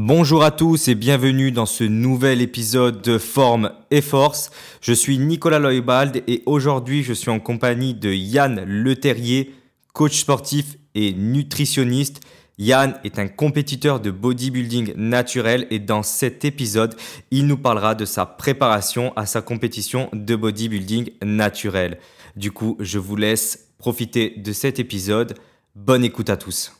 [0.00, 4.52] Bonjour à tous et bienvenue dans ce nouvel épisode de Forme et Force.
[4.80, 9.56] Je suis Nicolas Loybald et aujourd'hui je suis en compagnie de Yann Leterrier,
[9.94, 12.20] coach sportif et nutritionniste.
[12.58, 16.94] Yann est un compétiteur de bodybuilding naturel et dans cet épisode,
[17.32, 21.98] il nous parlera de sa préparation à sa compétition de bodybuilding naturel.
[22.36, 25.34] Du coup, je vous laisse profiter de cet épisode.
[25.74, 26.72] Bonne écoute à tous.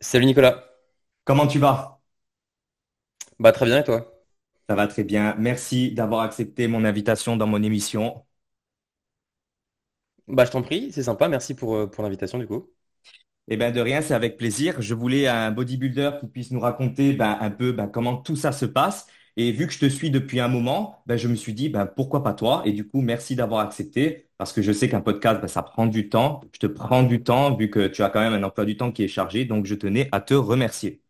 [0.00, 0.69] Salut Nicolas.
[1.30, 2.00] Comment tu vas?
[3.40, 4.06] Bah très bien et toi?
[4.70, 5.34] Ça va très bien.
[5.38, 8.24] Merci d'avoir accepté mon invitation dans mon émission.
[10.28, 12.70] Bah je t'en prie, c'est sympa, merci pour, euh, pour l'invitation du coup.
[13.48, 14.82] Eh bien, de rien, c'est avec plaisir.
[14.82, 18.52] Je voulais un bodybuilder qui puisse nous raconter ben, un peu ben, comment tout ça
[18.52, 19.06] se passe.
[19.36, 21.86] Et vu que je te suis depuis un moment, ben, je me suis dit, ben,
[21.86, 22.62] pourquoi pas toi?
[22.66, 25.86] Et du coup, merci d'avoir accepté parce que je sais qu'un podcast, ben, ça prend
[25.86, 26.42] du temps.
[26.54, 28.92] Je te prends du temps vu que tu as quand même un emploi du temps
[28.92, 29.44] qui est chargé.
[29.46, 31.02] Donc, je tenais à te remercier.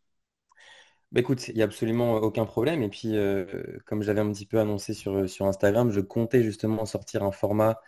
[1.13, 2.83] Bah écoute, il n'y a absolument aucun problème.
[2.85, 3.45] Et puis, euh,
[3.85, 7.81] comme j'avais un petit peu annoncé sur, sur Instagram, je comptais justement sortir un format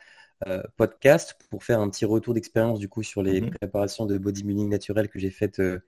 [0.49, 3.57] euh, podcast pour faire un petit retour d'expérience du coup sur les Mhm.
[3.61, 5.85] préparations de bodybuilding naturel que j'ai faites euh,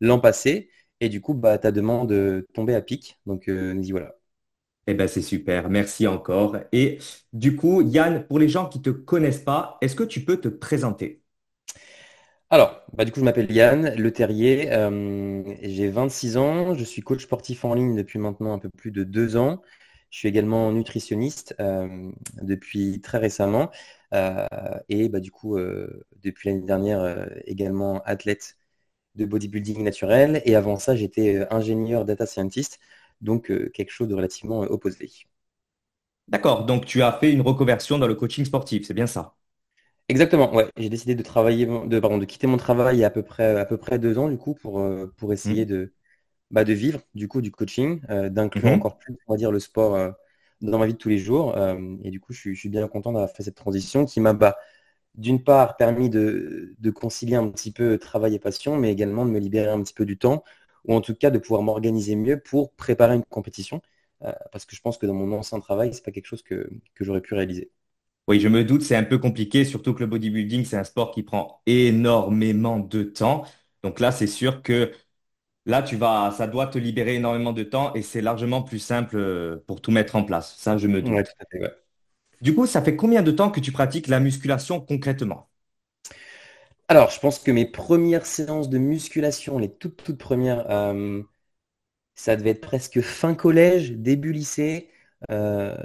[0.00, 0.70] l'an passé.
[1.00, 2.14] Et du coup, bah, ta demande
[2.54, 3.20] tombait à pic.
[3.26, 4.16] Donc, nous y voilà.
[4.88, 5.68] Eh ben, c'est super.
[5.70, 6.56] Merci encore.
[6.72, 6.98] Et
[7.32, 10.48] du coup, Yann, pour les gens qui te connaissent pas, est-ce que tu peux te
[10.48, 11.22] présenter?
[12.50, 14.72] Alors, bah, du coup, je m'appelle Yann Le Terrier.
[14.72, 16.74] euh, j'ai 26 ans.
[16.74, 19.62] Je suis coach sportif en ligne depuis maintenant un peu plus de deux ans.
[20.10, 22.10] Je suis également nutritionniste euh,
[22.42, 23.70] depuis très récemment.
[24.14, 24.46] Euh,
[24.88, 25.58] et bah, du coup,
[26.22, 28.56] depuis l'année dernière, également athlète
[29.16, 30.42] de bodybuilding naturel.
[30.46, 32.80] Et avant ça, j'étais ingénieur data scientist,
[33.22, 35.10] donc quelque chose de relativement opposé.
[36.28, 36.66] D'accord.
[36.66, 39.34] Donc, tu as fait une reconversion dans le coaching sportif, c'est bien ça?
[40.08, 40.70] Exactement, ouais.
[40.76, 43.22] J'ai décidé de travailler, de, pardon, de quitter mon travail il y a à peu
[43.24, 45.66] près, à peu près deux ans, du coup, pour, euh, pour essayer Mhm.
[45.66, 45.92] de,
[46.50, 48.72] bah, de vivre, du coup, du coaching, euh, d'inclure Mhm.
[48.72, 50.12] encore plus, on va dire, le sport, euh,
[50.62, 51.56] dans ma vie de tous les jours.
[51.56, 54.20] euh, et du coup, je suis, je suis bien content d'avoir fait cette transition qui
[54.20, 54.56] m'a, bah,
[55.16, 59.30] d'une part, permis de, de concilier un petit peu travail et passion, mais également de
[59.32, 60.44] me libérer un petit peu du temps,
[60.86, 63.82] ou en tout cas de pouvoir m'organiser mieux pour préparer une compétition,
[64.52, 67.04] parce que je pense que dans mon ancien travail, c'est pas quelque chose que, que
[67.04, 67.70] j'aurais pu réaliser.
[68.28, 71.12] Oui, je me doute, c'est un peu compliqué, surtout que le bodybuilding, c'est un sport
[71.12, 73.44] qui prend énormément de temps.
[73.84, 74.92] Donc là, c'est sûr que
[75.66, 79.16] là, tu vas, ça doit te libérer énormément de temps et c'est largement plus simple
[79.18, 80.56] euh, pour tout mettre en place.
[80.58, 81.36] Ça, je me Ouais, tout doute.
[81.40, 81.70] à fait, ouais.
[82.40, 85.50] Du coup, ça fait combien de temps que tu pratiques la musculation concrètement?
[86.88, 91.22] Alors, je pense que mes premières séances de musculation, les toutes, toutes premières, euh,
[92.16, 94.90] ça devait être presque fin collège, début lycée.
[95.30, 95.76] Euh,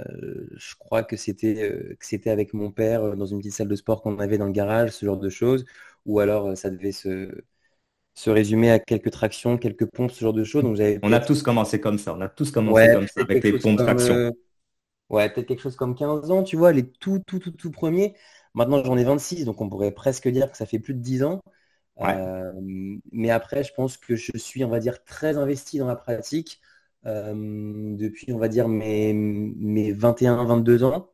[0.56, 3.68] je crois que c'était euh, que c'était avec mon père euh, dans une petite salle
[3.68, 5.64] de sport qu'on avait dans le garage, ce genre de choses.
[6.06, 7.30] Ou alors, ça devait se,
[8.14, 10.62] se résumer à quelques tractions, quelques pompes, ce genre de choses.
[10.62, 12.14] Donc, j'avais On a tous commencé comme ça.
[12.14, 14.14] On a tous commencé ouais, comme ça avec les pompes comme, traction.
[14.14, 14.30] euh,
[15.10, 18.14] ouais, peut-être quelque chose comme 15 ans, tu vois, les tout, tout, tout, tout premiers.
[18.54, 21.22] Maintenant, j'en ai 26, donc on pourrait presque dire que ça fait plus de 10
[21.22, 21.40] ans.
[21.96, 22.16] Ouais.
[22.16, 22.52] Euh,
[23.12, 26.60] mais après, je pense que je suis, on va dire, très investi dans la pratique
[27.04, 31.10] depuis, on va dire, mes, mes 21, 22 ans.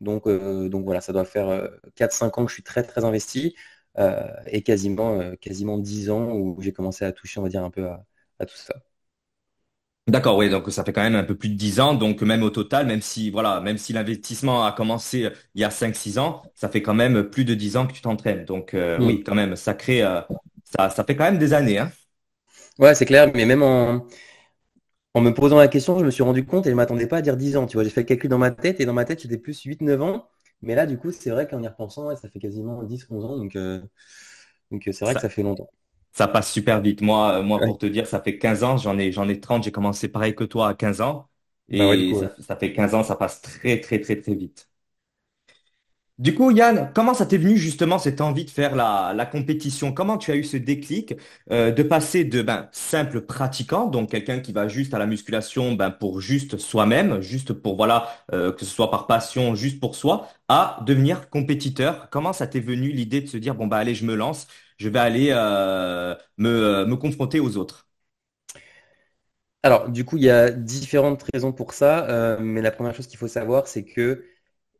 [0.00, 3.04] Donc, euh, donc voilà, ça doit faire euh, 4-5 ans que je suis très, très
[3.04, 3.56] investi
[3.98, 7.64] euh, et quasiment, euh, quasiment 10 ans où j'ai commencé à toucher, on va dire,
[7.64, 8.06] un peu à,
[8.40, 8.74] à tout ça.
[10.06, 11.94] D'accord, oui, donc ça fait quand même un peu plus de 10 ans.
[11.94, 15.64] Donc même au total, même si voilà, même si l'investissement a commencé euh, il y
[15.64, 18.44] a cinq six ans, ça fait quand même plus de 10 ans que tu t'entraînes.
[18.44, 20.20] Donc euh, oui, quand même, ça crée euh,
[20.64, 21.90] ça, ça fait quand même des années, hein.
[22.78, 24.06] Ouais, c'est clair, mais même en,
[25.14, 27.18] en me posant la question, je me suis rendu compte et je ne m'attendais pas
[27.18, 27.66] à dire 10 ans.
[27.66, 29.60] Tu vois, j'ai fait le calcul dans ma tête et dans ma tête, j'étais plus
[29.62, 30.28] huit neuf ans.
[30.62, 33.24] Mais là, du coup, c'est vrai qu'en y repensant, ouais, ça fait quasiment dix onze
[33.24, 33.36] ans.
[33.36, 33.80] Donc, euh,
[34.70, 35.70] donc euh, c'est vrai que Ça, fait longtemps.
[36.12, 37.00] ça passe super vite.
[37.02, 37.66] Moi, euh, moi, Ouais.
[37.66, 39.64] pour te dire, ça fait 15 ans, j'en ai, j'en ai 30.
[39.64, 41.30] j'ai commencé pareil que toi à 15 ans.
[41.76, 42.30] Bah ouais, Et coup, ça, ouais.
[42.40, 44.68] ça fait 15 ans, ça passe très, très, très, très vite.
[46.18, 49.92] Du coup, Yann, comment ça t'est venu justement cette envie de faire la, compétition?
[49.92, 51.14] Comment tu as eu ce déclic
[51.50, 55.72] euh, de passer de ben, simple pratiquant, donc quelqu'un qui va juste à la musculation
[55.72, 59.96] ben, pour juste soi-même, juste pour voilà, euh, que ce soit par passion, juste pour
[59.96, 62.08] soi, à devenir compétiteur?
[62.10, 64.46] Comment ça t'est venu l'idée de se dire bon bah allez, je me lance,
[64.78, 67.88] je vais aller euh, me, confronter aux autres?
[69.64, 72.36] Alors, du coup, il y a différentes raisons pour ça.
[72.40, 74.24] mais la première chose qu'il faut savoir, c'est que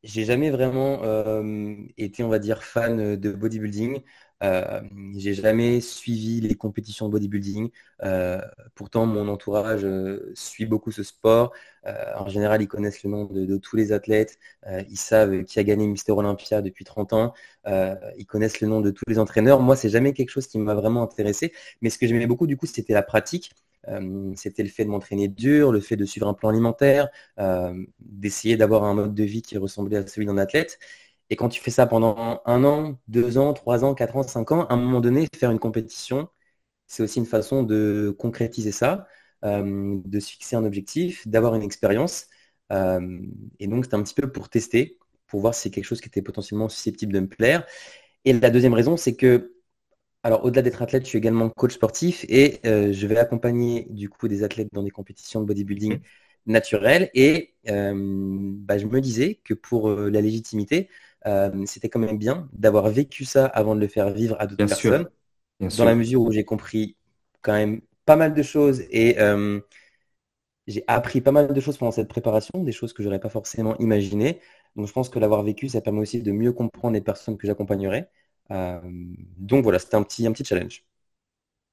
[0.05, 4.03] j'ai jamais vraiment euh, été, on va dire, fan de bodybuilding.
[4.43, 4.83] Euh,
[5.17, 7.71] j'ai jamais suivi les compétitions de bodybuilding.
[8.03, 8.41] Euh,
[8.75, 9.87] pourtant, mon entourage
[10.35, 11.53] suit beaucoup ce sport.
[12.17, 14.39] en général, ils connaissent le nom de, tous les athlètes.
[14.89, 17.33] ils savent qui a gagné Mister Olympia depuis 30 ans.
[17.67, 19.61] ils connaissent le nom de tous les entraîneurs.
[19.61, 21.53] Moi, c'est jamais quelque chose qui m'a vraiment intéressé.
[21.81, 23.53] Mais ce que j'aimais beaucoup, du coup, c'était la pratique.
[24.37, 27.09] C'était le fait de m'entraîner dur, le fait de suivre un plan alimentaire,
[28.01, 30.79] d'essayer d'avoir un mode de vie qui ressemblait à celui d'un athlète.
[31.31, 34.53] Et quand tu fais ça pendant un an, deux ans, trois ans, quatre ans, cinq
[34.53, 36.29] ans, à un moment donné, faire une compétition,
[36.87, 39.07] c'est aussi une façon de concrétiser ça,
[39.45, 42.27] euh, de se fixer un objectif, d'avoir une expérience.
[42.73, 43.21] Euh,
[43.59, 46.09] et donc, c'était un petit peu pour tester, pour voir si c'est quelque chose qui
[46.09, 47.67] était potentiellement susceptible de me plaire.
[48.25, 49.55] Et la deuxième raison, c'est que,
[50.25, 54.09] alors au-delà d'être athlète, je suis également coach sportif et euh, je vais accompagner du
[54.11, 56.01] coup des athlètes dans des compétitions de bodybuilding
[56.47, 57.11] naturelles.
[57.15, 60.89] Et bah, je me disais que pour la légitimité,
[61.27, 64.67] euh, c'était quand même bien d'avoir vécu ça avant de le faire vivre à d'autres
[64.67, 65.09] personnes.
[65.75, 66.97] dans la mesure où j'ai compris
[67.43, 69.61] quand même pas mal de choses et euh,
[70.67, 73.77] j'ai appris pas mal de choses pendant cette préparation, des choses que j'aurais pas forcément
[73.79, 74.41] imaginées.
[74.77, 77.47] Donc je pense que l'avoir vécu, ça permet aussi de mieux comprendre les personnes que
[77.47, 78.07] j'accompagnerai.
[78.51, 78.81] Euh,
[79.39, 80.85] donc voilà, c'était un petit, un petit challenge.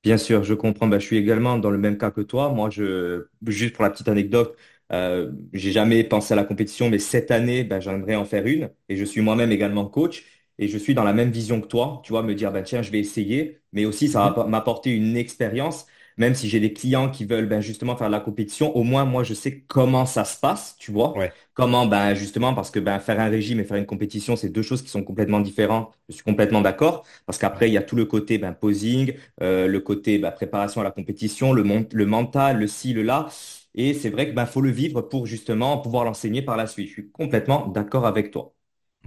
[0.03, 0.87] Bien sûr, je comprends.
[0.87, 2.49] Bah, je suis également dans le même cas que toi.
[2.49, 4.57] Moi, je, juste pour la petite anecdote,
[4.91, 8.71] euh, j'ai jamais pensé à la compétition, mais cette année, ben, j'aimerais en faire une.
[8.89, 10.23] Et je suis moi-même également coach.
[10.57, 12.81] Et je suis dans la même vision que toi, tu vois, me dire, ben, tiens,
[12.81, 13.59] je vais essayer.
[13.73, 14.49] Mais aussi, ça va mhm.
[14.49, 15.85] m'apporter une expérience.
[16.17, 19.23] Même si j'ai des clients qui veulent ben, justement faire la compétition, au moins, moi,
[19.23, 21.21] je sais comment ça se passe, tu vois.
[21.53, 24.61] Comment, ben, justement, parce que ben, faire un régime et faire une compétition, c'est deux
[24.61, 25.93] choses qui sont complètement différentes.
[26.09, 27.05] Je suis complètement d'accord.
[27.25, 30.81] Parce qu'après, il y a tout le côté ben, posing, euh, le côté ben, préparation
[30.81, 33.27] à la compétition, le, le mental, le ci, le là.
[33.75, 36.87] Et c'est vrai qu'il ben, faut le vivre pour justement pouvoir l'enseigner par la suite.
[36.87, 38.53] Je suis complètement d'accord avec toi.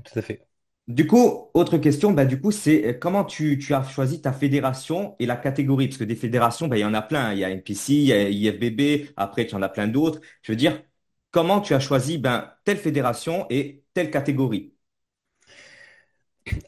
[0.04, 0.46] Tout à fait.
[0.86, 5.16] Du coup, autre question, ben, du coup, c'est euh, comment tu, as choisi ta fédération
[5.18, 5.88] et la catégorie?
[5.88, 7.32] Parce que des fédérations, ben, il y en a plein.
[7.32, 10.20] Il y a NPC, il y a IFBB, après, tu en as plein d'autres.
[10.42, 10.82] Je veux dire,
[11.30, 14.74] comment tu as choisi ben, telle fédération et telle catégorie?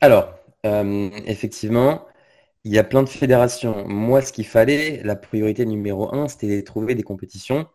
[0.00, 0.34] Alors,
[0.64, 2.06] euh, effectivement,
[2.64, 3.86] il y a plein de fédérations.
[3.86, 7.68] Moi, ce qu'il fallait, la priorité numéro un, c'était de trouver des compétitions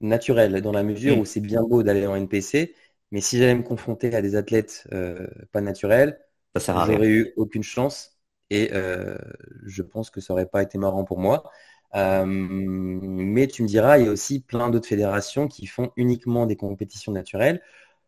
[0.00, 2.74] naturel, dans la mesure où c'est bien beau d'aller en NPC,
[3.12, 6.18] mais si j'allais me confronter à des athlètes euh, pas naturels,
[6.56, 8.18] j'aurais eu aucune chance
[8.50, 9.16] et euh,
[9.64, 11.50] je pense que ça aurait pas été marrant pour moi.
[11.94, 16.46] Euh, mais tu me diras, il y a aussi plein d'autres fédérations qui font uniquement
[16.46, 17.60] des compétitions naturelles.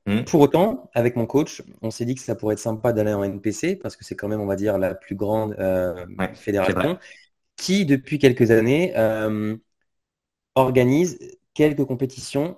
[0.06, 0.23] Mm.
[0.25, 3.23] Pour autant, avec mon coach, on s'est dit que ça pourrait être sympa d'aller en
[3.23, 5.55] NPC parce que c'est quand même, on va dire, la plus grande
[6.35, 6.99] fédération
[7.56, 8.95] qui, depuis quelques années,
[10.55, 11.19] organise
[11.53, 12.56] quelques compétitions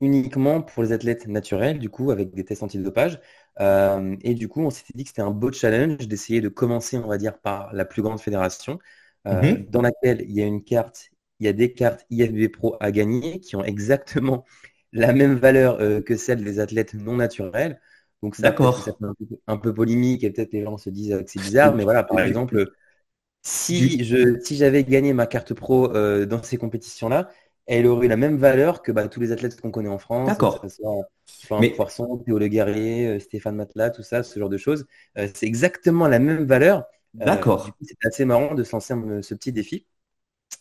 [0.00, 3.20] uniquement pour les athlètes naturels, du coup, avec des tests antidopage.
[3.60, 6.98] Euh, et du coup, on s'était dit que c'était un beau challenge d'essayer de commencer,
[6.98, 8.78] on va dire, par la plus grande fédération,
[9.26, 9.66] euh, mhm.
[9.66, 11.10] dans laquelle il y a une carte,
[11.40, 14.44] il y a des cartes IFB Pro à gagner qui ont exactement
[14.92, 17.80] la même valeur euh, que celles des athlètes non naturels.
[18.22, 21.24] Donc ça, ça un, peu, un peu polémique et peut-être les gens se disent que
[21.30, 22.72] c'est bizarre, mais voilà, par exemple,
[23.42, 27.30] si je si j'avais gagné ma carte pro dans ces compétitions-là,
[27.68, 30.26] elle aurait la même valeur que bah, tous les athlètes qu'on connaît en France.
[30.26, 30.64] D'accord.
[31.60, 31.70] Mais...
[31.70, 34.86] Poisson, Théo Le Guerrier, euh, Stéphane Matelas, tout ça, ce genre de choses.
[35.18, 36.84] Euh, c'est exactement la même valeur.
[37.20, 37.70] Euh, D'accord.
[37.82, 39.86] c'est assez marrant de se lancer ce petit défi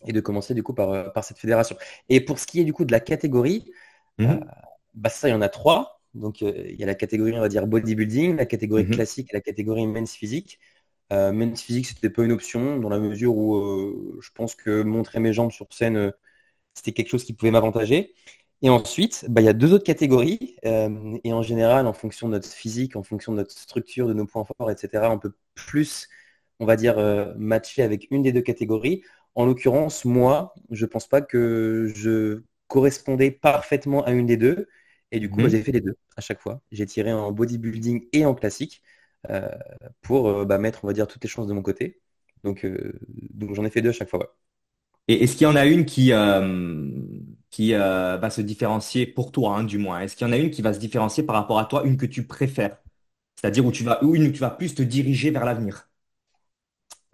[0.06, 1.78] et de commencer du coup par, par cette fédération.
[2.10, 3.72] Et pour ce qui est du coup de la catégorie,
[4.18, 4.46] mhm.
[4.94, 6.02] bah, ça, il y en a trois.
[6.14, 8.92] Donc il y a la catégorie, on va dire, bodybuilding, la catégorie mhm.
[8.92, 10.60] classique et la catégorie men's physique.
[11.10, 15.32] men's physique, c'était pas une option dans la mesure où je pense que montrer mes
[15.32, 16.12] jambes sur scène
[16.78, 18.14] c'était quelque chose qui pouvait m'avantager.
[18.62, 20.58] Et ensuite, bah, il y a deux autres catégories.
[20.66, 24.14] Euh, et en général, en fonction de notre physique, en fonction de notre structure, de
[24.14, 26.08] nos points forts, etc., on peut plus,
[26.60, 29.04] on va dire, euh, matcher avec une des deux catégories.
[29.36, 34.68] En l'occurrence, moi, je ne pense pas que je correspondais parfaitement à une des deux.
[35.12, 35.50] Et du coup, mhm.
[35.50, 36.62] j'ai fait les deux à chaque fois.
[36.72, 38.82] J'ai tiré en bodybuilding et en classique
[39.30, 39.50] euh,
[40.02, 42.02] pour bah, mettre, on va dire, toutes les chances de mon côté.
[42.44, 42.66] Donc,
[43.34, 44.36] donc j'en ai fait deux à chaque fois.
[45.08, 46.92] Et est-ce qu'il y en a une qui, euh,
[47.50, 50.02] qui euh, va se différencier pour toi, hein, du moins?
[50.02, 51.98] Est-ce qu'il y en a une qui va se différencier par rapport à toi, une
[51.98, 52.78] que tu préfères?
[53.36, 55.90] C'est-à-dire où tu vas, ou une où tu vas plus te diriger vers l'avenir?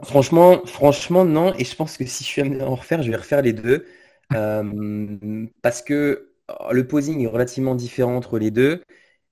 [0.04, 1.54] Franchement, franchement, non.
[1.56, 3.54] Et je pense que si je suis amené à en refaire, je vais refaire les
[3.54, 3.86] deux.
[4.34, 6.34] Euh, parce que
[6.72, 8.82] le posing est relativement différent entre les deux.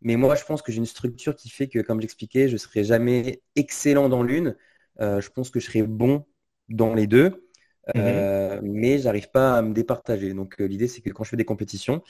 [0.01, 2.58] Mais moi, je pense que j'ai une structure qui fait que, comme j'expliquais, je ne
[2.58, 4.56] serai jamais excellent dans l'une.
[5.00, 6.25] je pense que je serai bon
[6.70, 7.50] dans les deux.
[7.95, 8.03] Mhm.
[8.05, 10.33] Euh, mais j'arrive pas à me départager.
[10.33, 12.01] Donc euh, l'idée c'est que quand je fais des compétitions,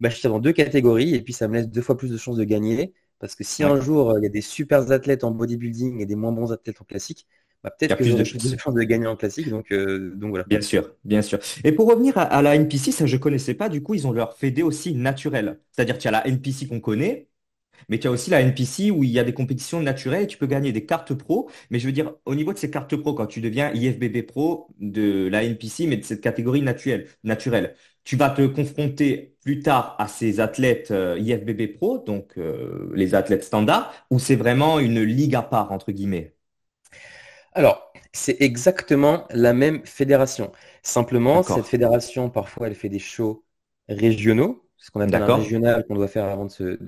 [0.00, 2.16] bah, je suis dans deux catégories et puis ça me laisse deux fois plus de
[2.16, 2.92] chances de gagner.
[3.18, 6.06] Parce que si un jour euh, il y a des super athlètes en bodybuilding et
[6.06, 7.26] des moins bons athlètes en classique,
[7.64, 8.14] bah, peut-être que plus
[8.52, 9.48] de chances de gagner en classique.
[9.48, 10.44] Donc, donc voilà.
[10.44, 11.40] Bien sûr, bien sûr.
[11.64, 13.68] Et pour revenir à, la NPC, ça je connaissais pas.
[13.68, 15.58] Du coup, ils ont leur fédé aussi naturel.
[15.72, 17.28] C'est-à-dire qu'il y a la NPC qu'on connaît,
[17.88, 20.38] mais tu as aussi la NPC où il y a des compétitions naturelles et tu
[20.38, 21.50] peux gagner des cartes pro.
[21.70, 24.68] Mais je veux dire, au niveau de ces cartes pro, quand tu deviens IFBB pro
[24.80, 29.94] de la NPC, mais de cette catégorie naturelle, naturelle tu vas te confronter plus tard
[29.98, 35.02] à ces athlètes euh, IFBB pro, donc euh, les athlètes standards, ou c'est vraiment une
[35.02, 36.34] ligue à part, entre guillemets?
[37.52, 40.52] Alors, c'est exactement la même fédération.
[40.82, 43.44] Simplement, cette fédération, parfois, elle fait des shows
[43.88, 46.78] régionaux ce qu'on appelle un régional qu'on doit faire avant de se,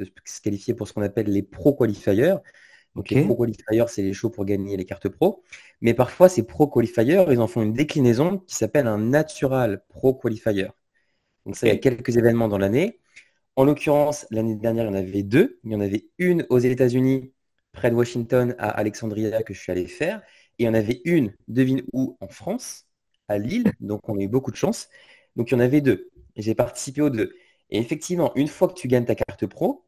[0.42, 2.36] qualifier pour ce qu'on appelle les pro qualifiers.
[2.94, 5.42] Donc les pro qualifiers, c'est les shows pour gagner les cartes pro.
[5.80, 10.14] Mais parfois, ces pro qualifiers, ils en font une déclinaison qui s'appelle un natural pro
[10.14, 10.68] qualifier.
[11.44, 13.00] Donc ça, il y a quelques événements dans l'année.
[13.56, 15.58] En l'occurrence, l'année dernière, il y en avait deux.
[15.64, 17.32] Il y en avait une aux États-Unis,
[17.72, 20.22] près de Washington, à Alexandria, que je suis allé faire.
[20.58, 22.86] Et il y en avait une, devine où, en France,
[23.28, 23.72] à Lille.
[23.80, 24.88] Donc on a eu beaucoup de chance.
[25.36, 26.10] Donc il y en avait deux.
[26.36, 27.32] J'ai participé aux deux.
[27.70, 29.86] Et effectivement, une fois que tu gagnes ta carte pro,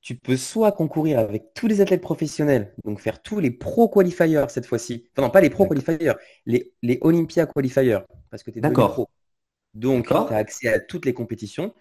[0.00, 4.44] tu peux soit concourir avec tous les athlètes professionnels, donc faire tous les pro qualifiers
[4.48, 5.08] cette fois-ci.
[5.12, 6.12] Enfin, non, pas les pro qualifiers,
[6.46, 7.98] les, les Olympia qualifiers,
[8.30, 8.92] parce que tu es D'accord.
[8.92, 9.08] pro.
[9.74, 11.74] Donc, tu as accès à toutes les compétitions.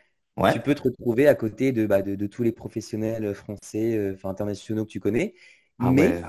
[0.53, 4.29] Tu peux te retrouver à côté de, bah, de, tous les professionnels français, euh, enfin
[4.29, 5.33] internationaux que tu connais.
[5.79, 6.21] Ah Mais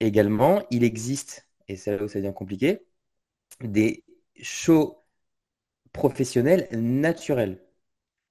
[0.00, 2.80] également, il existe, et c'est là où ça devient compliqué,
[3.62, 4.04] des
[4.42, 4.98] shows
[5.92, 7.58] professionnels naturels.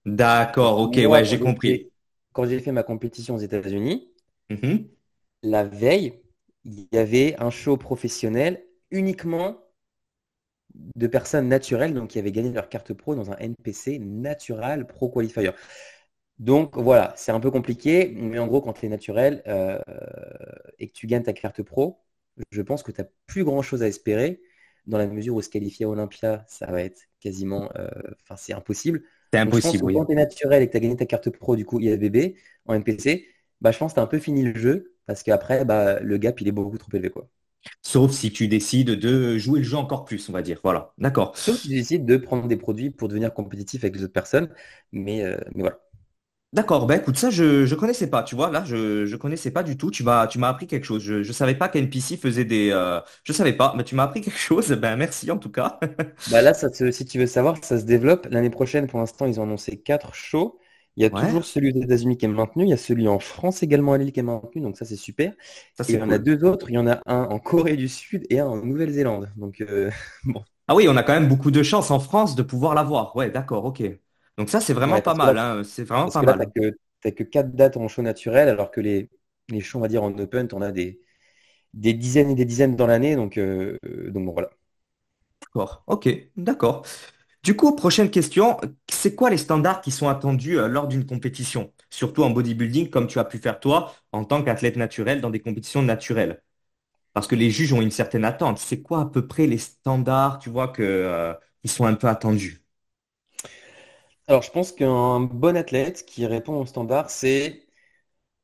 [0.08, 1.92] D'accord, ok, ouais, j'ai compris.
[2.32, 4.10] quand j'ai fait ma compétition aux États-Unis,
[4.50, 4.88] mm-hmm.
[5.44, 6.22] la veille,
[6.64, 9.58] il y avait un show professionnel uniquement
[10.74, 15.10] de personnes naturelles, donc qui avaient gagné leur carte pro dans un NPC Natural Pro
[15.10, 15.52] Qualifier.
[16.40, 19.80] Donc voilà, c'est un peu compliqué, mais en gros, quand tu es naturel euh,
[20.80, 22.00] et que tu gagnes ta carte pro,
[22.52, 24.40] je pense que tu n'as plus grand-chose à espérer,
[24.86, 27.90] dans la mesure où se qualifier à Olympia, ça va être quasiment, euh,
[28.22, 29.04] enfin c'est impossible.
[29.38, 29.94] Impossible.
[29.94, 32.36] Quand tu es naturel et que tu as gagné ta carte pro du coup IFBB
[32.66, 33.28] en NPC,
[33.62, 36.18] bah, je pense que tu as un peu fini le jeu parce qu'après, bah, le
[36.18, 37.10] gap, il est beaucoup trop élevé.
[37.10, 37.30] Quoi.
[37.82, 40.60] Sauf si tu décides de jouer le jeu encore plus, on va dire.
[40.64, 41.38] Voilà, d'accord.
[41.38, 44.50] Sauf si tu décides de prendre des produits pour devenir compétitif avec les autres personnes.
[44.92, 45.80] Mais, euh, mais voilà.
[46.54, 49.64] D'accord, ben écoute, ça je ne connaissais pas, tu vois, là je ne connaissais pas
[49.64, 51.04] du tout, tu m'as tu m'as appris quelque chose.
[51.04, 54.22] Je ne savais pas qu'NPC faisait des euh, je savais pas, mais tu m'as appris
[54.24, 54.70] quelque chose.
[54.72, 55.78] Ben merci en tout cas.
[56.26, 59.40] Bah là ça si tu veux savoir, ça se développe l'année prochaine pour l'instant, ils
[59.40, 60.60] ont annoncé quatre shows.
[60.98, 63.20] Il y a toujours celui aux États-Unis qui est maintenu, il y a celui en
[63.20, 65.34] France également à Lille qui est maintenu, donc ça c'est super.
[65.88, 67.88] et il y en a deux autres, il y en a un en Corée du
[67.88, 69.32] Sud et un en Nouvelle-Zélande.
[69.38, 69.90] Donc euh,
[70.26, 70.44] bon.
[70.68, 73.16] Ah oui, on a quand même beaucoup de chance en France de pouvoir l'avoir.
[73.16, 73.84] Ouais, d'accord, ok.
[74.38, 75.38] Donc ça, c'est vraiment pas mal.
[75.38, 75.64] Hein.
[75.64, 76.38] C'est vraiment pas mal.
[76.54, 76.62] Tu
[77.06, 79.10] n'as que, quatre dates en show naturel, alors que les,
[79.50, 81.00] les shows, on va dire, en open, on a des,
[81.74, 83.16] des dizaines et des dizaines dans l'année.
[83.16, 83.78] Donc, euh,
[84.10, 84.52] donc bon, voilà.
[85.42, 86.86] D'accord, ok, d'accord.
[87.44, 91.74] Du coup, prochaine question, c'est quoi les standards qui sont attendus euh, lors d'une compétition,
[91.90, 95.40] surtout en bodybuilding, comme tu as pu faire toi en tant qu'athlète naturel dans des
[95.42, 96.44] compétitions naturelles?
[97.14, 98.60] Parce que les juges ont une certaine attente.
[98.60, 102.08] C'est quoi à peu près les standards, tu vois, que, euh, qui sont un peu
[102.08, 102.64] attendus?
[104.28, 107.66] Alors, je pense qu'un bon athlète qui répond au standard, c'est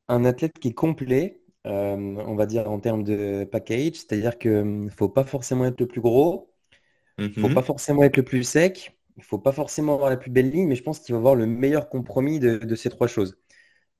[0.07, 4.83] un athlète qui est complet, euh, on va dire en termes de package, c'est-à-dire qu'il
[4.85, 6.53] ne faut pas forcément être le plus gros,
[7.17, 7.65] il ne faut pas mhm.
[7.65, 10.67] forcément être le plus sec, il ne faut pas forcément avoir la plus belle ligne,
[10.67, 13.37] mais je pense qu'il va avoir le meilleur compromis de, ces trois choses.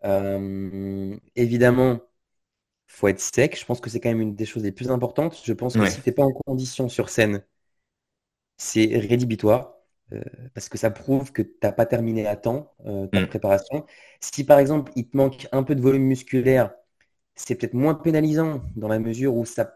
[0.05, 1.95] Euh, évidemment,
[2.89, 4.91] il faut être sec, je pense que c'est quand même une des choses les plus
[4.91, 5.41] importantes.
[5.43, 7.43] Je pense que si tu n'es pas en condition sur scène,
[8.57, 9.82] c'est rédhibitoire.
[10.11, 10.21] Euh,
[10.53, 13.27] parce que ça prouve que tu n'as pas terminé à temps euh, ta mm.
[13.27, 13.85] préparation.
[14.19, 16.73] Si par exemple il te manque un peu de volume musculaire,
[17.35, 19.75] c'est peut-être moins pénalisant dans la mesure où ça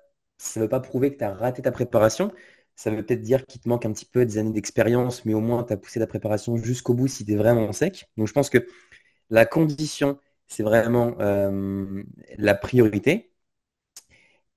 [0.56, 2.32] ne veut pas prouver que tu as raté ta préparation.
[2.76, 5.40] Ça veut peut-être dire qu'il te manque un petit peu des années d'expérience, mais au
[5.40, 8.08] moins tu as poussé ta préparation jusqu'au bout si tu es vraiment sec.
[8.18, 8.68] Donc je pense que
[9.30, 12.04] la condition, c'est vraiment euh,
[12.38, 13.32] la priorité.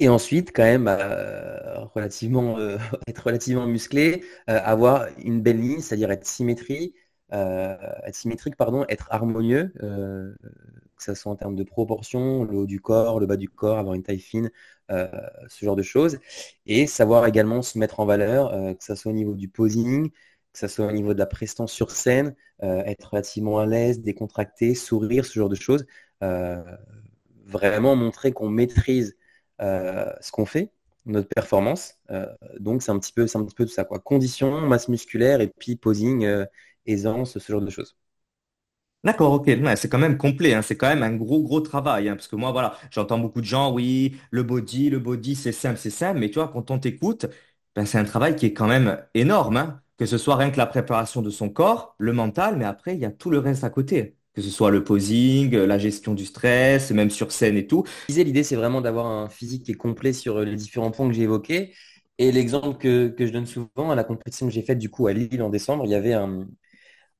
[0.00, 2.78] Et ensuite, quand même, euh, relativement, euh,
[3.09, 6.97] être relativement musclé, euh, avoir une belle ligne, c'est-à-dire être symétrique,
[7.33, 12.80] être symétrique, pardon, être harmonieux, que ce soit en termes de proportion, le haut du
[12.80, 14.50] corps, le bas du corps, avoir une taille fine,
[14.88, 16.19] ce genre de choses.
[16.66, 20.59] Et savoir également se mettre en valeur, que ce soit au niveau du posing, que
[20.59, 25.25] ce soit au niveau de la prestance sur scène, être relativement à l'aise, décontracté, sourire,
[25.25, 25.87] ce genre de choses.
[27.47, 29.16] vraiment montrer qu'on maîtrise
[29.61, 30.73] ce qu'on fait,
[31.07, 31.95] notre performance.
[32.11, 32.26] Euh,
[32.59, 33.99] donc c'est un petit peu, c'est un peu tout ça quoi.
[34.00, 36.47] Conditions, masse musculaire et puis posing, euh,
[36.87, 37.97] aisance, ce genre de choses.
[39.02, 39.50] D'accord, ok.
[39.76, 40.61] C'est quand même complet, hein.
[40.62, 42.09] C'est quand même un gros, gros travail.
[42.09, 42.17] hein.
[42.17, 45.79] Parce que moi, voilà, j'entends beaucoup de gens, oui, le body, le body, c'est simple,
[45.79, 46.19] c'est simple.
[46.21, 47.26] Mais tu vois, quand on t'écoute,
[47.75, 49.57] ben, c'est un travail qui est quand même énorme.
[49.57, 49.83] hein.
[49.97, 53.00] Que ce soit rien que la préparation de son corps, le mental, mais après, il
[53.00, 54.17] y a tout le reste à côté.
[54.35, 57.85] Que ce soit le posing, la gestion du stress, même sur scène et tout.
[58.09, 61.15] L'idée, c'est vraiment d'avoir un physique qui est complet sur euh, les différents points que
[61.15, 61.75] j'ai évoqués.
[62.19, 65.07] Et l'exemple que, que je donne souvent à la compétition que j'ai faite du coup
[65.09, 66.47] à Lille en décembre, il y avait un,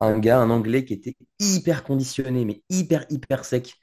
[0.01, 3.75] un gars, un Anglais qui était hyper conditionné, mais hyper, hyper sec.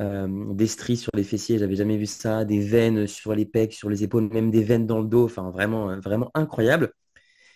[0.00, 3.72] Euh, des stries sur les fessiers, j'avais jamais vu ça, des veines sur les pecs,
[3.72, 6.92] sur les épaules, même des veines dans le dos, enfin vraiment, euh, vraiment incroyable.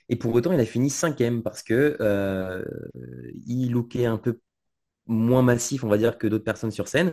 [0.09, 1.97] Et pour autant, il a fini cinquième parce que
[3.47, 4.41] il lookait un peu
[5.11, 7.13] moins massif, on va dire, que d'autres personnes sur scène.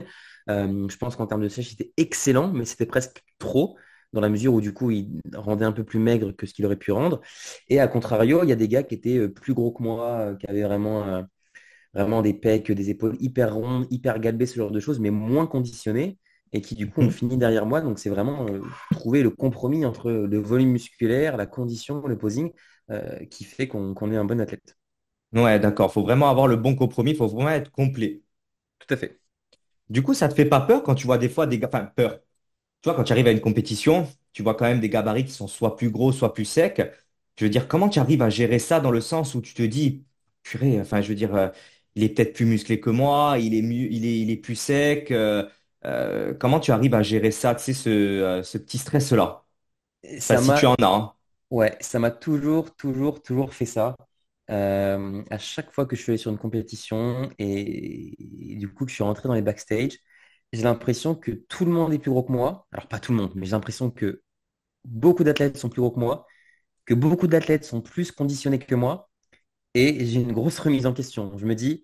[0.50, 3.78] Euh, je pense qu'en termes de sèche, c'était excellent, mais c'était presque trop,
[4.14, 6.66] dans la mesure où du coup, il rendait un peu plus maigre que ce qu'il
[6.66, 7.22] aurait pu rendre.
[7.70, 10.10] Et à contrario, il y a des gars qui étaient euh, plus gros que moi,
[10.32, 11.24] euh, qui avaient vraiment, euh,
[11.94, 15.48] vraiment des pecs, des épaules hyper rondes, hyper galbées, ce genre de choses, mais moins
[15.48, 16.20] conditionnés,
[16.54, 17.12] et qui du coup ont Mhm.
[17.12, 17.82] fini derrière moi.
[17.82, 18.62] Donc c'est vraiment euh,
[18.92, 22.52] trouver le compromis entre le volume musculaire, la condition, le posing,
[22.92, 24.77] euh, qui fait qu'on qu'on est un bon athlète.
[25.34, 25.92] Ouais, d'accord.
[25.92, 27.14] Faut vraiment avoir le bon compromis.
[27.16, 28.22] Faut vraiment être complet.
[28.80, 29.22] Tout à fait.
[29.90, 31.86] Du coup, ça te fait pas peur quand tu vois des fois des gars, enfin,
[31.86, 32.20] peur.
[32.82, 35.32] Tu vois, quand tu arrives à une compétition, tu vois quand même des gabarits qui
[35.34, 36.82] sont soit plus gros, soit plus secs.
[37.38, 39.64] Je veux dire, comment tu arrives à gérer ça dans le sens où tu te
[39.64, 40.06] dis,
[40.44, 41.50] purée, enfin, je veux dire, euh,
[41.96, 44.56] il est peut-être plus musclé que moi, il est mieux, il est, il est plus
[44.56, 45.12] sec.
[45.12, 45.48] euh,
[45.86, 49.46] euh, comment tu arrives à gérer ça, tu sais, ce, euh, ce petit stress-là?
[50.30, 51.14] Enfin, Ça si m'a tu en as, hein.
[51.52, 53.96] Ouais, ça m'a toujours, toujours, toujours fait ça.
[54.50, 58.16] Euh, à chaque fois que je suis allé sur une compétition et,
[58.58, 60.00] du coup que je suis rentré dans les backstage,
[60.54, 62.68] j'ai l'impression que tout le monde est plus gros que moi.
[62.72, 64.24] Alors pas tout le monde, mais j'ai l'impression que
[64.86, 66.28] beaucoup d'athlètes sont plus gros que moi,
[66.86, 69.10] que beaucoup d'athlètes sont plus conditionnés que moi
[69.74, 71.38] et j'ai une grosse remise en question.
[71.38, 71.84] Je me dis,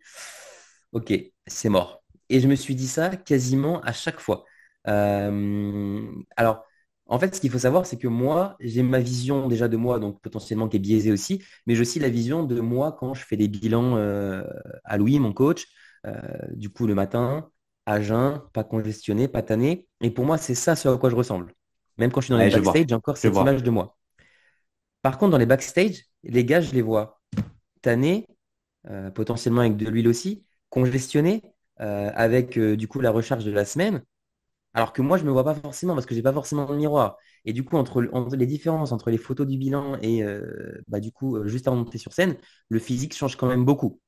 [0.92, 1.14] ok,
[1.48, 2.04] c'est mort.
[2.30, 4.46] Et je me suis dit ça quasiment à chaque fois.
[4.88, 6.66] Euh, alors,
[7.08, 10.00] en fait, ce qu'il faut savoir, c'est que moi, j'ai ma vision déjà de moi,
[10.00, 13.24] donc potentiellement qui est biaisée aussi, mais j'ai aussi la vision de moi quand je
[13.26, 14.44] fais des bilans euh,
[14.86, 15.68] à Louis, mon coach,
[16.08, 16.14] euh,
[16.52, 17.50] du coup le matin,
[17.86, 19.88] à jeun, pas congestionné, pas tanné.
[20.02, 21.54] Et pour moi, c'est ça ce à quoi je ressemble.
[21.98, 23.40] Même quand je suis dans les Ouais, backstage, j'ai encore je cette vois.
[23.40, 23.98] image de moi.
[25.02, 27.22] Par contre, dans les backstage, les gars, je les vois
[27.82, 28.28] tannés,
[28.90, 31.44] euh, potentiellement avec de l'huile aussi, congestionnés,
[31.78, 34.04] avec du coup la recharge de la semaine.
[34.74, 37.18] Alors que moi, je me vois pas forcément parce que j'ai pas forcément le miroir.
[37.46, 38.02] Et du coup, entre,
[38.36, 41.78] les différences entre les photos du bilan et euh, bah, du coup, euh, juste avant
[41.78, 42.36] de monter sur scène,
[42.70, 44.02] le physique change quand même beaucoup,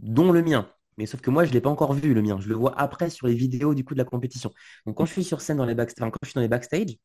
[0.00, 0.70] dont le mien.
[0.98, 2.38] Mais sauf que moi, je ne l'ai pas encore vu, le mien.
[2.40, 4.52] Je le vois après sur les vidéos du coup de la compétition.
[4.86, 6.96] Donc quand je suis sur scène dans les backstage, quand je suis dans les backstage,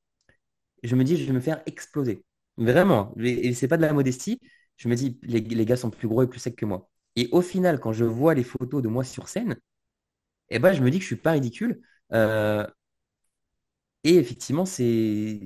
[0.83, 2.23] je me dis, je vais me faire exploser.
[2.57, 3.13] Vraiment.
[3.19, 4.39] Et c'est pas de la modestie.
[4.77, 6.89] Je me dis, les, gars sont plus gros et plus secs que moi.
[7.15, 9.57] Et au final, quand je vois les photos de moi sur scène,
[10.49, 11.81] eh ben, je me dis que je suis pas ridicule.
[12.13, 12.65] Euh,
[14.07, 15.41] et effectivement, c'est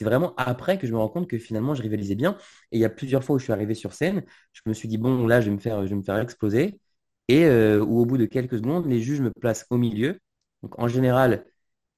[0.00, 2.36] vraiment après que je me rends compte que finalement, je rivalisais bien.
[2.70, 4.86] Et il y a plusieurs fois où je suis arrivé sur scène, je me suis
[4.88, 6.80] dit, bon, là, je vais me faire, je vais me faire exploser.
[7.28, 10.20] Et euh, où au bout de quelques secondes, les juges me placent au milieu.
[10.62, 11.46] Donc en général,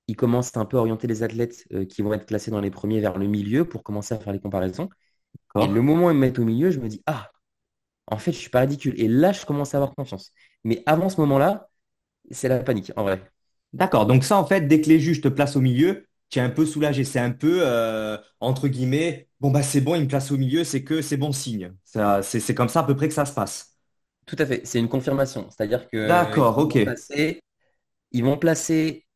[0.08, 2.70] ils commencent un peu à orienter les athlètes euh, qui vont être classés dans les
[2.70, 4.88] premiers vers le milieu pour commencer à faire les comparaisons.
[5.58, 7.30] Et le moment où ils me mettent au milieu, je me dis, ah,
[8.08, 8.94] en fait, je suis pas ridicule.
[9.00, 10.32] Et là, je commence à avoir confiance.
[10.64, 11.70] Mais avant ce moment-là,
[12.30, 13.22] c'est la panique, en vrai.
[13.72, 14.06] D'accord.
[14.06, 16.50] Donc ça, en fait, dès que les juges te placent au milieu, tu es un
[16.50, 17.04] peu soulagé.
[17.04, 20.64] C'est un peu, euh, entre guillemets, bon, bah, c'est bon, ils me placent au milieu,
[20.64, 21.74] c'est que c'est bon signe.
[21.84, 23.74] Ça, c'est, c'est comme ça à peu près que ça se passe.
[24.26, 25.48] Tout à fait, c'est une confirmation.
[25.50, 26.74] C'est-à-dire que D'accord, ils ok.
[26.74, 27.40] vont placer,
[28.12, 29.06] ils vont placer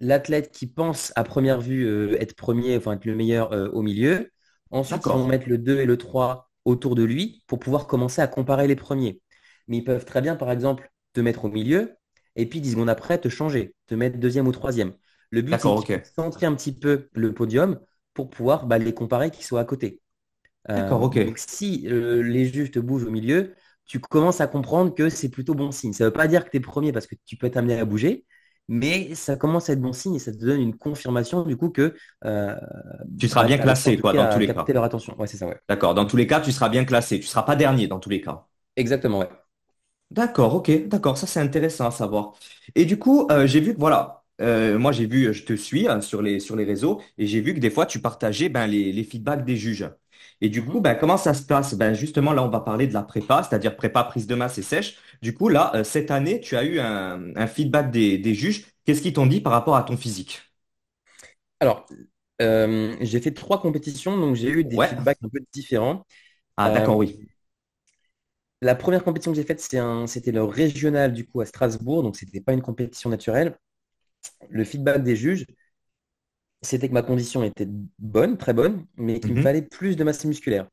[0.00, 3.82] l'athlète qui pense à première vue euh, être premier, enfin être le meilleur euh, au
[3.82, 4.30] milieu.
[4.70, 5.28] Ensuite, ils vont D'accord.
[5.28, 8.76] mettre le 2 et le 3 autour de lui pour pouvoir commencer à comparer les
[8.76, 9.20] premiers.
[9.68, 11.96] Mais ils peuvent très bien, par exemple, te mettre au milieu
[12.38, 14.94] et puis 10 secondes après, te changer, te mettre deuxième ou troisième.
[15.30, 17.80] Le but, c'est puissent centrer un petit peu le podium
[18.14, 20.02] pour pouvoir bah, les comparer qui soient à côté.
[20.70, 21.18] Euh, D'accord, ok.
[21.18, 23.54] donc si euh, les juges te bougent au milieu,
[23.86, 25.92] tu commences à comprendre que c'est plutôt bon signe.
[25.92, 27.84] Ça ne veut pas dire que tu es premier parce que tu peux t'amener à
[27.84, 28.26] bouger,
[28.68, 31.70] mais ça commence à être bon signe et ça te donne une confirmation du coup
[31.70, 32.54] que euh,
[33.18, 34.74] Tu seras bah, bien classé, quoi, dans tous les capter cas.
[34.74, 35.18] leur attention.
[35.20, 35.58] Ouais, c'est ça, ouais.
[35.68, 35.94] D'accord.
[35.94, 37.20] Dans tous les cas, tu seras bien classé.
[37.20, 38.46] Tu seras pas dernier, dans tous les cas.
[38.76, 39.28] Exactement, ouais.
[40.10, 42.32] D'accord, ok, d'accord, ça c'est intéressant à savoir.
[42.74, 45.86] Et du coup, euh, j'ai vu que voilà, euh, moi j'ai vu, je te suis
[45.86, 48.66] hein, sur les, sur les réseaux et j'ai vu que des fois tu partageais ben,
[48.66, 49.90] les, les feedbacks des juges.
[50.40, 50.82] Et du coup, Mhm.
[50.82, 51.74] ben, comment ça se passe?
[51.74, 54.62] Ben, justement, là on va parler de la prépa, c'est-à-dire prépa, prise de masse et
[54.62, 54.96] sèche.
[55.20, 58.64] Du coup, là, euh, cette année, tu as eu un, un feedback des, des juges.
[58.86, 60.40] Qu'est-ce qu'ils t'ont dit par rapport à ton physique?
[61.60, 61.86] Alors,
[62.42, 64.88] euh, j'ai fait trois compétitions, donc j'ai eu des Ouais.
[64.88, 66.06] feedbacks un peu différents.
[66.56, 67.28] Ah, Euh, d'accord, oui.
[68.60, 72.40] La première compétition que j'ai faite, c'était le régional du coup à Strasbourg, donc c'était
[72.40, 73.56] pas une compétition naturelle.
[74.50, 75.46] Le feedback des juges,
[76.62, 77.68] c'était que ma condition était
[77.98, 79.40] bonne, très bonne, mais qu'il me Mhm.
[79.40, 80.68] fallait plus de masse musculaire.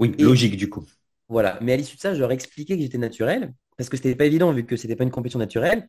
[0.00, 0.84] Oui, Et logique du coup.
[1.28, 1.58] voilà.
[1.62, 4.26] Mais à l'issue de ça, je leur expliquais que j'étais naturel, parce que c'était pas
[4.26, 5.88] évident vu que c'était pas une compétition naturelle.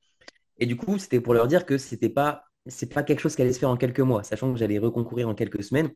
[0.60, 3.42] Et du coup, c'était pour leur dire que c'était pas, c'est pas quelque chose qui
[3.44, 5.92] allait se faire en quelques mois, sachant que j'allais reconcourir en quelques semaines.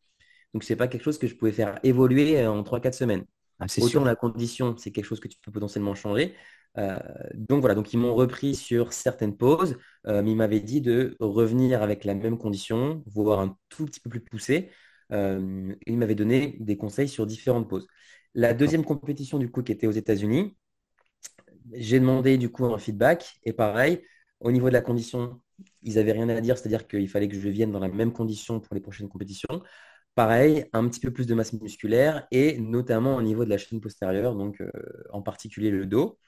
[0.53, 3.25] Donc, c'est pas quelque chose que je pouvais faire évoluer euh, en trois quatre semaines.
[3.59, 4.05] Ah, Autant sûr.
[4.05, 6.35] la condition, c'est quelque chose que tu peux potentiellement changer.
[6.77, 6.97] Euh,
[7.35, 11.15] donc voilà, donc ils m'ont repris sur certaines pauses, euh, mais ils m'avaient dit de
[11.19, 14.71] revenir avec la même condition, voire un tout petit peu plus poussé.
[15.11, 17.87] Euh, ils m'avaient donné des conseils sur différentes pauses.
[18.33, 20.55] La deuxième compétition, du coup, qui était aux États-Unis,
[21.73, 23.39] j'ai demandé du coup un feedback.
[23.43, 24.01] Et pareil,
[24.39, 25.41] au niveau de la condition,
[25.81, 28.59] ils n'avaient rien à dire, c'est-à-dire qu'il fallait que je vienne dans la même condition
[28.59, 29.61] pour les prochaines compétitions.
[30.15, 33.81] Pareil, un petit peu plus de masse musculaire et notamment au niveau de la chaîne
[33.81, 34.69] postérieure, donc euh,
[35.11, 36.19] en particulier le dos.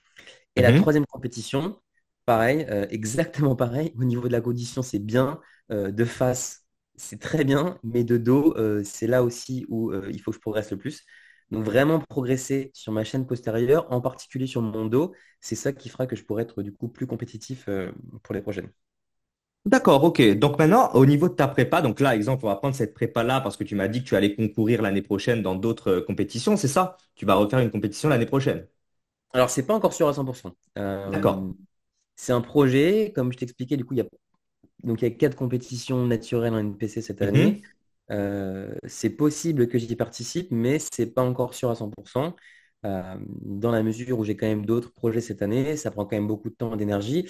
[0.55, 0.73] Et la Mhm.
[0.73, 1.79] troisième compétition,
[2.25, 3.93] pareil, euh, exactement pareil.
[3.99, 5.39] Au niveau de la condition, c'est bien.
[5.71, 7.79] Euh, de face, c'est très bien.
[7.83, 11.03] Mais de dos, c'est là aussi où il faut que je progresse le plus.
[11.51, 15.89] Donc vraiment progresser sur ma chaîne postérieure, en particulier sur mon dos, c'est ça qui
[15.89, 17.69] fera que je pourrai être du coup plus compétitif
[18.23, 18.71] pour les prochaines.
[19.65, 20.21] D'accord, ok.
[20.37, 23.41] Donc maintenant, au niveau de ta prépa, donc là, exemple, on va prendre cette prépa-là
[23.41, 26.55] parce que tu m'as dit que tu allais concourir l'année prochaine dans d'autres euh, compétitions,
[26.55, 26.97] c'est ça?
[27.15, 28.67] Tu vas refaire une compétition l'année prochaine?
[29.33, 30.55] Alors, c'est pas encore sûr à 100%.
[31.05, 31.45] D'accord.
[31.45, 31.51] Euh,
[32.15, 34.05] c'est un projet, comme je t'expliquais, du coup, il y a
[34.83, 37.61] Donc, il y a quatre compétitions naturelles en NPC cette année.
[37.61, 37.65] Mhm.
[38.11, 42.35] Euh, c'est possible que j'y participe, mais c'est pas encore sûr à 100%.
[42.85, 46.15] Euh, dans la mesure où j'ai quand même d'autres projets cette année, ça prend quand
[46.15, 47.29] même beaucoup de temps et d'énergie.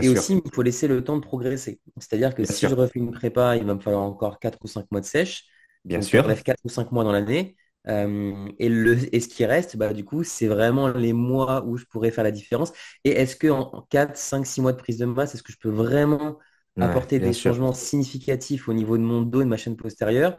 [0.00, 1.80] Et sûr, aussi, il faut laisser le temps de progresser.
[1.98, 4.68] C'est-à-dire que bien si je refais une prépa, il va me falloir encore 4 ou
[4.68, 5.44] 5 mois de sèche.
[5.84, 6.24] bien Donc, sûr.
[6.24, 7.56] enlève 4 ou 5 mois dans l'année.
[7.86, 11.76] Euh, et, le, et ce qui reste, bah, du coup, c'est vraiment les mois où
[11.76, 12.72] je pourrais faire la différence.
[13.04, 15.58] Et est-ce que en 4, 5, 6 mois de prise de masse, est-ce que je
[15.58, 16.38] peux vraiment
[16.76, 17.34] Ouais, apporter des sûr.
[17.34, 20.36] changements significatifs au niveau de mon dos et de ma chaîne postérieure?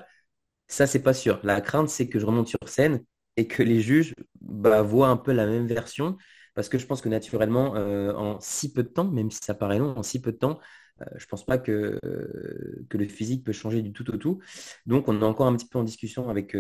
[0.68, 1.40] Ça, c'est pas sûr.
[1.44, 3.04] La crainte, c'est que je remonte sur scène
[3.38, 6.18] et que les juges bah, voient un peu la même version.
[6.54, 9.54] Parce que je pense que naturellement, euh, en si peu de temps, même si ça
[9.56, 10.60] paraît long, en si peu de temps,
[11.02, 14.40] euh, je pense pas que, euh, que le physique peut changer du tout au tout.
[14.86, 16.56] Donc, on est encore un petit peu en discussion avec,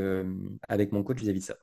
[0.67, 1.55] avec mon coach vis-à-vis de ça.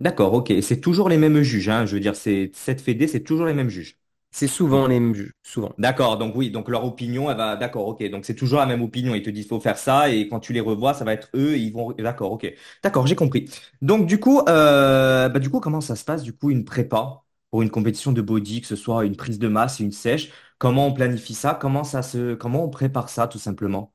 [0.00, 0.52] D'accord, ok.
[0.62, 1.86] C'est toujours les mêmes juges, hein.
[1.86, 3.99] Je veux dire, c'est cette fédé, c'est toujours les mêmes juges.
[4.32, 5.72] C'est souvent les mêmes juges, souvent.
[5.78, 7.56] D'accord, donc oui, donc leur opinion, elle va.
[7.56, 8.08] D'accord, ok.
[8.10, 9.14] Donc c'est toujours la même opinion.
[9.14, 11.56] Ils te disent faut faire ça et quand tu les revois, ça va être eux.
[11.58, 11.90] Ils vont.
[11.92, 12.52] D'accord, ok.
[12.82, 13.50] D'accord, j'ai compris.
[13.82, 17.22] Donc du coup, euh, bah du coup, comment ça se passe du coup une prépa
[17.50, 20.30] pour une compétition de body, que ce soit une prise de masse et une sèche?
[20.58, 21.54] Comment on planifie ça?
[21.60, 23.92] Comment ça se, comment on prépare ça tout simplement?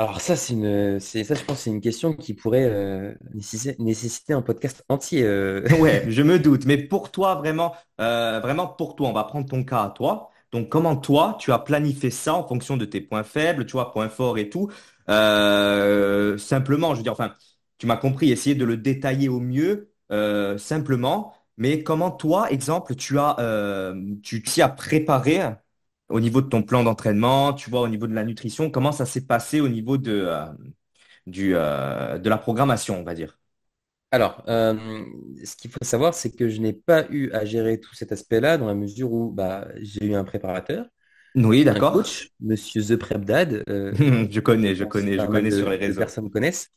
[0.00, 3.12] Alors ça, c'est une, je pense, c'est une question qui pourrait euh,
[3.80, 5.24] nécessiter, un podcast entier.
[5.24, 5.62] euh.
[5.80, 6.66] Ouais, je me doute.
[6.66, 10.30] Mais pour toi, vraiment, euh, vraiment pour toi, on va prendre ton cas à toi.
[10.52, 13.90] Donc, comment toi, tu as planifié ça en fonction de tes points faibles, tu vois,
[13.92, 14.70] points forts et tout?
[15.08, 17.34] Simplement, je veux dire, enfin,
[17.78, 19.90] tu m'as compris, essayer de le détailler au mieux,
[20.58, 21.34] simplement.
[21.56, 23.36] Mais comment toi, exemple, tu as,
[24.22, 25.40] tu t'y as préparé
[26.08, 29.06] au niveau de ton plan d'entraînement, tu vois, au niveau de la nutrition, comment ça
[29.06, 30.46] s'est passé au niveau de, euh,
[31.26, 33.38] du, euh, de la programmation, on va dire?
[34.10, 35.04] Alors, euh,
[35.44, 38.58] ce qu'il faut savoir, c'est que je n'ai pas eu à gérer tout cet aspect-là
[38.58, 40.86] dans la mesure où bah, j'ai eu un préparateur,
[41.34, 41.92] Oui, d'accord.
[41.92, 43.92] coach, Monsieur The Prep Dad, euh,
[44.30, 46.04] Je connais, je connais, je connais sur de, les réseaux.
[46.04, 46.70] personnes connaissent.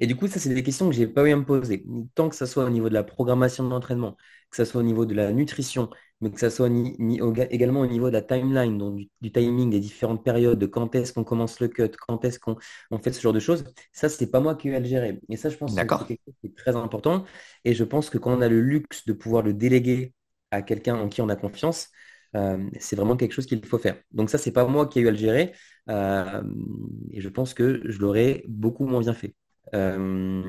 [0.00, 1.84] Et du coup, ça, c'est des questions que j'ai pas eu à me poser.
[2.14, 4.16] Tant que ça soit au niveau de la programmation de l'entraînement,
[4.50, 7.34] que ça soit au niveau de la nutrition, mais que ça soit ni- ni- au-
[7.34, 10.94] également au niveau de la timeline, donc du, du timing des différentes périodes, de quand
[10.94, 12.56] est-ce qu'on commence le cut, quand est-ce qu'on
[12.90, 14.86] on fait ce genre de choses, ça, c'est pas moi qui ai eu à le
[14.86, 15.20] gérer.
[15.28, 17.24] Et ça, je pense que c'est quelque chose qui est très important.
[17.64, 20.14] Et je pense que quand on a le luxe de pouvoir le déléguer
[20.50, 21.88] à quelqu'un en qui on a confiance,
[22.34, 23.96] euh, c'est vraiment quelque chose qu'il faut faire.
[24.12, 25.54] Donc ça, c'est pas moi qui ai eu à le gérer.
[25.88, 26.42] Euh,
[27.10, 29.34] et je pense que je l'aurais beaucoup moins bien fait.
[29.74, 30.42] Euh,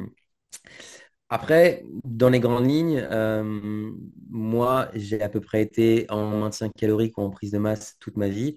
[1.29, 3.05] après, dans les grandes lignes,
[4.29, 8.17] moi, j'ai à peu près été en maintien calorique ou en prise de masse toute
[8.17, 8.55] ma vie.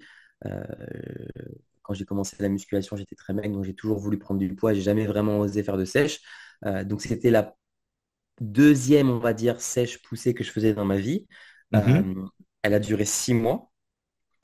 [1.82, 4.72] Quand j'ai commencé la musculation, j'étais très maigre, donc j'ai toujours voulu prendre du poids.
[4.74, 6.20] J'ai jamais vraiment osé faire de sèche.
[6.84, 7.56] Donc c'était la
[8.40, 11.26] deuxième, on va dire, sèche poussée que je faisais dans ma vie.
[11.72, 12.30] Mhm.
[12.62, 13.70] Elle a duré six mois.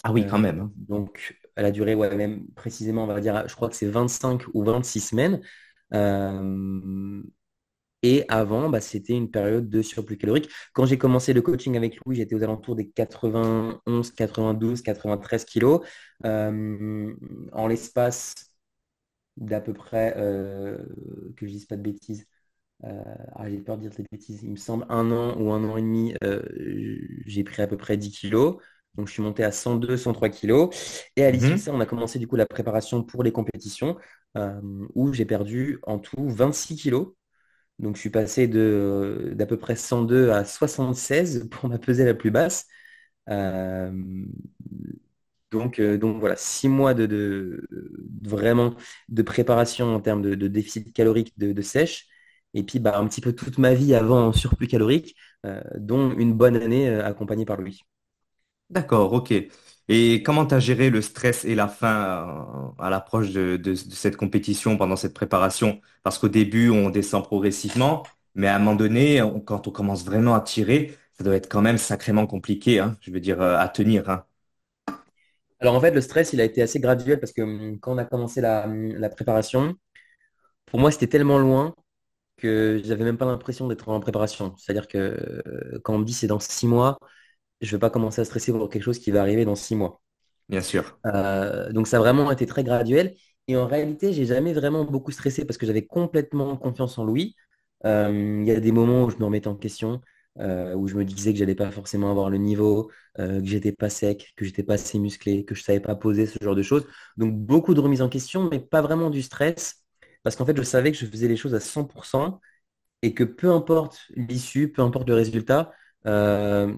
[0.02, 0.60] Ah oui, quand Euh, même.
[0.60, 0.72] hein.
[0.76, 4.44] donc, elle a duré, ouais, même précisément, on va dire, je crois que c'est 25
[4.54, 5.42] ou 26 semaines.
[5.94, 7.22] Euh,
[8.02, 10.50] et avant, bah, c'était une période de surplus calorique.
[10.74, 15.80] Quand j'ai commencé le coaching avec Louis, j'étais aux alentours des 91, 92, 93 kilos.
[16.24, 17.14] Euh,
[17.52, 18.34] en l'espace
[19.36, 20.78] d'à peu près, euh,
[21.36, 22.26] que je dise pas de bêtises,
[22.82, 25.76] ah, j'ai peur de dire des bêtises, il me semble un an ou un an
[25.76, 26.14] et demi,
[27.26, 28.56] j'ai pris à peu près 10 kilos.
[28.94, 30.70] Donc, je suis monté à 102, 103 kilos.
[31.16, 31.58] Et à l'issue de mhm.
[31.58, 33.96] ça, on a commencé du coup la préparation pour les compétitions
[34.94, 37.12] où j'ai perdu en tout 26 kilos.
[37.78, 42.30] Donc, je suis passé d'à peu près 102 à 76 pour ma pesée la plus
[42.30, 42.66] basse.
[43.28, 43.90] Euh,
[45.50, 47.66] donc, euh, donc voilà, six mois de,
[48.22, 48.74] vraiment
[49.08, 52.06] de préparation en termes de, déficit calorique de, sèche.
[52.54, 56.12] Et puis bah, un petit peu toute ma vie avant en surplus calorique, euh, dont
[56.12, 57.82] une bonne année accompagnée par lui.
[58.70, 59.32] D'accord, ok.
[59.88, 64.16] Et comment tu as géré le stress et la faim à l'approche de, de, cette
[64.16, 65.80] compétition pendant cette préparation?
[66.02, 68.02] Parce qu'au début, on descend progressivement,
[68.34, 71.62] mais à un moment donné, quand on commence vraiment à tirer, ça doit être quand
[71.62, 74.10] même sacrément compliqué, hein, je veux dire, euh, à tenir.
[74.10, 74.24] Hein.
[75.60, 77.98] Alors en fait, le stress, il a été assez graduel parce que hum, quand on
[77.98, 79.74] a commencé hum, la, préparation,
[80.66, 81.74] pour moi, c'était tellement loin
[82.36, 84.54] que j'avais même pas l'impression d'être en préparation.
[84.58, 86.98] C'est-à-dire que euh, quand on me dit c'est dans six mois,
[87.60, 89.74] je ne vais pas commencer à stresser pour quelque chose qui va arriver dans six
[89.76, 90.00] mois.
[90.48, 90.98] Bien sûr.
[91.06, 93.14] Euh, donc ça a vraiment été très graduel.
[93.48, 97.36] Et en réalité, j'ai jamais vraiment beaucoup stressé parce que j'avais complètement confiance en Louis.
[97.84, 100.00] Il y a des moments où je me remettais en question.
[100.38, 103.72] Euh, où je me disais que j'allais pas forcément avoir le niveau, euh, que j'étais
[103.72, 106.62] pas sec, que j'étais pas assez musclé, que je savais pas poser ce genre de
[106.62, 106.86] choses.
[107.16, 109.85] Donc beaucoup de remises en question, mais pas vraiment du stress,
[110.26, 112.40] parce qu'en fait je savais que je faisais les choses à 100%
[113.02, 115.70] et que peu importe l'issue, peu importe le résultat,
[116.06, 116.74] euh,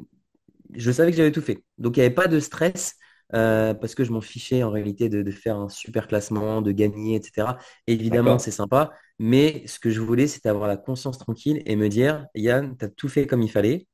[0.74, 1.64] je savais que j'avais tout fait.
[1.78, 2.96] Donc il n'y avait pas de stress.
[3.30, 7.56] parce que je m'en fichais en réalité de, faire un super classement, de gagner, etc.
[7.86, 11.88] Évidemment, c'est sympa, mais ce que je voulais, c'était avoir la conscience tranquille et me
[11.88, 13.86] dire, Yann, tu as tout fait comme il fallait.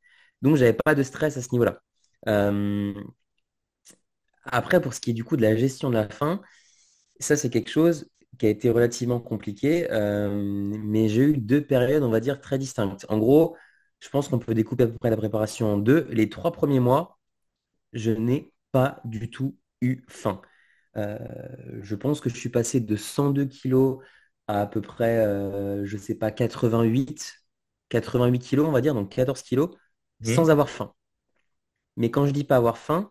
[0.42, 1.80] Donc, j'avais pas de stress à ce niveau-là.
[2.28, 2.92] Euh,
[4.44, 6.40] après, pour ce qui est du coup de la gestion de la faim,
[7.20, 8.08] ça, c'est quelque chose
[8.38, 10.30] qui a été relativement compliqué, euh,
[10.84, 13.06] mais j'ai eu deux périodes, on va dire, très distinctes.
[13.08, 13.56] En gros,
[14.00, 16.06] je pense qu'on peut découper à peu près la préparation en deux.
[16.10, 17.18] Les trois premiers mois,
[17.92, 20.40] je n'ai pas du tout eu faim.
[20.96, 21.18] Euh,
[21.82, 24.02] je pense que je suis passé de 102 kilos
[24.46, 27.34] à peu près, euh, je ne sais pas, 88,
[27.88, 29.70] 88 kilos, on va dire, donc 14 kilos,
[30.20, 30.34] mmh.
[30.34, 30.94] sans avoir faim.
[31.96, 33.10] Mais quand je dis pas avoir faim,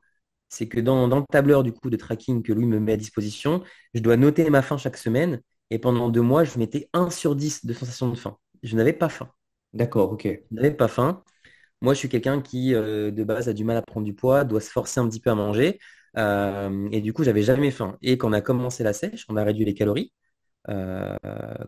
[0.53, 3.63] c'est que dans, le tableur du coup de tracking que lui me met à disposition,
[3.93, 5.41] je dois noter ma faim chaque semaine.
[5.71, 8.37] Et pendant deux mois, je mettais 1 sur 10 de sensation de faim.
[8.61, 9.29] Je n'avais pas faim.
[9.73, 10.25] D'accord, ok.
[10.27, 11.23] Je n'avais pas faim.
[11.81, 14.43] Moi, je suis quelqu'un qui, euh, de base, a du mal à prendre du poids,
[14.43, 15.79] doit se forcer un petit peu à manger.
[16.17, 17.97] Euh, et du coup, j'avais jamais faim.
[18.03, 20.13] Et quand on a commencé la sèche, on a réduit les calories.
[20.69, 21.17] Euh,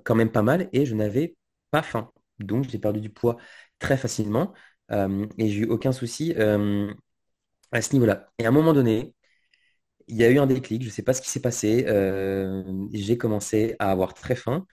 [0.06, 1.36] quand même pas mal et je n'avais
[1.72, 2.12] pas faim.
[2.40, 3.38] Donc j'ai perdu du poids
[3.80, 4.54] très facilement
[4.90, 6.34] et j'ai eu aucun souci
[7.78, 8.30] à ce niveau-là.
[8.40, 9.14] Et à un moment donné,
[10.08, 11.86] il y a eu un déclic, je ne sais pas ce qui s'est passé.
[12.94, 14.66] j'ai commencé à avoir très faim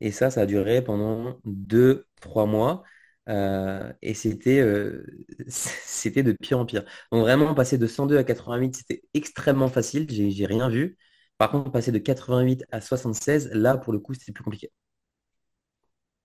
[0.00, 2.82] et ça, ça a duré pendant deux, trois mois.
[4.02, 4.62] et c'était
[5.48, 6.84] c'était de pire en pire.
[7.12, 10.06] Donc vraiment, passer de 102 à 88, c'était extrêmement facile.
[10.10, 10.98] J'ai rien vu.
[11.38, 14.70] Par contre, passer de 88 à 76, là, pour le coup, c'était plus compliqué.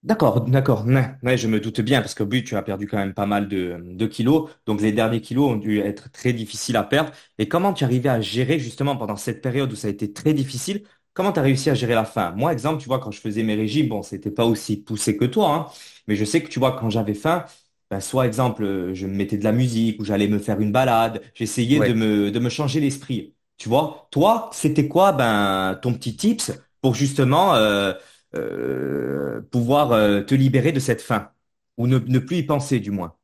[0.05, 0.85] D'accord, d'accord.
[1.23, 3.47] Ouais, je me doute bien parce qu'au but, tu as perdu quand même pas mal
[3.47, 4.51] de, kilos.
[4.67, 7.11] Donc, les derniers kilos ont dû être très difficiles à perdre.
[7.39, 10.35] Et comment tu arrivais à gérer justement pendant cette période où ça a été très
[10.35, 10.83] difficile?
[11.15, 12.33] Comment tu as réussi à gérer la faim?
[12.37, 15.25] Moi, exemple, tu vois, quand je faisais mes régimes, bon, c'était pas aussi poussé que
[15.25, 15.67] toi, hein,
[16.07, 17.45] mais je sais que tu vois, quand j'avais faim,
[17.89, 21.21] ben, soit exemple, je me mettais de la musique ou j'allais me faire une balade,
[21.33, 23.33] j'essayais de me, de me changer l'esprit.
[23.57, 27.93] Tu vois, toi, c'était quoi ben ton petit tips pour justement euh,
[28.37, 31.29] euh, pouvoir euh, te libérer de cette faim
[31.77, 33.15] ou ne, plus y penser du moins.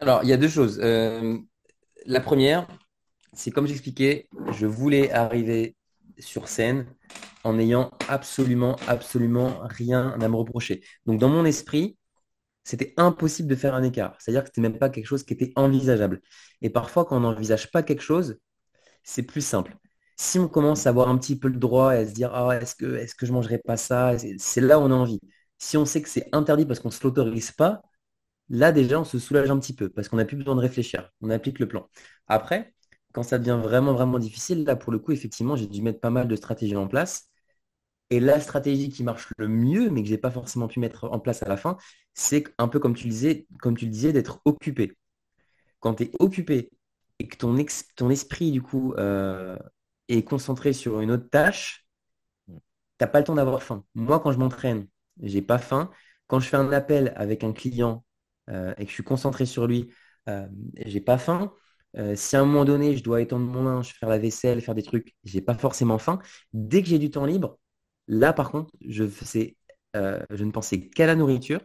[0.00, 0.78] Alors, il y a deux choses.
[0.80, 2.66] la première,
[3.32, 5.76] c'est comme j'expliquais, je voulais arriver
[6.18, 6.86] sur scène
[7.44, 10.82] en n'ayant absolument, absolument rien à me reprocher.
[11.06, 11.96] Donc, dans mon esprit,
[12.64, 14.16] c'était impossible de faire un écart.
[14.20, 16.20] C'est-à-dire que ce n'était même pas quelque chose qui était envisageable.
[16.62, 18.38] Et parfois, quand on n'envisage pas quelque chose,
[19.02, 19.76] c'est plus simple.
[20.16, 22.56] Si on commence à avoir un petit peu le droit et à se dire ah,
[22.60, 24.14] est-ce que, est-ce que je ne mangerai pas ça?
[24.38, 25.20] C'est là où on a envie.
[25.58, 27.82] Si on sait que c'est interdit parce qu'on ne se l'autorise pas,
[28.50, 31.10] là déjà on se soulage un petit peu parce qu'on n'a plus besoin de réfléchir.
[31.22, 31.88] On applique le plan.
[32.28, 32.74] Après,
[33.12, 36.10] quand ça devient vraiment, vraiment difficile, là pour le coup, effectivement, j'ai dû mettre pas
[36.10, 37.28] mal de stratégies en place.
[38.10, 41.04] Et la stratégie qui marche le mieux, mais que je n'ai pas forcément pu mettre
[41.04, 41.76] en place à la fin,
[42.14, 44.96] c'est un peu comme tu le disais, comme tu disais, d'être occupé.
[45.80, 46.70] Quand tu es occupé
[47.18, 47.56] et que ton,
[47.96, 49.56] ton esprit, du coup, euh,
[50.22, 51.86] concentré sur une autre tâche,
[52.48, 52.54] tu
[53.00, 53.84] n'as pas le temps d'avoir faim.
[53.94, 54.86] Moi, quand je m'entraîne,
[55.22, 55.90] j'ai pas faim.
[56.26, 58.04] Quand je fais un appel avec un client
[58.50, 59.92] euh, et que je suis concentré sur lui,
[60.28, 60.46] euh,
[60.86, 61.52] j'ai pas faim.
[62.14, 64.82] si à un moment donné, je dois étendre mon linge, faire la vaisselle, faire des
[64.82, 66.20] trucs, j'ai pas forcément faim.
[66.52, 67.58] Dès que j'ai du temps libre,
[68.08, 69.56] là, par contre, je c'est
[69.96, 71.60] euh, je ne pensais qu'à la nourriture.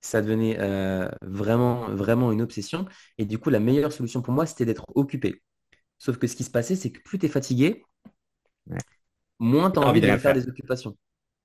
[0.00, 2.86] Ça devenait euh, vraiment, vraiment une obsession.
[3.18, 5.42] Et du coup, la meilleure solution pour moi, c'était d'être occupé.
[5.98, 7.84] Sauf que ce qui se passait, c'est que plus tu es fatigué,
[8.66, 8.82] Ouais.
[9.40, 10.34] moins tu as envie envie de faire faire.
[10.34, 10.96] des occupations.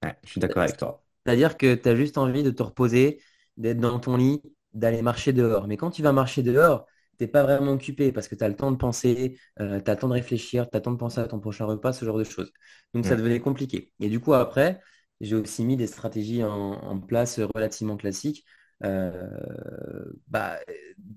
[0.04, 1.04] Ouais, je suis d'accord avec toi.
[1.26, 3.22] C'est-à-dire que tu as juste envie de te reposer,
[3.58, 4.42] d'être dans ton lit,
[4.74, 5.68] d'aller marcher dehors.
[5.68, 6.86] Mais quand tu vas marcher dehors,
[7.18, 9.96] t'es pas vraiment occupé parce que tu as le temps de penser, tu as le
[9.98, 12.18] temps de réfléchir, tu as le temps de penser à ton prochain repas, ce genre
[12.18, 12.52] de choses.
[12.94, 13.18] Donc ça Mm.
[13.18, 13.94] devenait compliqué.
[14.00, 14.82] Et du coup, après,
[15.22, 18.46] j'ai aussi mis des stratégies en, en place relativement classiques.
[18.86, 20.60] Euh, bah,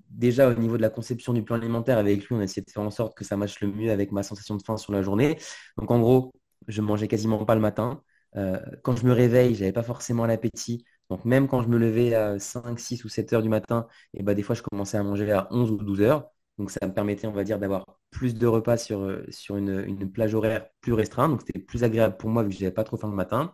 [0.09, 2.71] déjà, au niveau de la conception du plan alimentaire, avec lui, on a essayé de
[2.71, 5.01] faire en sorte que ça matche le mieux avec ma sensation de faim sur la
[5.01, 5.37] journée.
[5.77, 6.31] Donc en gros,
[6.67, 8.01] je mangeais quasiment pas le matin.
[8.35, 10.85] Euh, quand je me réveille, j'avais pas forcément l'appétit.
[11.09, 14.23] Donc même quand je me levais à 5, 6 ou 7 heures du matin, et
[14.23, 16.29] bah, des fois je commençais à manger à 11 ou 12 heures.
[16.57, 19.83] Donc ça me permettait, on va dire, d'avoir plus de repas sur, euh, sur une,
[19.87, 21.31] une plage horaire plus restreinte.
[21.31, 23.53] Donc c'était plus agréable pour moi vu que je n'avais pas trop faim le matin.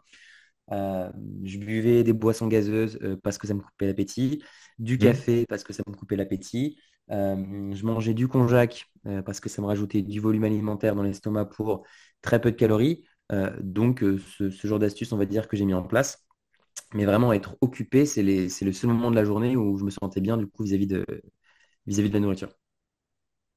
[0.71, 1.11] Euh,
[1.43, 4.43] je buvais des boissons gazeuses euh, parce que ça me coupait l'appétit,
[4.79, 5.23] du Mm.
[5.23, 6.77] café parce que ça me coupait l'appétit.
[7.11, 8.85] Euh, je mangeais du konjac
[9.25, 11.85] parce que ça me rajoutait du volume alimentaire dans l'estomac pour
[12.21, 13.03] très peu de calories.
[13.61, 16.25] Donc ce, ce genre d'astuce, on va dire que j'ai mis en place.
[16.93, 20.21] Mais vraiment être occupé, c'est le seul moment de la journée où je me sentais
[20.21, 21.05] bien du coup vis-à-vis de,
[21.87, 22.49] vis-à-vis de la nourriture.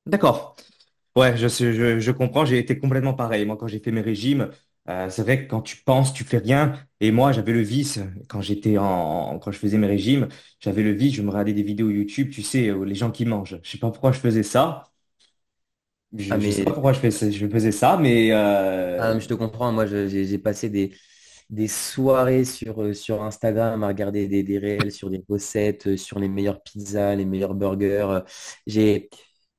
[0.07, 0.57] D'accord.
[1.16, 1.49] Ouais, je,
[2.01, 3.47] je comprends, j'ai été complètement pareil.
[3.47, 4.51] Moi, quand j'ai fait mes régimes,
[4.88, 6.75] euh, c'est vrai que quand tu penses, tu fais rien.
[7.01, 10.29] Et moi, j'avais le vice, quand j'étais en, quand je faisais mes régimes,
[10.61, 13.25] j'avais le vice, je me regardais des vidéos YouTube, tu sais, euh, les gens qui
[13.27, 13.59] mangent.
[13.62, 14.85] Je sais pas pourquoi je faisais ça.
[16.29, 18.31] Ah Je, je sais pas mais pourquoi je faisais, je faisais ça, mais
[18.96, 20.94] ah, euh, mais je te comprends, moi je- j'ai j'ai passé des,
[21.51, 25.96] des soirées sur, euh, sur Instagram à regarder des, des réels sur des recettes, euh,
[25.96, 28.07] sur les meilleures pizzas, les meilleurs burgers.
[28.11, 28.20] euh,
[28.66, 29.11] J'ai,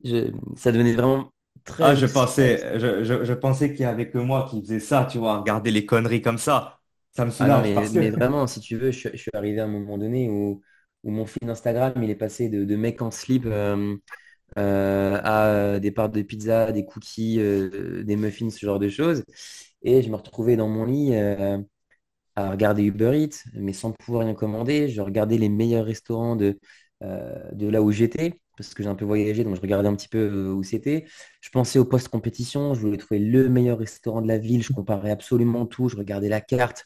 [0.04, 1.32] je- ça devenait vraiment
[1.80, 5.06] ah, je pensais, je, je, je pensais qu'il y avait que moi qui faisais ça,
[5.10, 6.80] tu vois, regarder les conneries comme ça.
[7.12, 8.00] Ça me Ah non, soulage mais, parce que.
[8.00, 10.62] mais vraiment, si tu veux, je, suis je suis arrivé à un moment donné où,
[11.04, 13.96] où mon fil Instagram, il est passé de, de mec en slip euh,
[14.60, 18.90] euh, à euh, des parts de pizza, des cookies, euh, des muffins, ce genre de
[18.90, 19.24] choses.
[19.84, 21.60] Et je me retrouvais dans mon lit euh,
[22.36, 24.90] à regarder Uber Eats, mais sans pouvoir rien commander.
[24.90, 26.60] Je regardais les meilleurs restaurants de,
[27.04, 29.96] euh, de là où j'étais, parce que j'ai un peu voyagé, donc je regardais un
[29.96, 31.06] petit peu euh, où c'était.
[31.42, 35.12] Je pensais aux post-compétition, je voulais trouver le meilleur restaurant de la ville, je comparais
[35.12, 36.86] absolument tout, je regardais la carte,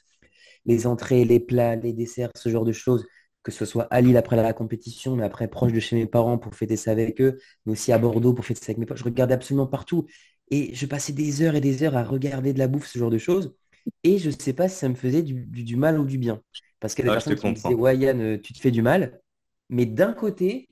[0.66, 3.06] les entrées, les plats, les desserts, ce genre de choses.
[3.44, 6.38] Que ce soit à Lille après la compétition, mais après proche de chez mes parents
[6.38, 8.98] pour fêter ça avec eux, mais aussi à Bordeaux pour fêter ça avec mes potes.
[8.98, 10.06] Je regardais absolument partout.
[10.52, 13.10] Et je passais des heures et des heures à regarder de la bouffe, ce genre
[13.10, 13.56] de choses.
[14.04, 16.18] Et je ne sais pas si ça me faisait du, du- du mal ou du
[16.20, 16.42] bien.
[16.80, 18.60] Parce qu'il y a des Ah, personnes qui me disaient, ouais, Yann, euh, tu te
[18.60, 19.22] fais du mal.
[19.70, 20.70] Mais d'un côté,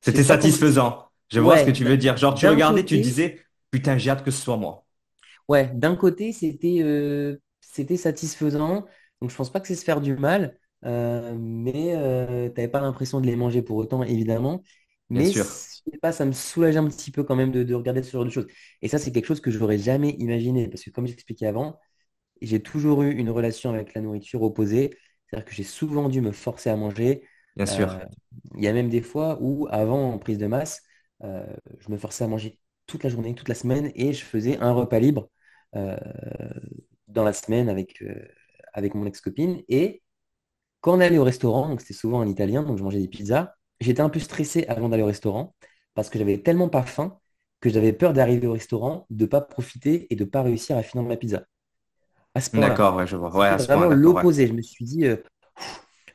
[0.00, 1.08] C'était satisfaisant.
[1.30, 2.16] Je vois ce que tu veux dire.
[2.16, 4.84] Genre, tu regardais, tu disais, putain, j'ai hâte que ce soit moi.
[5.48, 8.86] ouais, d'un côté, c'était euh, c'était satisfaisant.
[9.20, 10.58] Donc, je pense pas que c'est se faire du mal.
[10.84, 14.62] Euh, mais euh, t'avais pas l'impression de les manger pour autant, évidemment.
[15.12, 15.46] Bien Mais je sûr.
[15.92, 18.24] sais pas, ça me soulageait un petit peu quand même de, de regarder ce genre
[18.24, 18.46] de choses.
[18.82, 20.68] Et ça, c'est quelque chose que je n'aurais jamais imaginé.
[20.68, 21.78] Parce que comme j'expliquais avant,
[22.42, 24.96] j'ai toujours eu une relation avec la nourriture opposée.
[25.26, 27.24] C'est-à-dire que j'ai souvent dû me forcer à manger.
[27.58, 28.00] Bien Euh, sûr.
[28.56, 30.82] il y a même des fois où, avant, en prise de masse,
[31.24, 31.46] euh,
[31.80, 34.72] je me forçais à manger toute la journée, toute la semaine, et je faisais un
[34.72, 35.30] repas libre
[35.76, 35.96] euh,
[37.08, 38.02] dans la semaine avec,
[38.72, 39.62] avec mon ex-copine.
[39.68, 40.02] Et
[40.80, 43.54] quand on allait au restaurant, donc c'était souvent un italien, donc je mangeais des pizzas,
[43.80, 45.54] j'étais un peu stressé avant d'aller au restaurant
[45.94, 47.18] parce que j'avais tellement pas faim
[47.60, 51.04] que j'avais peur d'arriver au restaurant, de pas profiter et de pas réussir à finir
[51.06, 51.44] ma pizza.
[52.34, 52.50] À ce.
[52.52, 53.34] D'accord, ouais, je vois.
[53.36, 54.24] Ouais, C'était à ce point, vraiment ouais.
[54.24, 54.46] l'opposé.
[54.46, 55.16] Je me suis dit, euh,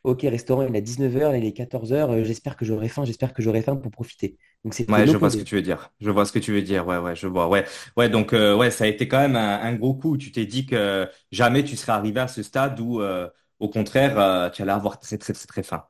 [0.03, 3.61] ok, restaurant, il est 19h, il est 14h, j'espère que j'aurai faim, j'espère que j'aurai
[3.61, 4.37] faim pour profiter.
[4.63, 5.91] Donc Ouais, je vois ce que tu veux dire.
[6.01, 6.85] Je vois ce que tu veux dire.
[6.85, 7.47] Ouais, ouais, je vois.
[7.47, 8.09] Ouais, ouais.
[8.09, 10.17] Donc, euh, ouais, ça a été quand même un, un gros coup.
[10.17, 14.19] Tu t'es dit que jamais tu serais arrivé à ce stade où, euh, au contraire,
[14.19, 15.85] euh, tu allais avoir très, très, très, très faim.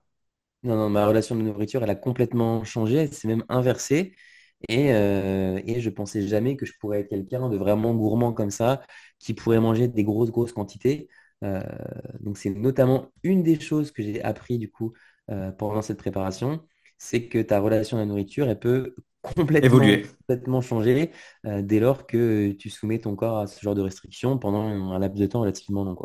[0.63, 4.15] Non, non, ma relation de nourriture, elle a complètement changé, elle s'est même inversée.
[4.69, 8.52] Et, euh, et je pensais jamais que je pourrais être quelqu'un de vraiment gourmand comme
[8.52, 8.82] ça,
[9.19, 11.10] qui pourrait manger des grosses, grosses quantités.
[11.43, 11.62] Euh,
[12.19, 14.93] donc c'est notamment une des choses que j'ai appris du coup
[15.29, 16.65] euh, pendant cette préparation,
[16.97, 20.06] c'est que ta relation à la nourriture, elle peut complètement, Évoluer.
[20.19, 21.12] complètement changer
[21.45, 24.99] euh, dès lors que tu soumets ton corps à ce genre de restrictions pendant un
[24.99, 25.97] laps de temps relativement long.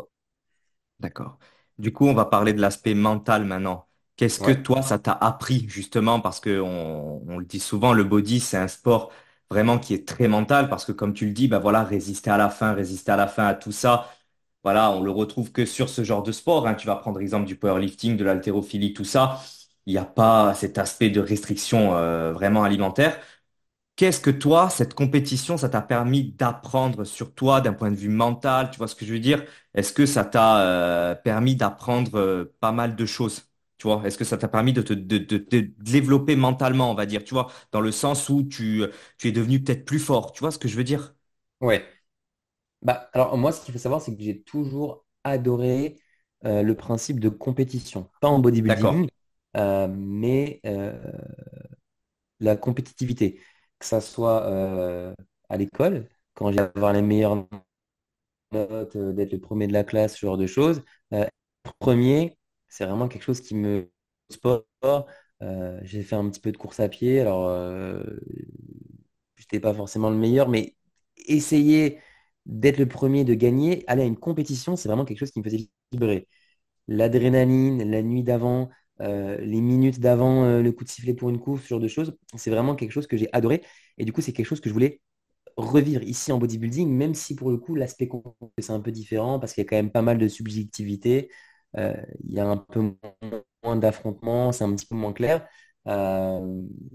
[0.99, 1.37] D'accord.
[1.77, 3.87] Du coup, on va parler de l'aspect mental maintenant.
[4.17, 6.19] Qu'est-ce que toi, ça t'a appris justement?
[6.19, 9.11] Parce que on, on le dit souvent, le body, c'est un sport
[9.49, 12.37] vraiment qui est très mental parce que comme tu le dis, bah voilà, résister à
[12.37, 14.09] la faim, résister à la faim, à tout ça,
[14.69, 16.67] voilà, on le retrouve que sur ce genre de sport.
[16.67, 16.75] hein.
[16.75, 19.41] Tu vas prendre exemple du powerlifting, de l'haltérophilie, tout ça.
[19.87, 23.19] Il n'y a pas cet aspect de restriction euh, vraiment alimentaire.
[23.95, 28.07] Qu'est-ce que toi, cette compétition, ça t'a permis d'apprendre sur toi d'un point de vue
[28.09, 28.71] mental?
[28.71, 29.43] Tu vois ce que je veux dire?
[29.73, 33.43] Est-ce que ça t'a euh, permis d'apprendre euh, pas mal de choses?
[33.77, 34.01] Tu vois?
[34.05, 37.81] Est-ce que ça t'a permis de te développer mentalement, on va dire, tu vois, dans
[37.81, 38.83] le sens où tu,
[39.17, 40.31] tu es devenu peut-être plus fort.
[40.33, 41.15] Tu vois ce que je veux dire?
[41.61, 41.98] Ouais.
[42.81, 45.99] Bah, alors moi, ce qu'il faut savoir, c'est que j'ai toujours adoré
[46.45, 48.09] euh, le principe de compétition.
[48.21, 49.01] Pas en D'accord.
[49.01, 49.09] bodybuilding,
[49.57, 50.97] euh, mais euh,
[52.39, 53.39] la compétitivité.
[53.79, 55.13] Que ça soit euh,
[55.49, 57.47] à l'école, quand j'ai avoir les meilleures
[58.51, 60.83] notes, euh, d'être le premier de la classe, ce genre de choses.
[61.13, 61.25] Euh,
[61.79, 63.89] premier, c'est vraiment quelque chose qui me
[64.29, 64.65] sport.
[65.41, 68.03] Euh, j'ai fait un petit peu de course à pied, alors euh,
[69.37, 70.75] j'étais pas forcément le meilleur, mais
[71.27, 71.99] essayer
[72.45, 75.43] d'être le premier, de gagner, aller à une compétition, c'est vraiment quelque chose qui me
[75.43, 76.27] faisait vibrer.
[76.87, 78.69] L'adrénaline, la nuit d'avant,
[79.01, 81.87] euh, les minutes d'avant, euh, le coup de sifflet pour une course, ce genre de
[81.87, 83.63] choses, c'est vraiment quelque chose que j'ai adoré.
[83.97, 85.01] Et du coup, c'est quelque chose que je voulais
[85.57, 88.09] revivre ici en bodybuilding, même si pour le coup, l'aspect
[88.59, 91.31] c'est un peu différent parce qu'il y a quand même pas mal de subjectivité.
[91.77, 92.93] Euh, il y a un peu
[93.63, 95.47] moins d'affrontements, c'est un petit peu moins clair.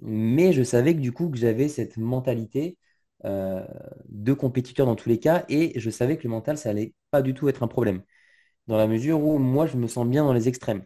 [0.03, 2.79] Mais je savais que du coup, que j'avais cette mentalité
[3.25, 3.65] euh,
[4.09, 7.23] de compétiteur dans tous les cas et je savais que le mental, ça allait pas
[7.23, 8.03] du tout être un problème.
[8.67, 10.85] Dans la mesure où moi, je me sens bien dans les extrêmes.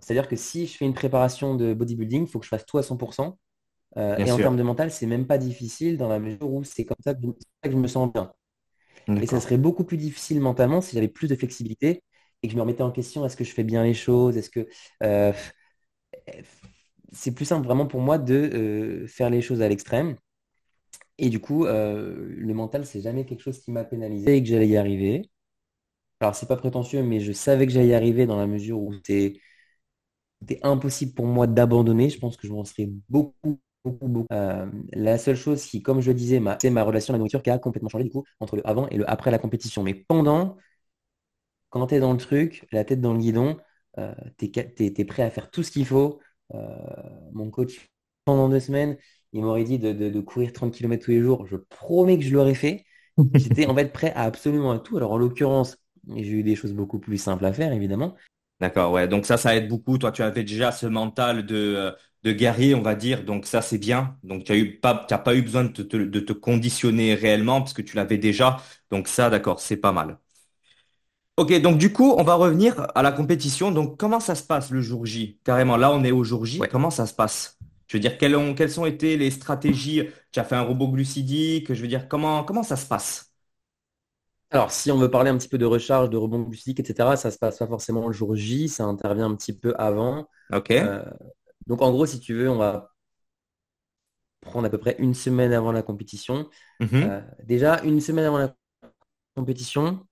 [0.00, 2.78] C'est-à-dire que si je fais une préparation de bodybuilding, il faut que je fasse tout
[2.78, 3.38] à 100%.
[3.96, 6.84] Euh, et en termes de mental, c'est même pas difficile dans la mesure où c'est
[6.84, 8.32] comme ça que je, que me sens bien.
[9.20, 12.02] Et ça serait beaucoup plus difficile mentalement si j'avais plus de flexibilité
[12.42, 14.36] et que je me remettais en question, est-ce que je fais bien les choses?
[14.36, 14.68] Est-ce que
[15.02, 15.32] euh,
[17.12, 20.16] c'est plus simple vraiment pour moi de euh, faire les choses à l'extrême.
[21.18, 24.48] Et du coup, euh, le mental, c'est jamais quelque chose qui m'a pénalisé et que
[24.48, 25.28] j'allais y arriver.
[26.20, 28.92] Alors, c'est pas prétentieux, mais je savais que j'allais y arriver dans la mesure où
[28.94, 29.40] c'était
[30.62, 32.10] impossible pour moi d'abandonner.
[32.10, 34.26] Je pense que je m'en serais beaucoup, beaucoup, beaucoup.
[34.32, 37.42] Euh, la seule chose qui, comme je le disais, c'est ma relation à la nourriture
[37.42, 39.82] qui a complètement changé du coup entre le avant et le après la compétition.
[39.82, 40.56] Mais pendant,
[41.70, 43.56] quand tu es dans le truc, la tête dans le guidon,
[43.98, 46.20] euh, tu es, prêt à faire tout ce qu'il faut.
[47.32, 47.90] Mon coach,
[48.24, 48.96] pendant deux semaines,
[49.32, 51.46] il m'aurait dit de, de- de courir 30 km tous les jours.
[51.46, 52.84] Je promets que je l'aurais fait.
[53.34, 54.96] J'étais en fait prêt à absolument à tout.
[54.96, 55.76] Alors en l'occurrence,
[56.16, 58.16] j'ai eu des choses beaucoup plus simples à faire, évidemment.
[58.60, 59.06] D'accord, ouais.
[59.06, 59.98] Donc ça, ça aide beaucoup.
[59.98, 61.92] Toi, tu avais déjà ce mental de, euh,
[62.24, 63.24] de guerrier, on va dire.
[63.24, 64.16] Donc ça, c'est bien.
[64.24, 67.60] Donc tu as eu pas, pas eu besoin de te, te- de te conditionner réellement
[67.60, 68.56] parce que tu l'avais déjà.
[68.90, 70.18] Donc ça, d'accord, c'est pas mal.
[71.36, 73.70] Ok, donc du coup, on va revenir à la compétition.
[73.70, 75.38] Donc comment ça se passe le jour J?
[75.44, 76.58] Carrément, là, on est au jour J.
[76.58, 76.68] Ouais.
[76.68, 77.58] Comment ça se passe?
[77.88, 80.02] Je veux dire, quelles ont, quelles ont été les stratégies?
[80.30, 81.72] Tu as fait un robot glucidique.
[81.72, 83.32] Je veux dire, comment, comment ça se passe?
[84.50, 87.30] Alors, si on veut parler un petit peu de recharge, de rebond glucidique, etc., ça
[87.30, 90.28] se passe pas forcément le jour J, ça intervient un petit peu avant.
[90.52, 90.70] Ok.
[90.70, 91.02] Euh,
[91.66, 92.90] donc, en gros, si tu veux, on va
[94.40, 96.48] prendre à peu près une semaine avant la compétition.
[96.80, 96.88] Mhm.
[96.94, 98.54] Euh, déjà, une semaine avant la
[99.34, 100.06] compétition,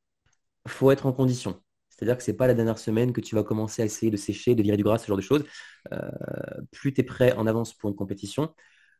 [0.66, 1.60] faut être en condition.
[1.96, 4.54] C'est-à-dire que c'est pas la dernière semaine que tu vas commencer à essayer de sécher,
[4.54, 5.44] de virer du gras, ce genre de choses.
[5.92, 6.10] Euh,
[6.72, 8.54] plus tu es prêt en avance pour une compétition,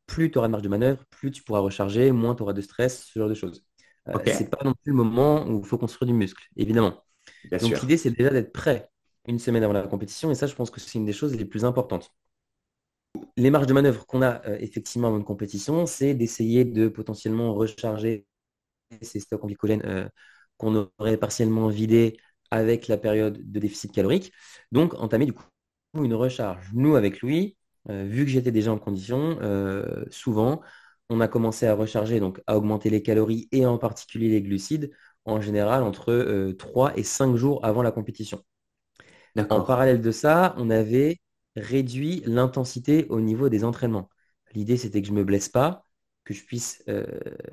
[0.07, 2.61] plus tu auras de marge de manœuvre, plus tu pourras recharger, moins tu auras de
[2.61, 3.65] stress, ce genre de choses.
[4.09, 7.05] Euh, Ok, c'est pas non plus le moment où il faut construire du muscle, évidemment.
[7.45, 8.91] bien Donc l'idée, c'est déjà d'être prêt
[9.27, 11.45] une semaine avant la compétition, et ça, je pense que c'est une des choses les
[11.47, 12.13] plus importantes.
[13.37, 17.55] Les marges de manœuvre qu'on a euh, effectivement avant une compétition, c'est d'essayer de potentiellement
[17.55, 18.27] recharger
[19.03, 20.11] ces stocks en glycogène
[20.59, 22.19] qu'on aurait partiellement vidés
[22.51, 24.33] avec la période de déficit calorique.
[24.73, 25.45] Donc, entamer du coup
[25.95, 26.69] une recharge.
[26.75, 27.57] Nous, avec Louis,
[27.89, 30.61] euh, vu que j'étais déjà en condition, euh, souvent,
[31.09, 34.91] on a commencé à recharger, donc à augmenter les calories et en particulier les glucides,
[35.25, 38.43] en général entre euh, 3 et 5 jours avant la compétition.
[39.51, 41.19] En parallèle de ça, on avait
[41.57, 44.09] réduit l'intensité au niveau des entraînements.
[44.55, 45.85] L'idée, c'était que je ne me blesse pas,
[46.25, 47.05] que je puisse euh,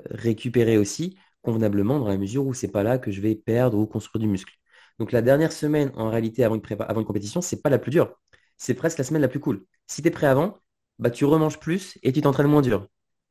[0.09, 3.85] récupérer aussi convenablement dans la mesure où c'est pas là que je vais perdre ou
[3.85, 4.53] construire du muscle.
[4.99, 7.79] Donc la dernière semaine, en réalité, avant une, prépa- avant une compétition, c'est pas la
[7.79, 8.15] plus dure.
[8.57, 9.65] C'est presque la semaine la plus cool.
[9.87, 10.57] Si tu es prêt avant,
[10.99, 12.87] bah, tu remanges plus et tu t'entraînes moins dur.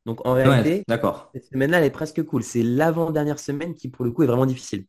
[0.06, 0.84] Donc en réalité,
[1.34, 2.42] cette semaine-là, elle est presque cool.
[2.42, 4.86] C'est l'avant-dernière semaine qui, pour le coup, est vraiment difficile.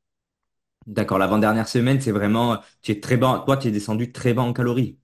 [0.87, 4.41] D'accord, l'avant-dernière semaine, c'est vraiment, tu es très bas, toi, tu es descendu très bas
[4.43, 4.97] en calories.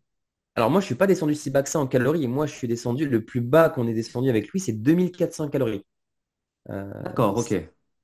[0.56, 2.28] Alors moi, je suis pas descendu si bas que ça en calories.
[2.28, 5.86] Moi, je suis descendu, le plus bas qu'on est descendu avec lui, c'est 2400 calories.
[6.70, 7.54] Euh, D'accord, ok.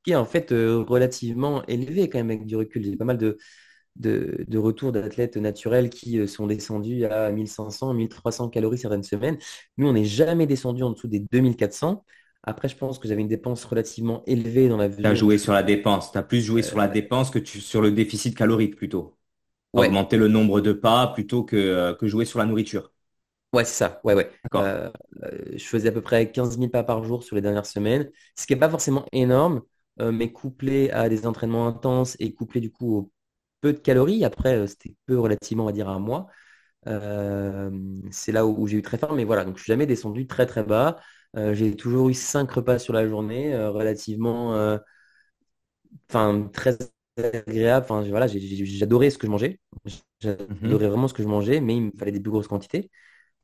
[0.05, 2.83] Qui est en fait euh, relativement élevé quand même avec du recul.
[2.85, 3.37] J'ai pas mal de,
[3.97, 9.37] de, de retours d'athlètes naturels qui euh, sont descendus à 1500, 1300 calories certaines semaines.
[9.77, 12.05] Nous, on n'est jamais descendu en dessous des 2400.
[12.43, 15.53] Après, je pense que j'avais une dépense relativement élevée dans la Tu as joué sur
[15.53, 16.11] la dépense.
[16.11, 19.17] Tu as plus joué sur la dépense que tu, sur le déficit calorique plutôt.
[19.73, 22.91] ouais, Augmenter le nombre de pas plutôt que, euh, que jouer sur la nourriture.
[23.53, 24.01] Ouais, c'est ça.
[24.03, 24.29] Ouais, ouais.
[24.55, 24.91] Euh,
[25.55, 28.45] je faisais à peu près 15 000 pas par jour sur les dernières semaines, ce
[28.45, 29.61] qui n'est pas forcément énorme,
[29.99, 33.11] mais couplé à des entraînements intenses et couplé du coup au
[33.61, 34.25] peu de calories.
[34.25, 36.27] Après, c'était peu relativement, on va dire, à moi.
[38.11, 40.45] c'est là où, j'ai eu très fort, mais voilà, donc je suis jamais descendu très
[40.45, 40.97] très bas.
[41.53, 44.77] j'ai toujours eu 5 repas sur la journée, relativement,
[46.09, 46.77] enfin, très
[47.17, 47.85] agréable.
[47.89, 49.59] Enfin, voilà, j'adorais ce que je mangeais.
[50.19, 50.75] J'adorais mhm.
[50.75, 52.89] vraiment ce que je mangeais, mais il me fallait des plus grosses quantités.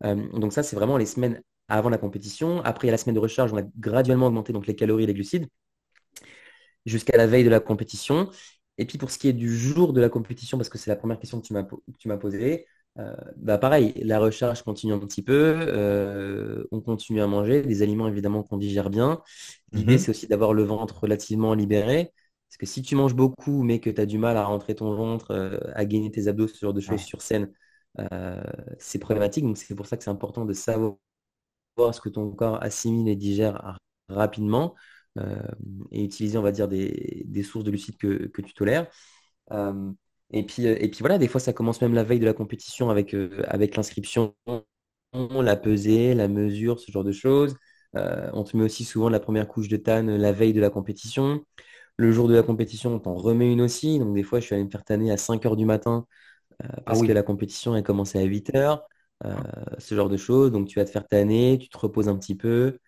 [0.03, 2.61] Euh, donc ça, c'est vraiment les semaines avant la compétition.
[2.63, 5.03] Après, il y a la semaine de recharge, on a graduellement augmenté donc les calories
[5.05, 5.47] et les glucides
[6.85, 8.29] jusqu'à la veille de la compétition.
[8.77, 10.95] Et puis pour ce qui est du jour de la compétition, parce que c'est la
[10.95, 12.65] première question que tu m'as posée,
[12.99, 17.81] euh, bah pareil, la recharge continue un petit peu, euh, on continue à manger, des
[17.83, 19.21] aliments évidemment qu'on digère bien.
[19.71, 19.99] L'idée, mhm.
[19.99, 22.11] c'est aussi d'avoir le ventre relativement libéré.
[22.49, 24.93] Parce que si tu manges beaucoup, mais que tu as du mal à rentrer ton
[24.93, 27.49] ventre, à gagner tes abdos, ce genre de choses sur scène,
[27.99, 28.41] euh,
[28.79, 29.43] c'est problématique.
[29.43, 30.97] Donc c'est pour ça que c'est important de savoir
[31.93, 33.77] ce que ton corps assimile et digère
[34.09, 34.77] rapidement euh,
[35.91, 38.87] et utiliser, on va dire, des, sources de glucides que, tu tolères.
[39.51, 39.91] Euh,
[40.31, 42.89] et puis, et puis voilà, des fois, ça commence même la veille de la compétition
[42.89, 43.15] avec,
[43.47, 44.33] avec l'inscription,
[45.13, 47.55] la pesée, la mesure, ce genre de choses.
[47.93, 51.43] on te met aussi souvent la première couche de tanne la veille de la compétition.
[51.97, 53.99] Le jour de la compétition, on t'en remet une aussi.
[53.99, 56.05] Donc des fois, je suis allé me faire tanner à 5 heures du matin
[56.63, 58.83] euh, ah parce que la compétition est commencé à 8 heures,
[59.25, 59.35] euh,
[59.77, 60.51] ce genre de choses.
[60.51, 62.79] Donc tu vas te faire tanner, tu te reposes un petit peu,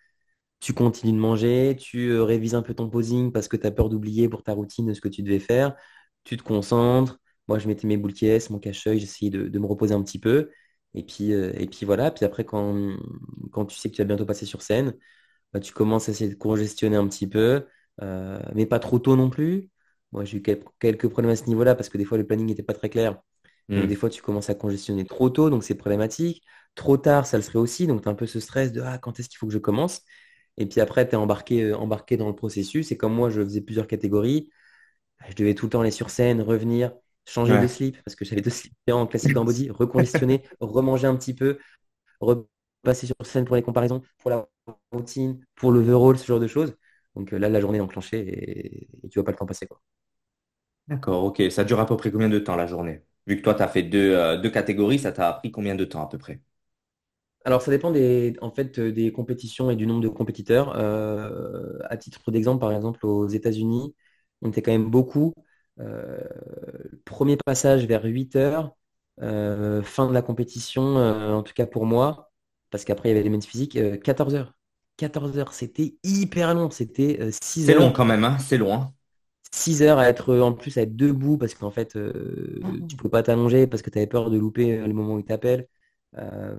[0.60, 3.70] tu continues de manger, tu euh, révises un peu ton posing parce que tu as
[3.70, 5.74] peur d'oublier pour ta routine ce que tu devais faire,
[6.24, 7.18] tu te concentres.
[7.48, 10.50] Moi, je mettais mes boules caisses, mon cache-œil, j'essayais de, me reposer un petit peu.
[10.94, 12.96] Et puis, et puis voilà, puis après, quand,
[13.52, 14.94] quand tu sais que tu vas bientôt passer sur scène,
[15.52, 17.66] bah, tu commences à essayer de congestionner un petit peu,
[18.54, 19.70] mais pas trop tôt non plus.
[20.12, 22.62] Moi, j'ai eu quelques problèmes à ce niveau-là parce que des fois, le planning n'était
[22.62, 23.18] pas très clair.
[23.68, 23.86] Donc, hmm.
[23.86, 26.42] des fois, tu commences à congestionner trop tôt, donc c'est problématique.
[26.74, 27.86] Trop tard, ça le serait aussi.
[27.86, 29.58] Donc, tu as un peu ce stress de ah, quand est-ce qu'il faut que je
[29.58, 30.02] commence?
[30.56, 32.92] Et puis après, tu es embarqué, euh, embarqué dans le processus.
[32.92, 34.50] Et comme moi, je faisais plusieurs catégories,
[35.20, 36.92] bah, je devais tout le temps aller sur scène, revenir,
[37.26, 41.34] changer de slip, parce que j'avais deux slips en classique body, reconditionner, remanger un petit
[41.34, 41.58] peu,
[42.20, 44.48] repasser sur scène pour les comparaisons, pour la
[44.92, 46.74] routine, pour l'overall, ce genre de choses.
[47.16, 49.66] Donc euh, là, la journée est enclenchée et, et tu vois pas le temps passer.
[49.66, 49.80] Quoi.
[50.88, 51.42] D'accord, ok.
[51.50, 53.02] Ça dure à peu près combien de temps la journée?
[53.26, 55.84] Vu que toi, tu as fait deux, euh, deux catégories, ça t'a pris combien de
[55.84, 56.40] temps à peu près?
[57.44, 60.74] Alors, ça dépend des, en fait, des compétitions et du nombre de compétiteurs.
[60.76, 63.94] Euh, à titre d'exemple, par exemple, aux États-Unis,
[64.42, 65.34] on était quand même beaucoup.
[65.80, 66.20] Euh,
[67.04, 68.74] premier passage vers 8 heures,
[69.18, 72.32] fin de la compétition, en tout cas pour moi,
[72.70, 74.54] parce qu'après, il y avait les men's physiques, 14 heures.
[74.96, 78.74] 14 heures, c'était hyper long, c'était 6 C'est long quand même, hein, c'est long.
[78.74, 78.92] Hein.
[79.54, 82.86] 6 heures à être en plus à être debout parce qu'en fait euh, mmh.
[82.88, 85.18] tu peux pas t'allonger parce que tu avais peur de louper euh, le moment où
[85.20, 85.68] il t'appelle.
[86.18, 86.54] Euh,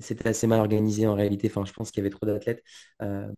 [0.00, 1.48] c'était assez mal organisé en réalité.
[1.50, 2.62] Enfin, je pense qu'il y avait trop d'athlètes.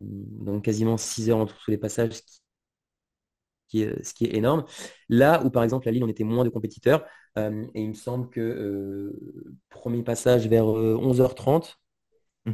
[0.00, 2.22] donc quasiment 6 heures entre tous les passages, ce
[3.68, 4.64] qui, est, ce qui est énorme.
[5.08, 7.04] Là où par exemple à Lille on était moins de compétiteurs
[7.36, 9.14] et il me semble que
[9.70, 11.76] premier passage vers 11h30.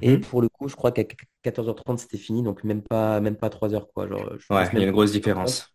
[0.03, 1.05] Et mmh pour le coup, je crois qu'à
[1.43, 3.89] 14h30, c'était fini, donc même pas, même pas 3 heures.
[3.91, 4.07] Quoi.
[4.07, 5.73] Genre, ouais, il y a une grosse différence.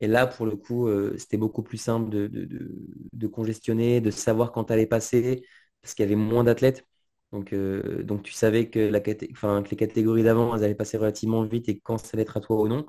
[0.00, 4.70] Et là, pour le coup, euh, c'était beaucoup plus simple de, congestionner, de savoir quand
[4.70, 5.44] allait passer,
[5.82, 6.86] parce qu'il y avait moins d'athlètes.
[7.32, 11.78] Donc, euh, donc tu savais que, les catégories d'avant, elles allaient passer relativement vite et
[11.80, 12.86] quand ça allait être à toi ou non.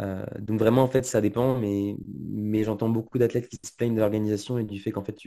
[0.00, 1.96] Euh, donc vraiment, en fait, ça dépend, mais,
[2.30, 5.18] mais j'entends beaucoup d'athlètes qui se plaignent de l'organisation et du fait qu'en fait,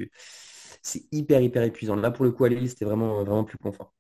[0.82, 1.96] c'est hyper, hyper épuisant.
[1.96, 3.94] Là, pour le coup, à Lille, c'était vraiment, vraiment plus confort.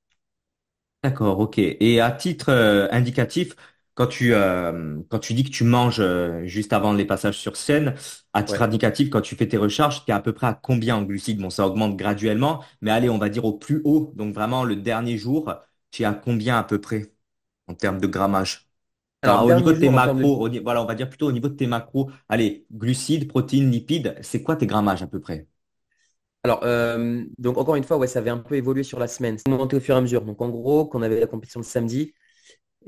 [1.03, 1.59] D'accord, ok.
[1.59, 2.49] Et à titre
[2.91, 3.55] indicatif,
[3.97, 7.57] quand tu, euh, quand tu dis que tu manges euh, juste avant les passages sur
[7.57, 7.95] scène,
[8.33, 10.97] à titre indicatif, quand tu fais tes recharges, tu es à peu près à combien
[10.97, 11.41] en glucides?
[11.41, 14.13] Bon, ça augmente graduellement, mais allez, on va dire au plus haut.
[14.15, 15.53] Donc vraiment, le dernier jour,
[15.91, 17.13] tu es à combien à peu près
[17.67, 18.69] en termes de grammage?
[19.23, 21.67] Alors, au niveau de tes macros, voilà, on va dire plutôt au niveau de tes
[21.67, 25.47] macros, allez, glucides, protéines, lipides, c'est quoi tes grammages à peu près?
[26.43, 29.37] Alors, euh, donc encore une fois, ouais, ça avait un peu évolué sur la semaine.
[29.37, 30.23] C'est monté au fur et à mesure.
[30.23, 32.13] Donc en gros, quand on avait la compétition le samedi,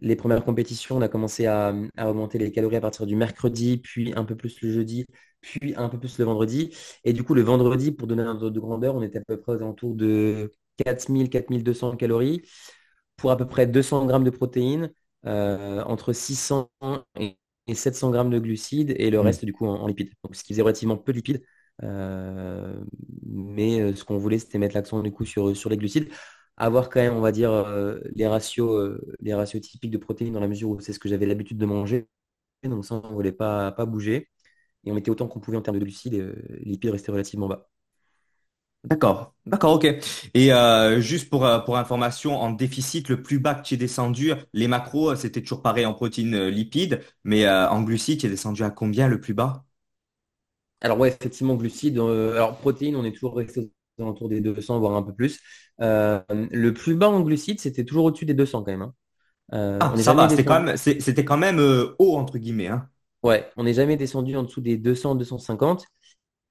[0.01, 4.13] les premières compétitions, on a commencé à, augmenter les calories à partir du mercredi, puis
[4.15, 5.05] un peu plus le jeudi,
[5.41, 6.75] puis un peu plus le vendredi.
[7.03, 9.39] Et du coup, le vendredi, pour donner un ordre de grandeur, on était à peu
[9.39, 12.41] près aux alentours de 4000, 4200 calories
[13.17, 14.91] pour à peu près 200 grammes de protéines,
[15.25, 16.69] euh, entre 600
[17.19, 17.35] et
[17.73, 19.21] 700 grammes de glucides et le mmh.
[19.21, 20.11] reste du coup en, lipides.
[20.23, 21.43] Donc, ce qui faisait relativement peu de lipides.
[21.83, 22.79] Euh,
[23.25, 26.09] mais euh, ce qu'on voulait, c'était mettre l'accent du coup sur, sur les glucides
[26.59, 30.33] avoir quand même, on va dire, euh, les, ratios, euh, les ratios typiques de protéines
[30.33, 32.07] dans la mesure où c'est ce que j'avais l'habitude de manger.
[32.63, 34.29] Donc ça, on ne voulait pas, pas bouger.
[34.85, 37.47] Et on mettait autant qu'on pouvait en termes de glucides et euh, lipides restaient relativement
[37.49, 37.69] bas.
[38.85, 39.85] D'accord, d'accord, ok.
[40.33, 40.51] Et
[41.01, 45.15] juste pour, pour information, en déficit, le plus bas que tu es descendu, les macros,
[45.15, 49.19] c'était toujours pareil en protéines, lipides, mais en glucides, tu es descendu à combien le
[49.19, 49.65] plus bas?
[50.81, 51.97] Alors ouais, effectivement, glucides.
[51.99, 55.39] alors protéines, on est toujours resté aux alentours des 200, voire un peu plus.
[55.81, 58.81] Euh, le plus bas en glucides, c'était toujours au-dessus des 200 quand même.
[58.83, 58.93] hein.
[59.53, 62.89] Euh, Ah, ça va, c'était quand même, c'était quand même euh, haut, entre guillemets, hein.
[63.23, 65.85] Ouais, on n'est jamais descendu en dessous des 200, 250.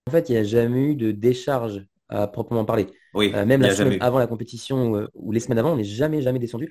[0.06, 2.86] En fait, il n'y a jamais eu de décharge à proprement parler.
[3.14, 6.38] Oui, même la semaine avant la compétition ou les semaines avant, on n'est jamais, jamais
[6.38, 6.66] descendu.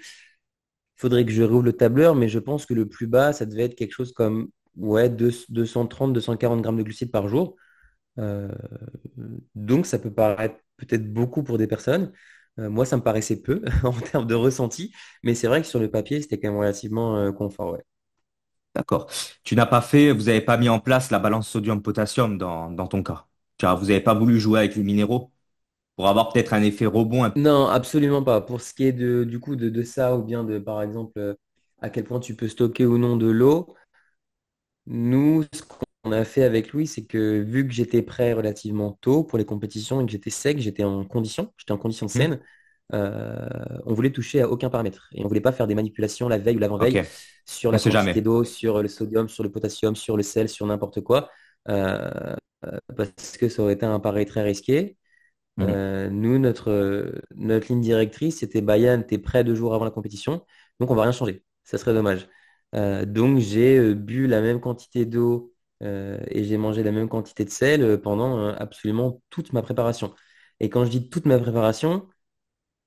[0.98, 3.46] Il faudrait que je rouvre le tableur, mais je pense que le plus bas, ça
[3.46, 7.56] devait être quelque chose comme ouais, deux- 230, 240 grammes de glucides par jour.
[9.56, 12.12] Donc, ça peut paraître peut-être beaucoup pour des personnes.
[12.60, 15.80] Euh, moi, ça me paraissait peu en termes de ressenti, mais c'est vrai que sur
[15.80, 17.74] le papier, c'était quand même relativement euh, confort.
[17.74, 17.84] Ouais.
[18.76, 19.10] D'accord.
[19.44, 22.88] Tu n'as pas fait, vous n'avez pas mis en place la balance sodium-potassium dans, dans
[22.88, 23.26] ton cas?
[23.62, 25.32] Vois, vous n'avez pas voulu jouer avec les minéraux
[25.96, 27.26] pour avoir peut-être un effet rebond.
[27.26, 28.42] un- Non, absolument pas.
[28.42, 31.18] Pour ce qui est de, du coup de, de ça, ou bien de, par exemple,
[31.20, 31.36] euh,
[31.82, 33.76] à quel point tu peux stocker ou non de l'eau,
[34.88, 35.62] nous, ce
[36.08, 39.46] qu'on a fait avec Louis, c'est que vu que j'étais prêt relativement tôt pour les
[39.46, 42.40] compétitions et que j'étais sec, j'étais en condition, j'étais en condition saine,
[42.94, 43.48] euh,
[43.86, 45.10] on voulait toucher à aucun paramètre.
[45.14, 47.04] Et on voulait pas faire des manipulations la veille ou l'avant-veille
[47.46, 50.66] sur on la quantité d'eau, sur le sodium, sur le potassium, sur le sel, sur
[50.66, 51.30] n'importe quoi,
[51.70, 52.36] euh,
[52.96, 54.98] parce que ça aurait été un pari très risqué.
[55.60, 59.92] Euh, nous, notre, euh, notre ligne directrice, c'était Bayern, t'es prêt deux jours avant la
[59.92, 60.46] compétition,
[60.80, 61.44] donc on va rien changer.
[61.64, 62.28] Ça serait dommage.
[62.76, 65.54] Euh, donc j'ai euh, bu la même quantité d'eau
[65.84, 69.62] euh, et j'ai mangé la même quantité de sel euh, pendant euh, absolument toute ma
[69.62, 70.14] préparation.
[70.60, 72.08] Et quand je dis toute ma préparation,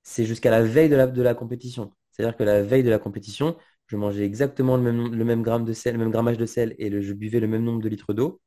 [0.03, 1.95] c'est jusqu'à la veille de la, compétition.
[2.11, 3.57] C'est-à-dire que la veille de la compétition,
[3.89, 4.83] je mangeais exactement le
[5.25, 7.83] même, gramme de sel, le même grammage de sel et je buvais le même nombre
[7.83, 8.41] de litres d'eau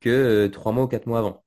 [0.00, 1.44] que trois mois ou quatre mois avant.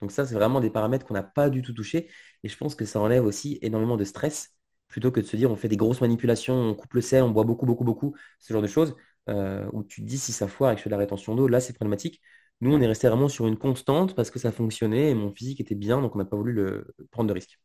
[0.00, 2.10] Donc ça, c'est vraiment des paramètres qu'on n'a pas du tout touchés.
[2.42, 4.54] Et je pense que ça enlève aussi énormément de stress,
[4.88, 7.30] plutôt que de se dire on fait des grosses manipulations, on coupe le sel, on
[7.30, 8.94] boit beaucoup, beaucoup, beaucoup, ce genre de choses,
[9.28, 11.34] euh, où tu te dis si ça foire et que je fais de la rétention
[11.34, 12.20] d'eau, là, c'est problématique.
[12.60, 15.60] Nous, on est resté vraiment sur une constante parce que ça fonctionnait et mon physique
[15.60, 17.58] était bien, donc on n'a pas voulu le, prendre de risque.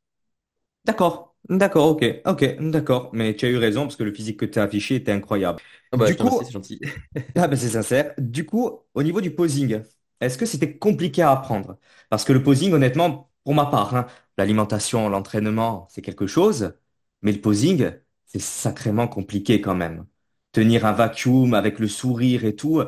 [0.86, 3.10] D'accord, d'accord, ok, ok, d'accord.
[3.14, 5.62] Mais tu as eu raison parce que le physique que tu as affiché était incroyable.
[5.92, 6.80] Ah bah, Du coup, c'est gentil.
[7.36, 8.14] Ah ben c'est sincère.
[8.18, 9.82] Du coup, au niveau du posing,
[10.22, 11.78] est-ce que c'était compliqué à apprendre?
[12.10, 14.08] Parce que le posing, honnêtement, pour ma part, hein,
[14.38, 16.74] l'alimentation, l'entraînement, c'est quelque chose,
[17.22, 17.92] mais le posing,
[18.26, 20.06] c'est sacrément compliqué quand même.
[20.52, 22.82] Tenir un vacuum avec le sourire et tout,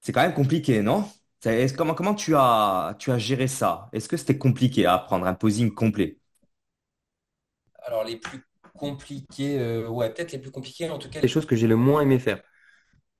[0.00, 1.04] c'est quand même compliqué, non?
[1.40, 3.88] C'est- est-ce- comment, comment tu as, tu as géré ça?
[3.92, 6.18] Est-ce que c'était compliqué à apprendre un posing complet?
[7.84, 8.44] Alors, les plus
[8.76, 11.76] compliqués, euh, ouais, peut-être les plus compliqués, en tout cas, les choses que j'ai le
[11.76, 12.42] moins aimé faire.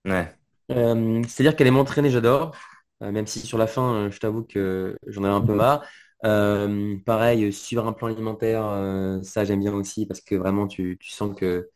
[0.04, 0.34] Ouais.
[0.70, 2.54] Euh, c'est-à-dire qu'aller m'entraîner, j'adore.
[3.02, 5.84] Euh, même si sur la fin, euh, je t'avoue que j'en ai un peu marre.
[6.24, 10.66] Euh, pareil, euh, suivre un plan alimentaire, euh, ça j'aime bien aussi parce que vraiment
[10.66, 11.70] tu, tu sens que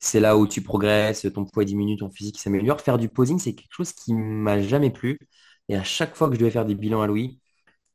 [0.00, 2.80] c'est là où tu progresses, ton poids diminue, ton physique s'améliore.
[2.80, 5.18] Faire du posing, c'est quelque chose qui m'a jamais plu.
[5.68, 7.40] Et à chaque fois que je devais faire des bilans à Louis,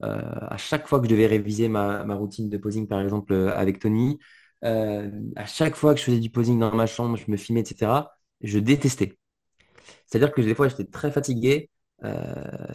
[0.03, 3.55] euh, à chaque fois que je devais réviser ma, routine de posing, par exemple, euh,
[3.55, 4.19] avec Tony,
[4.63, 7.61] euh, à chaque fois que je faisais du posing dans ma chambre, je me filmais,
[7.61, 9.17] etc., je détestais.
[10.07, 11.69] C'est-à-dire que des fois, j'étais très fatigué.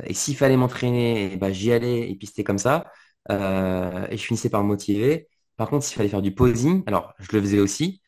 [0.05, 2.87] et s'il fallait m'entraîner, eh ben, j'y allais et puis comme ça.
[3.31, 5.28] et je finissais par me motiver.
[5.57, 8.01] Par contre, s'il fallait faire du posing, alors je le faisais aussi,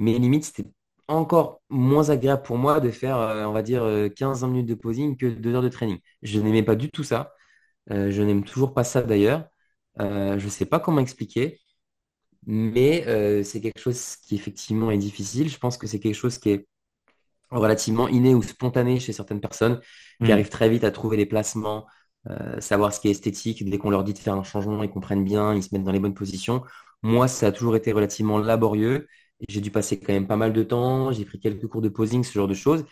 [0.00, 0.66] mais limite, c'était
[1.08, 4.74] encore moins agréable pour moi de faire, euh, on va dire, euh, 15-20 minutes de
[4.76, 5.98] posing que 2 heures de training.
[6.22, 7.34] Je n'aimais pas du tout ça.
[7.92, 9.46] Euh, je n'aime toujours pas ça d'ailleurs.
[10.00, 11.60] Euh, je ne sais pas comment expliquer,
[12.46, 15.48] mais euh, c'est quelque chose qui effectivement est difficile.
[15.50, 16.66] Je pense que c'est quelque chose qui est
[17.50, 19.80] relativement inné ou spontané chez certaines personnes
[20.24, 20.32] qui Hmm.
[20.32, 21.86] arrivent très vite à trouver les placements,
[22.28, 23.68] euh, savoir ce qui est esthétique.
[23.68, 25.92] Dès qu'on leur dit de faire un changement, ils comprennent bien, ils se mettent dans
[25.92, 26.62] les bonnes positions.
[27.02, 29.08] Moi, ça a toujours été relativement laborieux.
[29.48, 31.12] J'ai dû passer quand même pas mal de temps.
[31.12, 32.84] J'ai pris quelques cours de posing, ce genre de choses.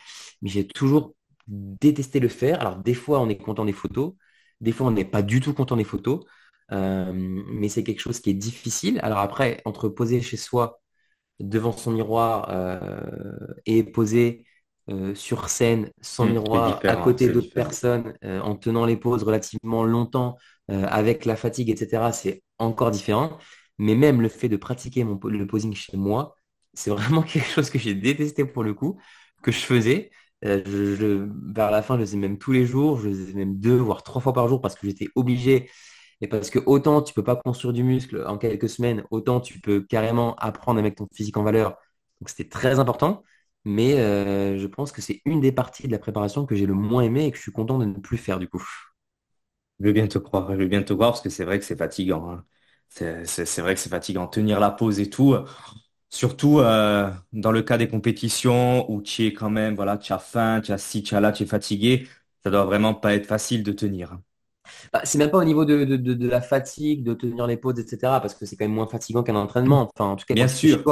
[0.43, 1.15] Mais j'ai toujours
[1.47, 2.61] détesté le faire.
[2.61, 4.15] Alors, des fois, on est content des photos.
[4.61, 6.25] Des fois, on n'est pas du tout content des photos.
[6.73, 9.01] Euh, mais c'est quelque chose qui est difficile.
[9.03, 10.81] Alors après, entre poser chez soi
[11.41, 13.01] devant son miroir euh,
[13.65, 14.45] et posé
[14.91, 16.27] euh, sur scène sans.
[16.27, 20.37] C'est miroir à côté d'autres personnes en tenant les poses relativement longtemps
[20.69, 22.13] avec la fatigue, etc.
[22.13, 23.39] C'est encore différent.
[23.79, 26.35] Mais même le fait de pratiquer mon, le posing chez moi,
[26.79, 28.99] c'est vraiment quelque chose que j'ai détesté pour le coup,
[29.43, 30.11] que je faisais.
[30.45, 33.33] Euh, je, vers la fin, je le faisais même tous les jours, je le faisais
[33.35, 35.69] même deux, voire trois fois par jour parce que j'étais obligé
[36.21, 39.61] et parce que autant tu peux pas construire du muscle en quelques semaines, autant tu
[39.61, 41.71] peux carrément apprendre à mettre ton physique en valeur.
[42.21, 43.23] Donc c'était très important.
[43.65, 46.75] Mais euh, je pense que c'est une des parties de la préparation que j'ai le
[46.75, 48.65] moins aimé et que je suis content de ne plus faire du coup.
[49.81, 51.65] Je veux bien te croire, je veux bien te croire parce que c'est vrai que
[51.65, 52.31] c'est fatigant.
[52.31, 52.45] hein.
[52.89, 54.27] C'est- c'est vrai que c'est fatigant.
[54.27, 55.37] Tenir la pause et tout.
[56.11, 60.19] Surtout euh, dans le cas des compétitions où tu es quand même, voilà, tu as
[60.19, 62.09] faim, tu as ci, tu as là, tu es fatigué.
[62.43, 64.13] Ça doit vraiment pas être facile de tenir.
[64.13, 64.23] hein.
[64.93, 67.57] Bah, c'est même pas au niveau de, de, de- de la fatigue, de tenir les
[67.57, 68.21] pauses, etc.
[68.21, 69.91] Parce que c'est quand même moins fatigant qu'un entraînement.
[69.97, 70.87] Enfin, en tout cas, Bien sûr.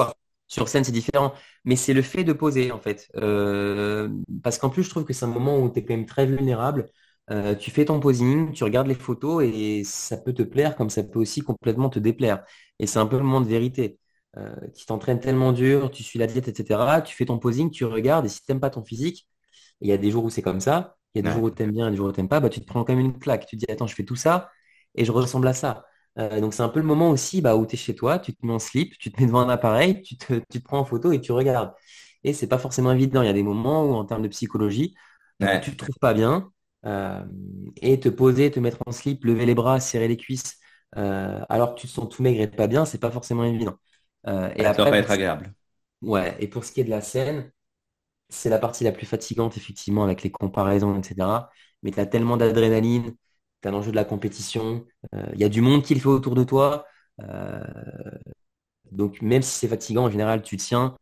[0.49, 1.33] Sur scène, c'est différent.
[1.65, 3.09] Mais c'est le fait de poser, en fait.
[3.17, 4.09] Euh,
[4.45, 6.27] parce qu'en plus, je trouve que c'est un moment où tu es quand même très
[6.27, 6.89] vulnérable.
[7.31, 10.91] Euh, tu fais ton posing, tu regardes les photos et ça peut te plaire comme
[10.91, 12.45] ça peut aussi complètement te déplaire.
[12.79, 13.99] Et c'est un peu le moment de vérité.
[14.39, 17.03] Euh, tu t'entraînes tellement dur, tu suis la diète, etc.
[17.03, 19.29] Tu fais ton posing, tu regardes et si t'aimes pas ton physique,
[19.81, 20.97] il y a des jours où c'est comme ça.
[21.15, 21.45] Il y a des jours Ouais.
[21.45, 22.85] où tu aimes bien et des jours où tu n'aimes pas, bah, tu te prends
[22.85, 23.47] quand même une claque.
[23.47, 24.51] Tu te dis, attends, je fais tout ça
[24.95, 25.87] et je ressemble à ça.
[26.19, 28.35] Euh, donc c'est un peu le moment aussi bah, où tu es chez toi, tu
[28.35, 30.79] te mets en slip, tu te mets devant un appareil, tu te, tu te prends
[30.81, 31.73] en photo et tu regardes.
[32.25, 33.23] Et c'est pas forcément évident.
[33.23, 34.95] Il y a des moments où, en termes de psychologie,
[35.43, 35.73] euh, tu Ouais.
[35.73, 36.51] te trouves pas bien.
[36.87, 37.23] euh,
[37.83, 40.57] et te poser, te mettre en slip, lever les bras, serrer les cuisses,
[40.97, 43.77] euh, alors que tu te sens tout maigre et pas bien, c'est pas forcément évident.
[44.29, 45.53] Euh, et ça après, être agréable.
[46.03, 47.53] ouais, et pour ce qui est de la scène,
[48.31, 51.51] c'est la partie la plus fatigante, effectivement, avec les comparaisons, etc.
[51.83, 53.15] Mais tu as tellement d'adrénaline,
[53.63, 56.09] tu as l'enjeu de la compétition, euh, il y a du monde qui le fait
[56.09, 56.87] autour de toi.
[57.23, 57.61] euh,
[58.93, 60.97] donc, même si c'est fatigant, en général, tu tiens.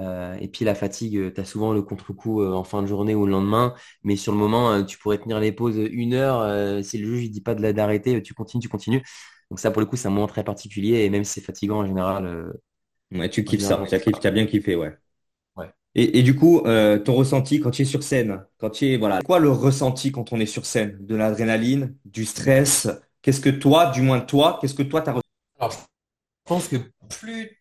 [0.00, 3.14] euh, et puis, la fatigue, tu as souvent le contre-coup euh, en fin de journée
[3.14, 3.74] ou le lendemain.
[4.04, 6.40] Mais sur le moment, euh, tu pourrais tenir les pauses une heure.
[6.42, 9.04] euh, si le juge ne dit pas d'arrêter, tu continues, tu continues.
[9.52, 11.04] Donc, ça, pour le coup, c'est un moment très particulier.
[11.04, 12.52] Et même si c'est fatigant, en général, euh,
[13.12, 13.82] Ouais, tu kiffes général, ça.
[13.82, 14.96] on Tu as, tu bien kiffé, ouais.
[15.56, 15.70] Ouais.
[15.94, 18.96] Et, et du coup, euh, ton ressenti quand tu es sur scène, quand tu es,
[18.96, 20.96] voilà, quoi le ressenti quand on est sur scène?
[21.00, 22.88] De l'adrénaline, du stress?
[23.20, 25.22] Qu'est-ce que toi, du moins toi, qu'est-ce que toi t'as ressenti?
[25.58, 25.78] Alors, je
[26.46, 26.76] pense que
[27.20, 27.58] plus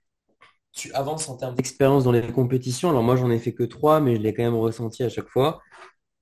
[0.73, 4.01] tu avances en termes d'expérience dans les compétitions, alors moi j'en ai fait que trois,
[4.01, 5.61] mais je l'ai quand même ressenti à chaque fois.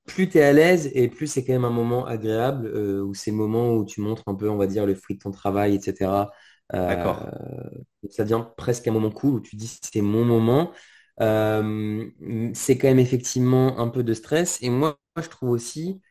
[0.09, 3.13] Plus tu es à l'aise et plus c'est quand même un moment agréable, euh, où
[3.13, 5.29] c'est le moment où tu montres un peu, on va dire, le fruit de ton
[5.31, 6.31] travail, etc.
[6.73, 7.27] Euh, D'accord.
[8.09, 10.71] ça devient presque un moment cool où tu dis c'est mon moment.
[11.21, 12.09] Euh,
[12.53, 14.57] c'est quand même effectivement un peu de stress.
[14.63, 16.01] Et moi, je trouve aussi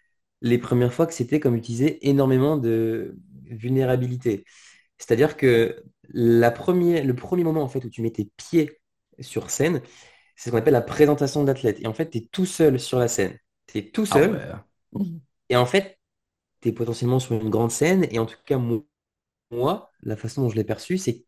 [0.43, 4.45] les premières fois que c'était, comme utiliser énormément de vulnérabilité.
[4.99, 8.79] C'est-à-dire que la première, le premier moment en fait où tu mets tes pieds
[9.21, 9.83] sur scène,
[10.37, 11.79] c'est ce qu'on appelle la présentation de l'athlète.
[11.81, 13.37] Et en fait, tu es tout seul sur la scène.
[13.69, 14.29] Tu es tout Ah seul.
[14.29, 14.53] ouais.
[15.49, 15.99] Et en fait,
[16.63, 18.07] tu es potentiellement sur une grande scène.
[18.13, 18.89] Et en tout cas, mo-
[19.51, 21.27] moi, la façon dont je l'ai perçu, c'est que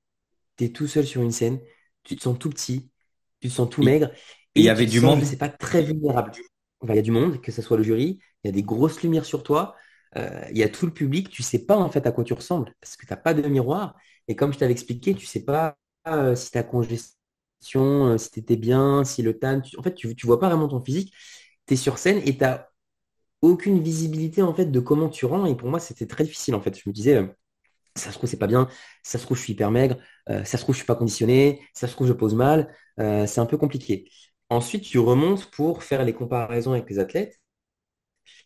[0.59, 1.61] tu es tout seul sur une scène.
[2.05, 2.91] Tu te sens tout petit,
[3.41, 4.11] tu te sens tout maigre
[4.55, 5.25] il y et avait du sens, monde?
[5.25, 6.33] sais pas, très vulnérable.
[6.81, 8.63] Enfin, il y a du monde, que ce soit le jury, il y a des
[8.65, 9.77] grosses lumières sur toi,
[10.17, 11.31] euh, il y a tout le public.
[11.31, 13.43] Tu sais pas en fait à quoi tu ressembles parce que tu n'as pas de
[13.49, 13.97] miroir.
[14.29, 15.77] Et comme je t'avais expliqué, tu sais pas
[16.09, 17.17] euh, si ta congestion,
[17.77, 20.49] euh, si tu étais bien, si le tan, tu- en fait, tu, tu vois pas
[20.49, 21.15] vraiment ton physique.
[21.71, 22.45] Tu es sur scène et tu
[23.43, 25.47] aucune visibilité en fait de comment tu rends.
[25.47, 26.77] Et pour moi, c'était très difficile en fait.
[26.79, 27.27] Je me disais, euh,
[27.97, 28.69] ça se trouve, c'est pas bien,
[29.05, 29.97] ça se trouve, je suis hyper maigre,
[30.31, 32.75] euh, ça se trouve, je suis pas conditionné, ça se trouve, je pose mal.
[33.01, 34.11] Euh, c'est un peu compliqué.
[34.51, 37.41] Ensuite, tu remontes pour faire les comparaisons avec les athlètes.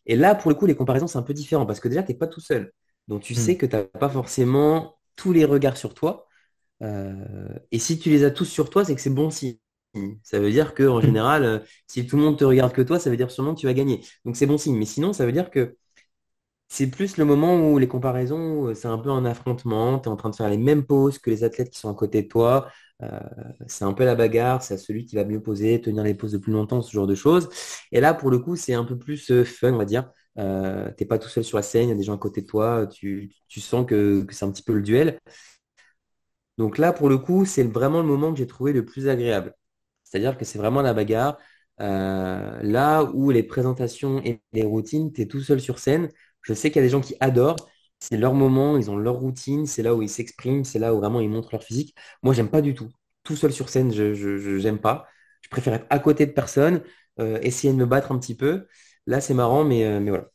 [0.07, 2.13] Et là, pour le coup, les comparaisons, c'est un peu différent parce que déjà, tu
[2.13, 2.73] n'es pas tout seul.
[3.09, 3.35] Donc, tu Hmm.
[3.35, 6.27] sais que tu n'as pas forcément tous les regards sur toi.
[7.71, 9.57] Et si tu les as tous sur toi, c'est que c'est bon signe.
[10.23, 12.99] Ça veut dire que en général, euh, si tout le monde te regarde que toi,
[12.99, 14.03] ça veut dire sûrement que tu vas gagner.
[14.25, 14.77] Donc c'est bon signe.
[14.77, 15.77] Mais sinon, ça veut dire que
[16.69, 19.99] c'est plus le moment où les comparaisons, euh, c'est un peu un affrontement.
[20.01, 21.95] Tu es en train de faire les mêmes poses que les athlètes qui sont à
[21.95, 22.69] côté de toi.
[23.03, 23.21] Euh,
[23.67, 24.63] c'est un peu la bagarre.
[24.63, 27.07] C'est à celui qui va mieux poser, tenir les poses de plus longtemps, ce genre
[27.07, 27.49] de choses.
[27.93, 30.11] Et là, pour le coup, c'est un peu plus fun, on va dire.
[30.39, 32.43] Euh, t'es pas tout seul sur la scène, il y a des gens à côté
[32.43, 32.87] de toi.
[32.89, 35.19] Tu, tu sens que, que c'est un petit peu le duel.
[36.59, 39.55] Donc là, pour le coup, c'est vraiment le moment que j'ai trouvé le plus agréable.
[40.15, 41.39] C'est-à-dire que c'est vraiment la bagarre.
[41.81, 46.09] Euh, là où les présentations et les routines, tu es tout seul sur scène.
[46.43, 47.57] Je sais qu'il y a des gens qui adorent.
[47.99, 50.99] C'est leur moment, ils ont leur routine, c'est là où ils s'expriment, c'est là où
[50.99, 51.95] vraiment ils montrent leur physique.
[52.23, 52.91] Moi, j'aime pas du tout.
[53.25, 55.07] Tout seul sur scène, je, j'aime pas.
[55.43, 56.83] Je préfère être à côté de personne,
[57.21, 58.67] euh, essayer de me battre un petit peu.
[59.07, 60.29] Là, c'est marrant, mais, euh, mais voilà.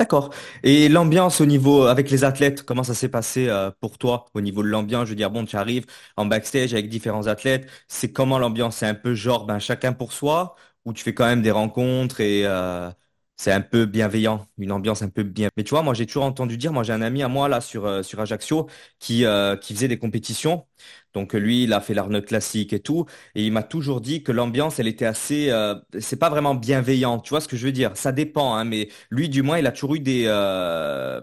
[0.00, 0.30] D'accord.
[0.62, 4.40] Et l'ambiance au niveau avec les athlètes, comment ça s'est passé euh, pour toi au
[4.40, 5.04] niveau de l'ambiance?
[5.04, 5.84] Je veux dire, bon, tu arrives
[6.16, 7.68] en backstage avec différents athlètes.
[7.86, 8.76] C'est comment l'ambiance?
[8.76, 10.56] C'est un peu genre ben chacun pour soi?
[10.86, 12.90] Ou tu fais quand même des rencontres et euh,
[13.36, 15.50] c'est un peu bienveillant, une ambiance un peu bien.
[15.58, 17.60] Mais tu vois, moi j'ai toujours entendu dire, moi j'ai un ami à moi là
[17.60, 19.24] sur euh, Ajaccio qui
[19.60, 20.66] qui faisait des compétitions.
[21.14, 24.32] Donc lui, il a fait l'Arnold Classique et tout, et il m'a toujours dit que
[24.32, 27.24] l'ambiance, elle était assez, euh, c'est pas vraiment bienveillante.
[27.24, 27.96] Tu vois ce que je veux dire?
[27.96, 31.20] Ça dépend, hein, mais lui, du moins, il a toujours eu des, euh,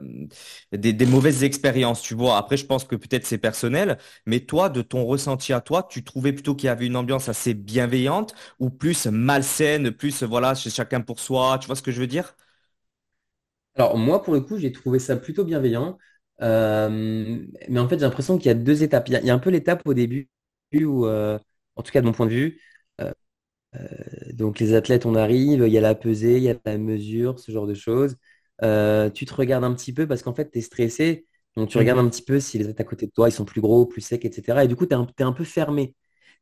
[0.71, 2.38] des mauvaises expériences, tu vois?
[2.38, 6.03] Après, je pense que peut-être c'est personnel, mais toi, de ton ressenti à toi, tu
[6.03, 10.69] trouvais plutôt qu'il y avait une ambiance assez bienveillante ou plus malsaine, plus, voilà, chez
[10.69, 12.35] chacun pour soi, tu vois ce que je veux dire?
[13.75, 15.97] Alors moi, pour le coup, j'ai trouvé ça plutôt bienveillant.
[16.41, 19.07] Euh, mais en fait, j'ai l'impression qu'il y a deux étapes.
[19.09, 20.29] Il y a, il y a un peu l'étape au début
[20.73, 21.39] où, euh,
[21.75, 22.61] en tout cas de mon point de vue,
[23.01, 23.11] euh,
[24.33, 27.39] donc les athlètes, on arrive, il y a la pesée, il y a la mesure,
[27.39, 28.15] ce genre de choses.
[29.13, 31.25] Tu te regardes un petit peu parce qu'en fait, tu es stressé.
[31.55, 32.05] Donc tu regardes Mhm.
[32.05, 34.01] un petit peu si les athlètes à côté de toi, ils sont plus gros, plus
[34.01, 34.63] secs, etc.
[34.63, 35.95] Et du coup, tu es un, t'es un peu fermé.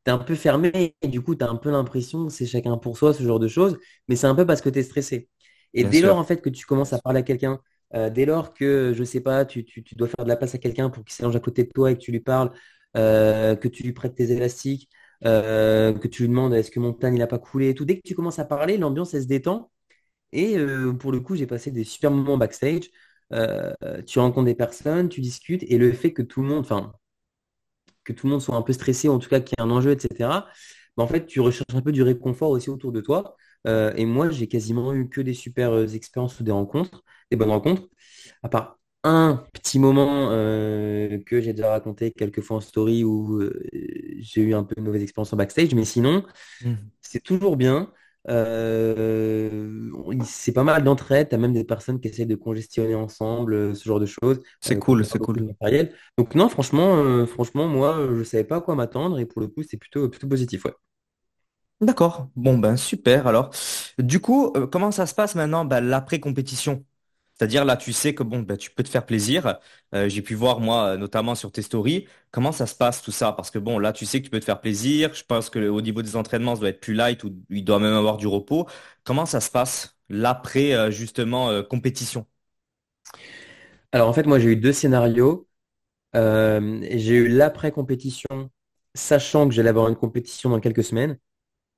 [0.04, 2.46] Tu es un peu fermé et du coup, tu as un peu l'impression que c'est
[2.46, 3.78] chacun pour soi, ce genre de choses.
[4.08, 5.28] Mais c'est un peu parce que tu es stressé.
[5.74, 7.60] Et Bien dès lors, en fait, que tu commences à parler à quelqu'un,
[7.94, 9.64] euh, dès lors que, je sais pas, tu,
[9.96, 11.94] dois faire de la place à quelqu'un pour qu'il s'allonge à côté de toi et
[11.96, 12.52] que tu lui parles,
[12.96, 14.88] euh, que tu lui prêtes tes élastiques,
[15.24, 17.84] euh, que tu lui demandes est-ce que mon tan il n'a pas coulé tout.
[17.84, 19.70] Dès que tu commences à parler, l'ambiance, elle se détend.
[20.32, 20.56] Et
[21.00, 22.90] pour le coup, j'ai passé des super moments backstage.
[24.06, 26.92] Tu rencontres des personnes, tu discutes, et le fait que tout le monde, enfin,
[28.04, 29.70] que tout le monde soit un peu stressé, en tout cas qu'il y ait un
[29.70, 30.46] enjeu, etc.,
[30.96, 33.36] bah, en fait, tu recherches un peu du réconfort aussi autour de toi.
[33.66, 37.36] Euh, et moi, j'ai quasiment eu que des super euh, expériences ou des rencontres, des
[37.36, 37.82] bonnes rencontres,
[38.42, 43.40] à part un petit moment euh, que j'ai déjà raconté quelques fois en story où
[43.40, 43.62] euh,
[44.18, 46.24] j'ai eu un peu de mauvaise expérience en backstage, mais sinon,
[46.60, 46.90] Mhm.
[47.02, 47.92] c'est toujours bien.
[48.28, 49.90] Euh,
[50.24, 51.28] c'est pas mal d'entraide.
[51.28, 54.78] Tu as même des personnes qui essaient de congestionner ensemble, ce genre de choses, C'est
[54.78, 55.42] cool, c'est cool.
[56.18, 59.62] Donc non, franchement, franchement, moi, je savais pas à quoi m'attendre et pour le coup,
[59.62, 60.72] c'est plutôt, plutôt positif, ouais.
[61.82, 62.30] D'accord.
[62.36, 63.50] Bon, ben super alors.
[63.98, 66.84] Du coup, euh, comment ça se passe maintenant, ben, l'après-compétition?
[67.34, 69.58] C'est-à-dire là, tu sais que bon, ben, tu peux te faire plaisir.
[69.94, 73.10] Euh, j'ai pu voir moi, euh, notamment sur tes stories, comment ça se passe tout
[73.12, 73.32] ça?
[73.32, 75.12] Parce que bon, là, tu sais que tu peux te faire plaisir.
[75.14, 77.78] Je pense que au niveau des entraînements, ça doit être plus light ou il doit
[77.78, 78.66] même avoir du repos.
[79.04, 82.26] Comment ça se passe l'après, justement, compétition?
[83.92, 85.48] Alors en fait, moi, j'ai eu deux scénarios.
[86.14, 88.50] J'ai eu l'après-compétition,
[88.94, 91.18] sachant que j'allais avoir une compétition dans quelques semaines.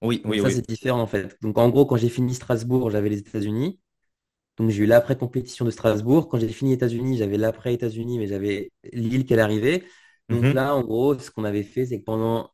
[0.02, 0.50] Oui, Donc oui, ça, oui.
[0.50, 1.36] c'est différent en fait.
[1.42, 3.80] Donc en gros, quand j'ai fini Strasbourg, j'avais les États-Unis.
[4.58, 6.28] Donc j'ai eu l'après-compétition de Strasbourg.
[6.28, 9.84] Quand j'ai fini États-Unis, j'avais l'après-États-Unis, mais j'avais Lille qui allait arriver.
[10.30, 12.52] Donc Mhm, là, en gros, ce qu'on avait fait, c'est que pendant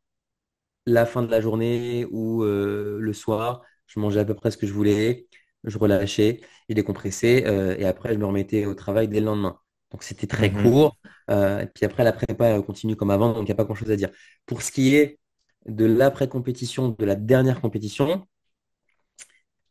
[0.85, 4.57] la fin de la journée ou euh, le soir, je mangeais à peu près ce
[4.57, 5.27] que je voulais,
[5.63, 9.59] je relâchais, je décompressais euh, et après, je me remettais au travail dès le lendemain.
[9.91, 10.97] Donc c'était très mhm, court.
[11.29, 13.91] Euh, et puis après, la prépa continue comme avant, donc il n'y a pas grand-chose
[13.91, 14.09] à dire.
[14.45, 15.19] Pour ce qui est
[15.67, 18.27] de l'après-compétition, de la dernière compétition,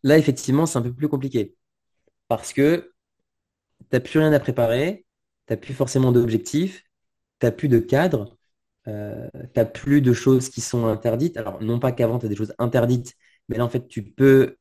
[0.03, 1.57] là, effectivement, c'est un peu plus compliqué
[2.29, 2.93] parce que
[3.91, 5.07] T'as plus rien à préparer,
[5.47, 6.85] t'as plus forcément d'objectifs,
[7.39, 8.37] t'as plus de cadre,
[8.89, 11.37] euh, t'as plus de choses qui sont interdites.
[11.37, 13.15] Alors, non pas qu'avant, tu as des choses interdites,
[13.49, 14.57] mais là, en fait, tu peux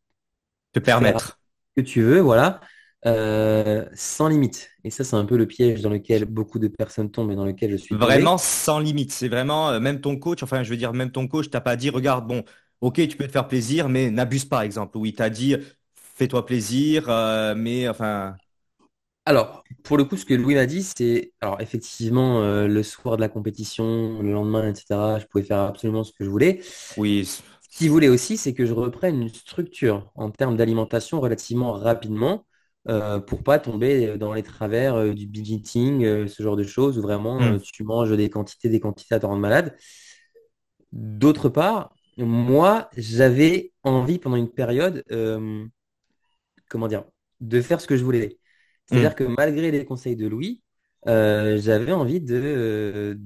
[0.74, 1.40] Te permettre.
[1.78, 2.62] ce que tu veux, voilà,
[3.06, 4.70] euh, sans limite.
[4.84, 7.46] Et ça, c'est un peu le piège dans lequel beaucoup de personnes tombent et dans
[7.46, 8.40] lequel je suis Vraiment tombé.
[8.40, 9.12] sans limite.
[9.12, 11.76] C'est vraiment, euh, même ton coach, enfin, je veux dire, même ton coach t'a pas
[11.76, 12.44] dit, regarde, bon,
[12.82, 14.98] ok, tu peux te faire plaisir, mais n'abuse pas, exemple.
[14.98, 15.56] Oui, il t'a dit,
[15.96, 18.36] fais-toi plaisir, euh, mais enfin,
[19.26, 23.22] Alors, pour le coup, ce que Louis m'a dit, c'est, alors effectivement, le soir de
[23.22, 26.62] la compétition, le lendemain, etc., je pouvais faire absolument ce que je voulais.
[26.96, 27.26] oui,
[27.62, 32.46] Ce qu'il voulait aussi, c'est que je reprenne une structure en termes d'alimentation relativement rapidement
[32.90, 36.64] euh, pour pas tomber dans les travers euh, du binge eating, euh, ce genre de
[36.64, 39.78] choses où vraiment hmm, tu manges des quantités, des quantités à te rendre malade.
[40.92, 45.04] D'autre part, moi, j'avais envie pendant une période,
[46.70, 47.06] comment dire,
[47.40, 48.38] de faire ce que je voulais.
[48.86, 50.62] C'est-à-dire hmm, que malgré les conseils de Louis,
[51.06, 53.18] j'avais envie de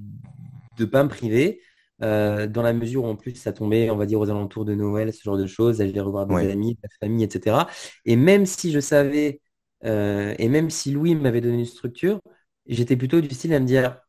[0.78, 1.62] de pas me priver,
[2.00, 5.12] dans la mesure où en plus ça tombait, on va dire, aux alentours de Noël,
[5.12, 6.52] ce genre de choses, aller revoir des ouais.
[6.52, 7.68] amis, de la famille, etc.
[8.06, 9.42] Et même si je savais,
[9.86, 12.20] euh, et même si Louis m'avait donné une structure,
[12.68, 14.00] j'étais plutôt du style à me dire,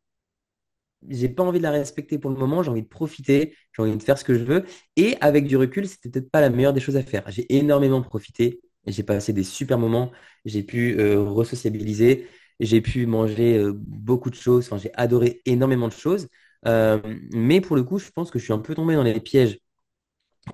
[1.09, 3.97] j'ai pas envie de la respecter pour le moment, j'ai envie de profiter, j'ai envie
[3.97, 4.64] de faire ce que je veux.
[4.97, 7.25] Et avec du recul, c'était peut-être pas la meilleure des choses à faire.
[7.31, 10.11] J'ai énormément profité, j'ai passé des super moments,
[10.45, 12.27] j'ai pu euh, resociabiliser,
[12.61, 16.29] j'ai pu manger euh, beaucoup de choses, enfin, j'ai adoré énormément de choses.
[16.66, 16.99] Euh,
[17.33, 19.59] mais pour le coup, je pense que je suis un peu tombé dans les pièges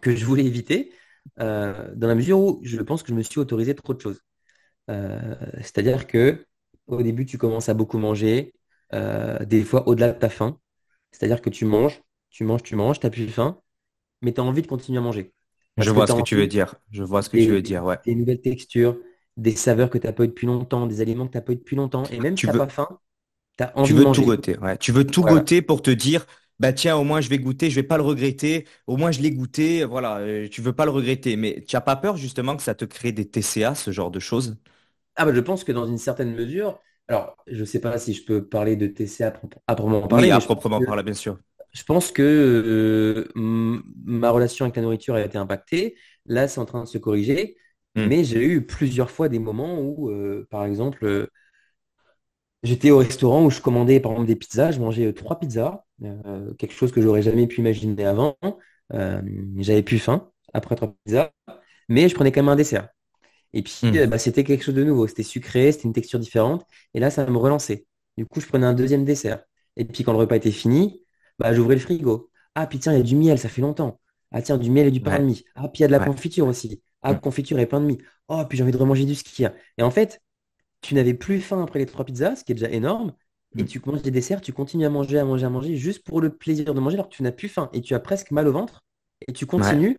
[0.03, 0.93] que je voulais éviter,
[1.39, 4.21] dans la mesure où je pense que je me suis autorisé trop de choses.
[4.91, 6.47] Euh, c'est-à-dire que
[6.87, 8.55] au début, tu commences à beaucoup manger,
[8.93, 10.59] euh, des fois au-delà de ta faim.
[11.13, 13.61] C'est-à-dire que tu manges, tu manges, tu manges, tu n'as plus faim,
[14.23, 15.35] mais tu as envie de continuer à manger.
[15.77, 16.75] Je Parce vois tu ce que tu veux dire.
[16.91, 17.99] Je vois ce que tu veux dire, ouais.
[18.07, 18.99] des nouvelles textures,
[19.37, 21.53] des saveurs que tu n'as pas eu depuis longtemps, des aliments que tu n'as pas
[21.53, 22.09] eu depuis longtemps.
[22.11, 23.01] Et même si Tu tu n'as pas faim,
[23.59, 24.25] tu as tu envie de veux tout manger.
[24.25, 24.77] goûter, ouais.
[24.79, 25.25] Tu veux tout Voilà.
[25.25, 26.27] goûter pour te dire,
[26.59, 28.67] bah tiens, au moins je vais goûter, je vais pas le regretter.
[28.87, 30.19] Au moins je l'ai goûté, voilà.
[30.19, 32.85] euh, tu veux pas le regretter, mais tu as pas peur justement que ça te
[32.85, 34.57] crée des TCA, ce genre de choses?
[35.17, 38.15] Ah bah, je pense que dans une certaine mesure, alors je ne sais pas si
[38.15, 40.81] je peux parler de TCA à pro- à proprement Oui, parler, à je pense proprement
[40.81, 41.39] que parler, bien sûr.
[41.73, 45.97] Je pense que euh, ma relation avec la nourriture a été impactée.
[46.27, 47.57] Là, c'est en train de se corriger.
[47.95, 48.09] Hmm.
[48.09, 51.29] Mais j'ai eu plusieurs fois des moments où, euh, par exemple, euh,
[52.63, 55.85] j'étais au restaurant où je commandais par exemple des pizzas, je mangeais trois pizzas,
[56.59, 58.37] quelque chose que j'aurais jamais pu imaginer avant.
[59.59, 61.31] J'avais plus faim après trois pizzas,
[61.89, 62.89] mais je prenais quand même un dessert.
[63.55, 63.99] Et puis, Hmm.
[63.99, 65.09] euh, bah, c'était quelque chose de nouveau.
[65.09, 66.67] C'était sucré, c'était une texture différente.
[66.95, 67.87] Et là, ça me relançait.
[68.19, 69.45] Du coup, je prenais un deuxième dessert.
[69.77, 71.03] Et puis, quand le repas était fini,
[71.39, 72.31] bah, j'ouvrais le frigo.
[72.57, 74.01] Ah, puis tiens, il y a du miel, ça fait longtemps.
[74.33, 75.45] Ah, tiens, du miel et du pain de mie.
[75.55, 76.11] Ah, puis il y a de la ouais.
[76.13, 76.83] confiture aussi.
[77.03, 77.17] Ah, Hmm.
[77.17, 77.99] confiture et pain de mie.
[78.29, 79.49] Oh, puis j'ai envie de remanger du skier.
[79.79, 80.23] Et en fait,
[80.83, 83.15] tu n'avais plus faim après les trois pizzas, ce qui est déjà énorme.
[83.59, 83.67] Et Hmm.
[83.67, 86.37] tu manges des desserts, tu continues à manger, à manger, à manger, juste pour le
[86.37, 87.71] plaisir de manger, alors que tu n'as plus faim.
[87.73, 88.85] Et tu as presque mal au ventre.
[89.29, 89.99] Et tu Ouais, continues.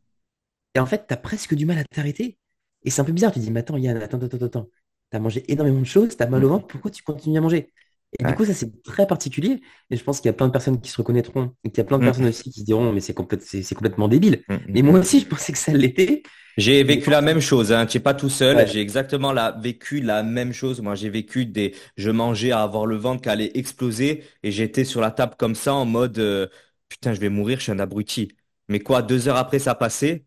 [0.75, 2.37] Et en fait, tu as presque du mal à t'arrêter.
[2.85, 3.33] Et c'est un peu bizarre.
[3.33, 4.69] Tu dis, mais attends, Yann, attends, attends, attends.
[5.11, 6.51] Tu as mangé énormément de choses, tu as mal au Hmm.
[6.51, 7.73] ventre, pourquoi tu continues à manger?
[8.19, 9.61] Et du coup, ça, c'est très particulier.
[9.89, 11.53] Et je pense qu'il y a plein de personnes qui se reconnaîtront.
[11.63, 12.29] Et qu'il y a plein de personnes Hmm.
[12.29, 14.43] aussi qui se diront, mais c'est complète- c'est c'est complètement débile.
[14.47, 14.65] Hmm.
[14.73, 16.23] Mais moi aussi, je pensais que ça l'était.
[16.57, 17.85] J'ai vécu la même chose, hein.
[17.85, 18.65] Tu n'es pas tout seul.
[18.65, 20.79] ouais, J'ai exactement la, vécu la même chose.
[20.81, 24.85] Moi, j'ai vécu des, je mangeais à avoir le ventre qui allait exploser et j'étais
[24.85, 26.47] sur la table comme ça en mode, euh,
[26.87, 28.29] putain, je vais mourir, je suis un abruti.
[28.69, 30.25] Mais quoi, deux heures après ça passait,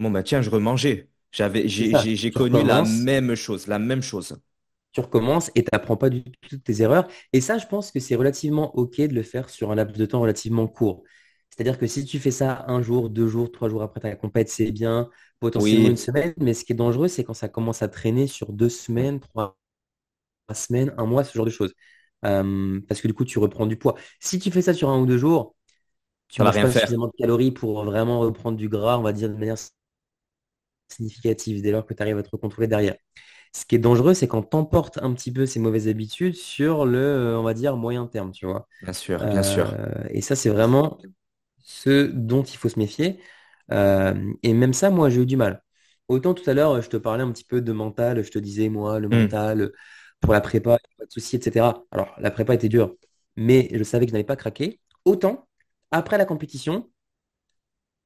[0.00, 1.07] bon, ben, tiens, je remangeais.
[1.30, 4.40] J'avais, j'ai, connu la même chose, la même chose.
[4.92, 7.06] tu recommences et tu n'apprends pas du tout tes erreurs.
[7.32, 10.06] Et ça, je pense que c'est relativement OK de le faire sur un laps de
[10.06, 11.02] temps relativement court.
[11.50, 14.48] C'est-à-dire que si tu fais ça un jour, deux jours, trois jours après ta compète,
[14.48, 15.10] c'est bien,
[15.40, 16.32] potentiellement une semaine.
[16.38, 19.58] Mais ce qui est dangereux, c'est quand ça commence à traîner sur deux semaines, trois
[20.54, 21.74] semaines, un mois, ce genre de choses.
[22.24, 23.96] Euh, parce que du coup, tu reprends du poids.
[24.20, 25.54] Si tu fais ça sur un ou deux jours,
[26.28, 26.82] tu rien pas faire.
[26.82, 29.58] suffisamment de calories pour vraiment reprendre du gras, on va dire de manière
[30.88, 32.96] significative, dès lors que tu arrives à te contrôler derrière.
[33.54, 36.98] Ce qui est dangereux, c'est quand t'emportes un petit peu ces mauvaises habitudes sur le,
[36.98, 38.68] euh, on va dire, moyen terme, tu vois.
[38.80, 39.78] Bien sûr, bien sûr.
[39.78, 40.98] Euh, et ça, c'est vraiment
[41.58, 43.20] ce dont il faut se méfier.
[43.72, 45.62] Euh, et même ça, moi, j'ai eu du mal.
[46.08, 48.68] Autant tout à l'heure, je te parlais un petit peu de mental, je te disais,
[48.68, 49.28] moi, le Hmm.
[49.28, 49.72] mental,
[50.20, 51.84] pour la prépa, pas de souci, etc.
[51.90, 52.96] Alors, la prépa était dure,
[53.36, 54.80] mais je savais que je n'allais pas craquer.
[55.04, 55.48] Autant,
[55.90, 56.90] après la compétition,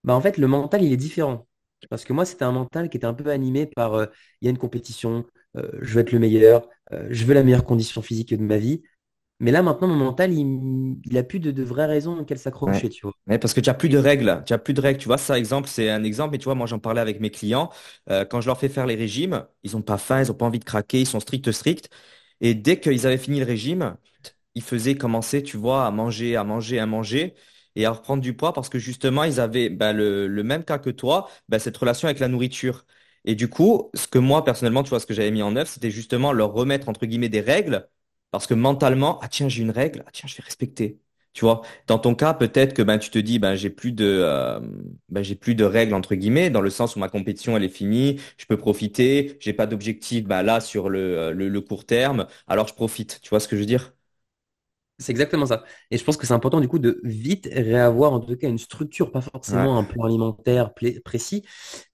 [0.05, 1.47] bah, en fait, le mental, il est différent.
[1.91, 4.07] Parce que moi, c'était un mental qui était un peu animé par euh,
[4.41, 5.27] il y a une compétition,
[5.57, 8.59] euh, je veux être le meilleur, euh, je veux la meilleure condition physique de ma
[8.59, 8.83] vie.
[9.41, 12.85] Mais là, maintenant, mon mental, il, il a plus de, de vraies raisons auxquelles Ouais.
[12.85, 13.15] s'accrocher, tu vois.
[13.29, 14.43] Ouais, parce que tu n'as plus de règles.
[14.47, 14.99] Tu as plus de règles.
[14.99, 16.33] Tu vois, ça, exemple, c'est un exemple.
[16.33, 17.71] Mais tu vois, moi, j'en parlais avec mes clients.
[18.09, 20.59] Quand je leur fais faire les régimes, ils n'ont pas faim, ils n'ont pas envie
[20.59, 21.89] de craquer, ils sont stricts, stricts.
[22.41, 23.97] Et dès qu'ils avaient fini le régime,
[24.55, 27.35] ils faisaient commencer, tu vois, à manger, à manger, à manger
[27.77, 30.91] et à reprendre du poids parce que justement, ils avaient ben, le, même cas que
[30.91, 32.85] toi, ben, cette relation avec la nourriture.
[33.25, 35.69] Et du coup, ce que moi, personnellement, tu vois, ce que j'avais mis en œuvre,
[35.69, 37.89] c'était justement leur remettre, entre guillemets, des règles
[38.31, 40.99] parce que mentalement, ah tiens, j'ai une règle, ah tiens, je vais respecter.
[41.35, 44.23] Tu vois, dans ton cas, peut-être que ben, tu te dis, ben, j'ai plus de,
[45.09, 47.69] ben, j'ai plus de règles, entre guillemets, dans le sens où ma compétition, elle est
[47.69, 52.69] finie, je peux profiter, j'ai pas d'objectif là sur euh, le, le court terme, alors
[52.69, 53.21] je profite.
[53.23, 53.93] Tu vois ce que je veux dire?
[54.99, 55.65] C'est exactement ça.
[55.91, 58.59] Et je pense que c'est important, du coup, de vite réavoir, en tout cas, une
[58.59, 60.73] structure, pas Ouais, forcément un plan alimentaire
[61.05, 61.45] précis,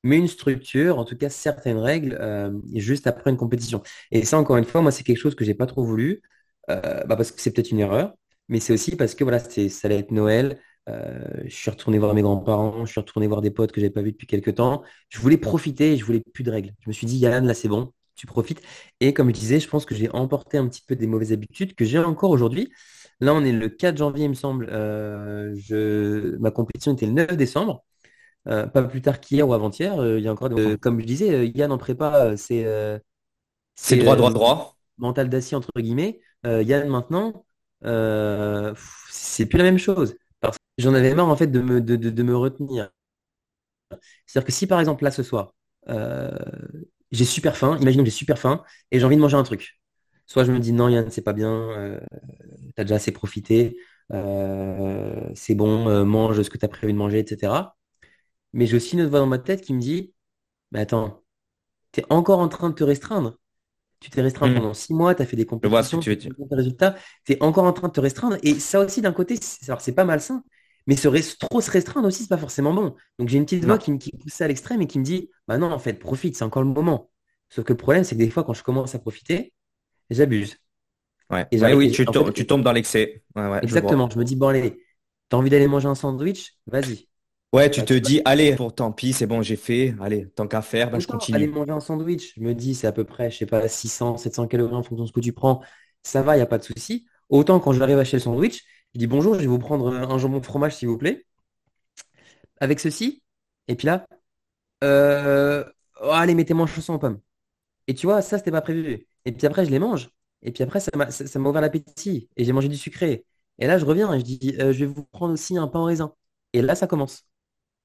[0.03, 3.83] mais une structure, en tout cas, certaines règles, euh, juste après une compétition.
[4.11, 6.21] Et ça, encore une fois, moi, c'est quelque chose que j'ai pas trop voulu,
[6.71, 8.15] euh, bah, parce que c'est peut-être une erreur,
[8.49, 10.61] mais c'est aussi parce que, voilà, c'est, ça allait être Noël.
[10.91, 13.93] euh, je suis retourné voir mes grands-parents, je suis retourné voir des potes que j'avais
[13.93, 14.83] pas vus depuis quelques temps.
[15.09, 16.75] Je voulais profiter, je voulais plus de règles.
[16.81, 18.63] Je me suis dit, Yann, là, c'est bon, tu profites.
[19.01, 21.75] Et comme je disais, je pense que j'ai emporté un petit peu des mauvaises habitudes
[21.75, 22.73] que j'ai encore aujourd'hui.
[23.21, 24.69] Là, on est le 4 janvier, il me semble.
[24.71, 26.37] Euh, je...
[26.39, 27.85] Ma compétition était le 9 décembre.
[28.49, 29.99] Euh, pas plus tard qu'hier ou avant-hier.
[30.01, 30.51] Euh, il y a encore,
[30.81, 32.67] comme je disais, Yann en prépa, c'est
[33.77, 34.77] c'est droit, droit, droit.
[34.99, 36.21] mental d'acier, entre guillemets.
[36.45, 37.45] Yann, maintenant,
[39.11, 40.17] c'est plus la même chose.
[40.41, 42.91] Parce que j'en avais marre, en fait, de me, de, de- de me retenir.
[44.27, 45.55] C'est-à-dire que si, par exemple, là, ce soir,
[47.13, 49.81] j'ai super faim, imaginons que j'ai super faim, et j'ai envie de manger un truc.
[50.27, 52.01] Soit je me dis, non, Yann, c'est pas bien, euh,
[52.77, 53.77] t'as déjà assez profité,
[54.13, 57.77] euh, c'est bon, euh, mange ce que t'as prévu de manger, etc.
[58.53, 60.15] Mais j'ai aussi une autre voix dans ma tête qui me dit,
[60.73, 61.23] mais attends,
[61.93, 63.39] t'es encore en train de te restreindre.
[64.01, 64.55] Tu t'es restreint Hmm.
[64.55, 67.93] pendant six mois, t'as fait des compétitions, tu des résultats, t'es encore en train de
[67.95, 68.39] te restreindre.
[68.45, 70.45] Et ça aussi, d'un côté, c'est pas malsain,
[70.89, 71.09] mais se
[71.39, 72.97] trop se restreindre aussi, c'est pas forcément bon.
[73.21, 73.79] Donc j'ai une petite voix Non.
[73.79, 76.37] qui me qui pousse à l'extrême et qui me dit, bah non, en fait, profite,
[76.37, 77.11] c'est encore le moment.
[77.51, 79.55] Sauf que le problème, c'est que des fois, quand je commence à profiter,
[80.11, 80.57] j'abuse.
[81.31, 81.47] Ouais.
[81.51, 83.23] Et Ouais, j'arrive, oui, tu, en to- fait, tu tombes dans l'excès.
[83.37, 83.97] Ouais, ouais, je vois.
[83.97, 84.83] exactement, je me dis, bon, allez,
[85.29, 86.57] t'as envie d'aller manger un sandwich?
[86.67, 87.09] Vas-y.
[87.53, 89.95] Ouais, tu Bah, te dis, allez, pour tant pis, c'est bon, j'ai fait.
[90.01, 91.49] Allez, tant qu'à faire, ben, je autant aller continue.
[91.49, 94.47] manger un sandwich, je me dis, c'est à peu près, je sais pas, 600, 700
[94.49, 95.63] calories en fonction de ce que tu prends,
[96.03, 97.07] ça va, il n'y a pas de souci.
[97.29, 98.65] Autant quand j'arrive à acheter le sandwich,
[98.95, 101.25] je dis bonjour, je vais vous prendre un jambon fromage, s'il vous plaît,
[102.61, 103.23] avec ceci.
[103.69, 104.07] Et puis là,
[104.85, 105.65] euh,
[106.03, 107.21] oh, allez, mettez-moi un chausson aux pommes.
[107.89, 109.09] Et tu vois, ça, c'était pas prévu.
[109.25, 110.11] Et puis après, je les mange.
[110.43, 112.29] Et puis après, ça m'a ça, ça m'a ouvert l'appétit.
[112.37, 113.27] Et j'ai mangé du sucré.
[113.59, 115.81] Et là, je reviens et je dis, euh, je vais vous prendre aussi un pain
[115.81, 116.15] au raisin.
[116.55, 117.27] Et là, ça commence.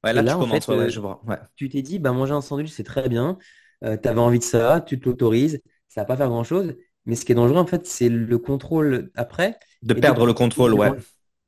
[0.04, 1.22] Ouais, Et là, tu là, en commences, fait, ouais, ouais, euh, je vois.
[1.26, 1.38] Ouais.
[1.56, 3.38] tu t'es dit, bah, manger un sandwich, c'est très bien.
[3.82, 5.62] tu avais envie de ça, tu te l'autorises.
[5.90, 6.76] Ça va pas faire grand-chose.
[7.06, 9.58] Mais ce qui est dangereux, en fait, c'est le contrôle après.
[9.82, 10.92] De perdre le contrôle, ouais.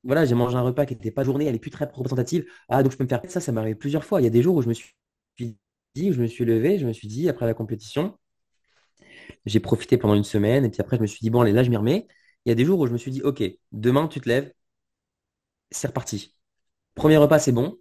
[0.03, 2.45] voilà, j'ai mangé un repas qui n'était pas journée, elle est plus très représentative.
[2.67, 4.19] Ah, donc je peux me faire ça, ça m'est arrivé plusieurs fois.
[4.21, 4.93] Il y a des jours où je me suis
[5.95, 8.17] dit, où je me suis levé, je me suis dit, après la compétition,
[9.45, 11.63] j'ai profité pendant une semaine, et puis après, je me suis dit, bon, allez, là,
[11.63, 12.07] je m'y remets.
[12.45, 14.51] Il y a des jours où je me suis dit, OK, demain, tu te lèves,
[15.71, 16.35] c'est reparti.
[16.95, 17.77] Premier repas, c'est bon.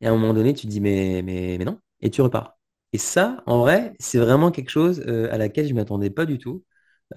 [0.00, 2.55] Et à un moment donné, tu te dis, mais, mais, mais non, et tu repars.
[2.96, 6.24] Et ça, en vrai, c'est vraiment quelque chose euh, à laquelle je ne m'attendais pas
[6.24, 6.64] du tout.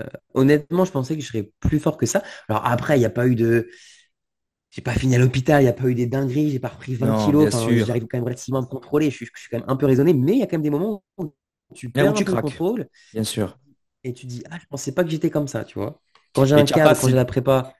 [0.01, 0.03] Euh,
[0.33, 2.21] honnêtement, je pensais que je serais plus fort que ça.
[2.49, 3.69] Alors après, il n'y a pas eu de...
[4.71, 6.95] J'ai pas fini à l'hôpital, il n'y a pas eu des dingueries, j'ai pas repris
[6.95, 7.47] 20 Non, kilos.
[7.55, 9.09] Enfin, j'arrive quand même relativement à me contrôler.
[9.09, 10.63] Je suis, je suis quand même un peu raisonné, mais il y a quand même
[10.63, 11.33] des moments où
[11.73, 13.57] tu où perds un tu craques, contrôle bien sûr.
[14.03, 16.01] et tu dis, ah, je pensais pas que j'étais comme ça, tu vois.
[16.33, 17.73] Quand j'ai un tu as pas cadre, quand j'ai la prépa,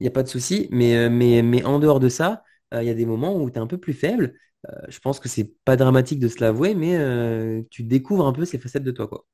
[0.00, 2.42] il n'y a pas de souci, mais, euh, mais, mais en dehors de ça,
[2.74, 4.34] euh, il y a des moments où tu es un peu plus faible.
[4.66, 8.32] Euh, je pense que c'est pas dramatique de se l'avouer, mais euh, tu découvres un
[8.32, 9.26] peu ces facettes de toi, quoi.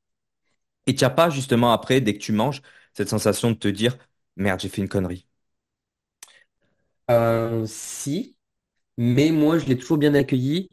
[0.87, 2.62] Et tu n'as pas justement après, dès que tu manges,
[2.95, 3.99] cette sensation de te dire,
[4.37, 5.29] merde, j'ai fait une connerie?
[7.11, 8.37] Euh, si,
[8.99, 10.70] mais moi, je l'ai toujours bien accueilli,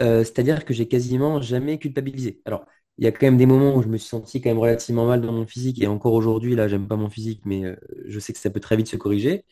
[0.00, 2.42] euh, c'est-à-dire que j'ai quasiment jamais culpabilisé.
[2.46, 2.66] Alors,
[2.98, 5.06] il y a quand même des moments où je me suis senti quand même relativement
[5.06, 7.76] mal dans mon physique, et encore aujourd'hui, là, j'aime pas mon physique, mais euh,
[8.06, 9.44] je sais que ça peut très vite se corriger.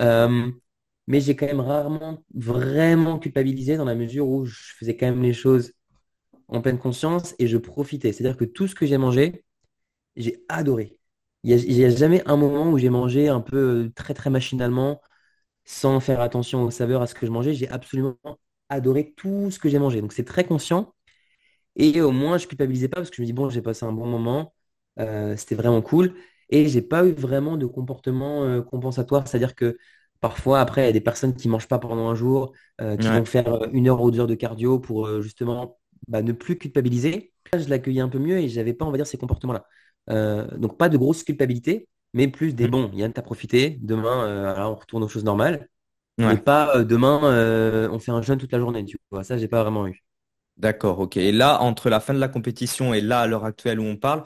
[0.00, 0.50] Euh,
[1.06, 5.22] mais j'ai quand même rarement vraiment culpabilisé dans la mesure où je faisais quand même
[5.22, 5.72] les choses
[6.48, 8.12] en pleine conscience et je profitais.
[8.12, 9.44] C'est-à-dire que tout ce que j'ai mangé,
[10.16, 10.98] j'ai adoré.
[11.44, 15.00] Il n'y a, jamais un moment où j'ai mangé un peu euh, très très machinalement,
[15.64, 17.54] sans faire attention aux saveurs, à ce que je mangeais.
[17.54, 18.16] J'ai absolument
[18.70, 20.00] adoré tout ce que j'ai mangé.
[20.00, 20.94] Donc c'est très conscient.
[21.76, 23.92] Et au moins, je culpabilisais pas parce que je me dis, bon, j'ai passé un
[23.92, 24.54] bon moment,
[25.00, 26.14] euh, c'était vraiment cool.
[26.50, 29.26] Et j'ai pas eu vraiment de comportement euh, compensatoire.
[29.28, 29.76] C'est-à-dire que
[30.24, 33.12] parfois, après, il y a des personnes qui mangent pas pendant un jour, euh, qui
[33.12, 36.32] vont faire euh, une heure ou deux heures de cardio pour euh, justement bah, ne
[36.32, 37.32] plus culpabiliser.
[37.52, 39.66] Là, je l'accueillais un peu mieux et j'avais pas, on va dire, ces comportements-là.
[40.10, 42.70] Euh, donc pas de grosse culpabilité, mais plus des Mhm.
[42.70, 42.90] bons.
[42.94, 43.78] Yann, t'as profité.
[43.82, 45.68] Demain, alors, on retourne aux choses normales.
[46.24, 49.24] Mais pas demain, on fait un jeûne toute la journée, tu vois.
[49.24, 50.02] Ça, j'ai pas vraiment eu.
[50.56, 51.16] D'accord, ok.
[51.16, 53.96] Et là, entre la fin de la compétition et là, à l'heure actuelle où on
[53.96, 54.22] parle,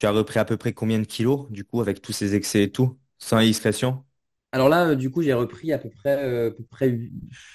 [0.00, 2.64] tu as repris à peu près combien de kilos, du coup, avec tous ces excès
[2.64, 4.04] et tout, sans indiscrétion?
[4.52, 6.98] Alors là, euh, du coup, j'ai repris à peu près, euh, à peu près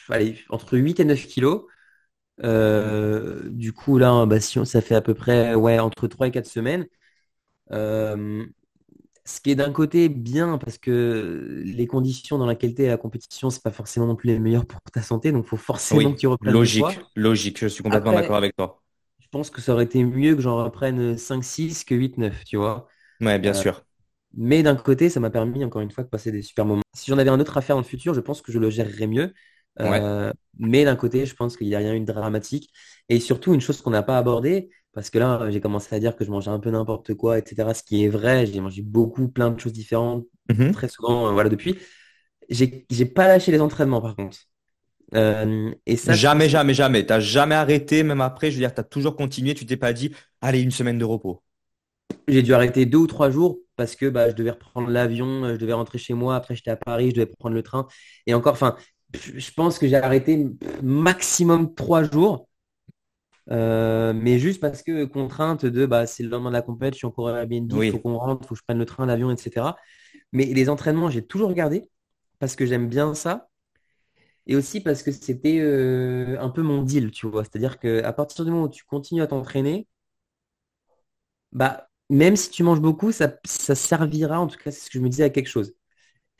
[0.10, 1.64] allez, entre 8 et 9 kilos.
[2.44, 6.28] Euh, du coup, là, bah, si on- ça fait à peu près ouais, entre 3
[6.28, 6.88] et 4 semaines.
[7.72, 8.46] Euh,
[9.26, 12.92] ce qui est d'un côté bien parce que les conditions dans lesquelles tu es à
[12.92, 15.32] la compétition, c'est pas forcément non plus les meilleures pour ta santé.
[15.34, 17.10] Donc, il faut forcément que Oui, tu reprennes logique, poids.
[17.16, 18.82] logique, je suis complètement d'accord avec toi.
[19.20, 22.44] je pense que ça aurait été mieux que j'en reprenne cinq six que huit neuf
[22.46, 22.88] tu vois.
[23.22, 23.84] Ouais, bien Euh, sûr.
[24.36, 26.82] Mais d'un côté, ça m'a permis, encore une fois, de passer des super moments.
[26.94, 28.70] Si j'en avais un autre à faire dans le futur, je pense que je le
[28.70, 29.34] gérerais mieux.
[29.80, 30.00] Ouais.
[30.02, 32.72] Euh, mais d'un côté, je pense qu'il n'y a rien eu de dramatique.
[33.10, 36.16] Et surtout, une chose qu'on n'a pas abordée, parce que là, j'ai commencé à dire
[36.16, 37.74] que je mangeais un peu n'importe quoi, etc.
[37.74, 40.72] Ce qui est vrai, j'ai mangé beaucoup, plein de choses différentes, Mhm.
[40.72, 41.78] très souvent, euh, voilà, depuis.
[42.50, 44.38] J'ai, pas lâché les entraînements, par contre.
[45.16, 47.06] Euh, et ça, Jamais, jamais, jamais.
[47.06, 50.12] T'as jamais arrêté, même après, je veux dire, t'as toujours continué, tu t'es pas dit,
[50.42, 51.44] allez, une semaine de repos.
[52.28, 55.54] J'ai dû arrêter deux ou trois jours parce que bah, je devais reprendre l'avion, euh,
[55.54, 57.88] je devais rentrer chez moi, après j'étais à Paris, je devais prendre le train.
[58.28, 58.78] Et encore, enfin,
[59.14, 60.48] je pense que j'ai arrêté
[60.82, 62.48] maximum trois jours,
[63.52, 67.00] euh, mais juste parce que contrainte de bah, c'est le lendemain de la compète, je
[67.00, 69.06] suis encore à Airbnb, il faut qu'on rentre, il faut que je prenne le train,
[69.06, 69.76] l'avion, etc.
[70.32, 71.90] Mais les entraînements, j'ai toujours gardé
[72.40, 73.50] parce que j'aime bien ça
[74.48, 77.44] et aussi parce que c'était euh, un peu mon deal, tu vois.
[77.44, 79.88] C'est-à-dire qu'à partir du moment où tu continues à t'entraîner,
[81.52, 85.00] bah, même si tu manges beaucoup, ça, ça servira, en tout cas, c'est ce que
[85.00, 85.74] je me disais, à quelque chose.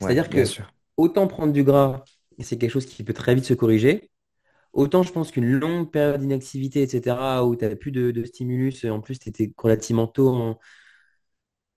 [0.00, 0.64] C'est-à-dire que sûr.
[0.96, 2.04] autant prendre du gras,
[2.40, 4.10] c'est quelque chose qui peut très vite se corriger,
[4.72, 8.84] autant je pense qu'une longue période d'inactivité, etc., où tu n'avais plus de, de stimulus,
[8.84, 10.58] et en plus tu étais relativement tôt en,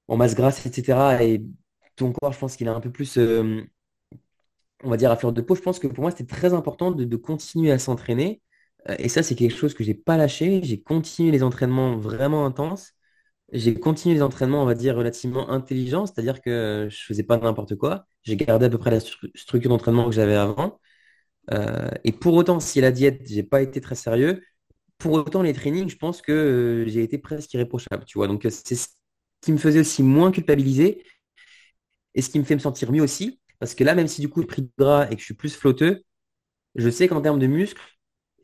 [0.07, 1.43] en masse grasse, etc., et
[1.95, 3.61] ton corps, je pense qu'il est un peu plus, euh,
[4.83, 6.91] on va dire, à fleur de peau, je pense que pour moi, c'était très important
[6.91, 8.41] de, de continuer à s'entraîner.
[8.89, 10.61] Euh, Et ça, c'est quelque chose que j'ai pas lâché.
[10.63, 12.93] J'ai continué les entraînements vraiment intenses.
[13.53, 17.75] J'ai continué les entraînements, on va dire, relativement intelligents, c'est-à-dire que je faisais pas n'importe
[17.75, 18.05] quoi.
[18.23, 20.79] J'ai gardé à peu près la stru- structure d'entraînement que j'avais avant.
[21.51, 24.43] Euh, et pour autant, si la diète, j'ai pas été très sérieux,
[24.99, 28.27] pour autant, les trainings, je pense que euh, j'ai été presque irréprochable, tu vois.
[28.27, 28.87] Donc, euh, c'est ce
[29.41, 31.03] qui me faisait aussi moins culpabiliser
[32.15, 33.39] et ce qui me fait me sentir mieux aussi.
[33.59, 35.33] Parce que là, même si du coup, j'ai pris de gras et que je suis
[35.33, 36.03] plus flotteux,
[36.75, 37.81] je sais qu'en termes de muscles,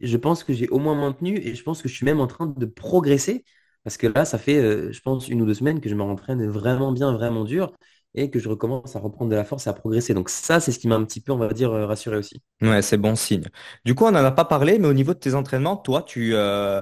[0.01, 2.27] je pense que j'ai au moins maintenu et je pense que je suis même en
[2.27, 3.45] train de progresser
[3.83, 6.03] parce que là, ça fait, euh, je pense, une ou deux semaines que je me
[6.03, 7.73] rentraîne vraiment bien, vraiment dur
[8.15, 10.13] et que je recommence à reprendre de la force et à progresser.
[10.13, 12.41] Donc ça, c'est ce qui m'a un petit peu, on va dire, euh, rassuré aussi.
[12.61, 13.49] Ouais, c'est bon signe.
[13.83, 16.33] Du coup, on n'en a pas parlé, mais au niveau de tes entraînements, toi, tu
[16.33, 16.81] euh,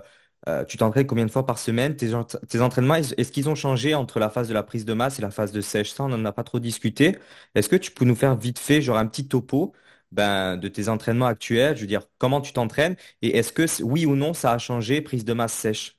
[0.78, 1.96] t'entraînes combien de fois par semaine?
[1.96, 4.94] Tes, ent- tes entraînements, est-ce qu'ils ont changé entre la phase de la prise de
[4.94, 5.92] masse et la phase de sèche?
[5.92, 7.18] Ça, on n'en a pas trop discuté.
[7.56, 9.74] Est-ce que tu peux nous faire vite fait, genre un petit topo
[10.12, 11.76] ben, de tes entraînements actuels?
[11.76, 12.96] Je veux dire, comment tu t'entraînes?
[13.24, 15.98] Et est-ce que, oui ou non, ça a changé, prise de masse sèche?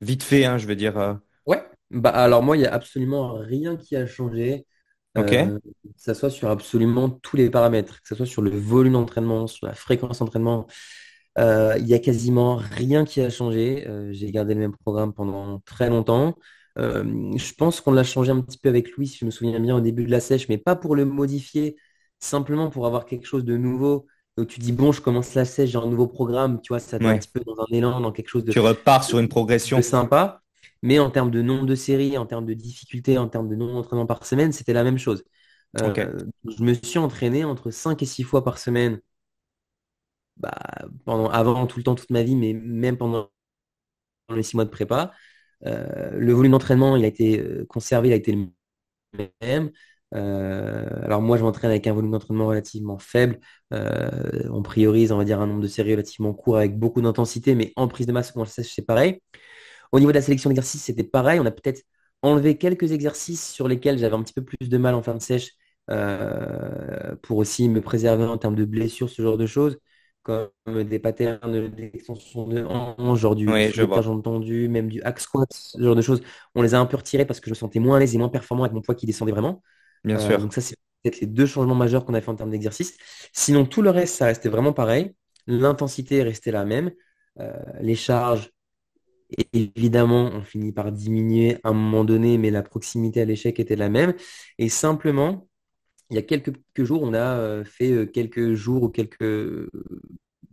[0.00, 0.96] Vite fait, hein, je veux dire.
[0.98, 1.14] euh,
[1.46, 1.62] Ouais.
[1.90, 4.66] Bah, alors moi, il n'y a absolument rien qui a changé,
[5.14, 5.32] Ok?
[5.32, 8.94] euh, que ça soit sur absolument tous les paramètres, que ce soit sur le volume
[8.94, 10.66] d'entraînement, sur la fréquence d'entraînement.
[11.38, 13.86] Euh, il y a quasiment rien qui a changé.
[13.88, 16.36] Euh, j'ai gardé le même programme pendant très longtemps.
[16.78, 17.04] Euh,
[17.36, 19.76] je pense qu'on l'a changé un petit peu avec Louis, si je me souviens bien,
[19.76, 21.76] au début de la sèche, mais pas pour le modifier,
[22.20, 24.06] simplement pour avoir quelque chose de nouveau.
[24.36, 26.98] Donc tu dis, bon, je commence la sèche, j'ai un nouveau programme, tu vois, ça
[26.98, 27.18] met un Ouais.
[27.18, 29.80] petit peu dans un élan, dans quelque chose de, Tu repars sur une progression.
[29.82, 30.42] sympa.
[30.82, 33.72] Mais en termes de nombre de séries, en termes de difficulté, en termes de nombre
[33.74, 35.24] d'entraînements par semaine, c'était la même chose.
[35.78, 39.00] Euh, je me suis entraîné entre 5 et 6 fois par semaine
[40.36, 40.52] bah,
[41.04, 43.30] pendant, avant tout le temps, toute ma vie, mais même pendant
[44.34, 45.12] les six mois de prépa.
[45.64, 48.48] Euh, le volume d'entraînement, il a été euh, conservé, il a été le
[49.42, 49.70] même.
[50.14, 53.38] Euh, alors moi, je m'entraîne avec un volume d'entraînement relativement faible.
[53.72, 57.54] Euh, on priorise, on va dire, un nombre de séries relativement court avec beaucoup d'intensité,
[57.54, 59.20] mais en prise de masse, on le sait, c'est pareil.
[59.92, 61.40] Au niveau de la sélection d'exercices, c'était pareil.
[61.40, 61.82] On a peut-être
[62.22, 65.22] enlevé quelques exercices sur lesquels j'avais un petit peu plus de mal en fin de
[65.22, 65.52] sèche
[65.90, 69.78] euh, pour aussi me préserver en termes de blessures, ce genre de choses,
[70.22, 74.02] comme des patterns d'extension de hanche, genre du Oui, je soulevé de vois.
[74.02, 76.22] jambe tendue, même du hack squat, ce genre de choses.
[76.54, 78.18] On les a un peu retirés parce que je me sentais moins à l'aise et
[78.18, 79.62] moins performant avec mon poids qui descendait vraiment.
[80.06, 80.40] Bien Euh, sûr.
[80.40, 82.96] donc ça, c'est peut-être les deux changements majeurs qu'on a fait en termes d'exercice.
[83.32, 85.14] Sinon, tout le reste, ça restait vraiment pareil.
[85.46, 86.92] L'intensité restait la même.
[87.40, 88.50] Euh, les charges,
[89.52, 93.76] évidemment, on finit par diminuer à un moment donné, mais la proximité à l'échec était
[93.76, 94.14] la même.
[94.58, 95.48] Et simplement,
[96.10, 99.70] il y a quelques, quelques jours, on a euh, fait quelques jours ou quelques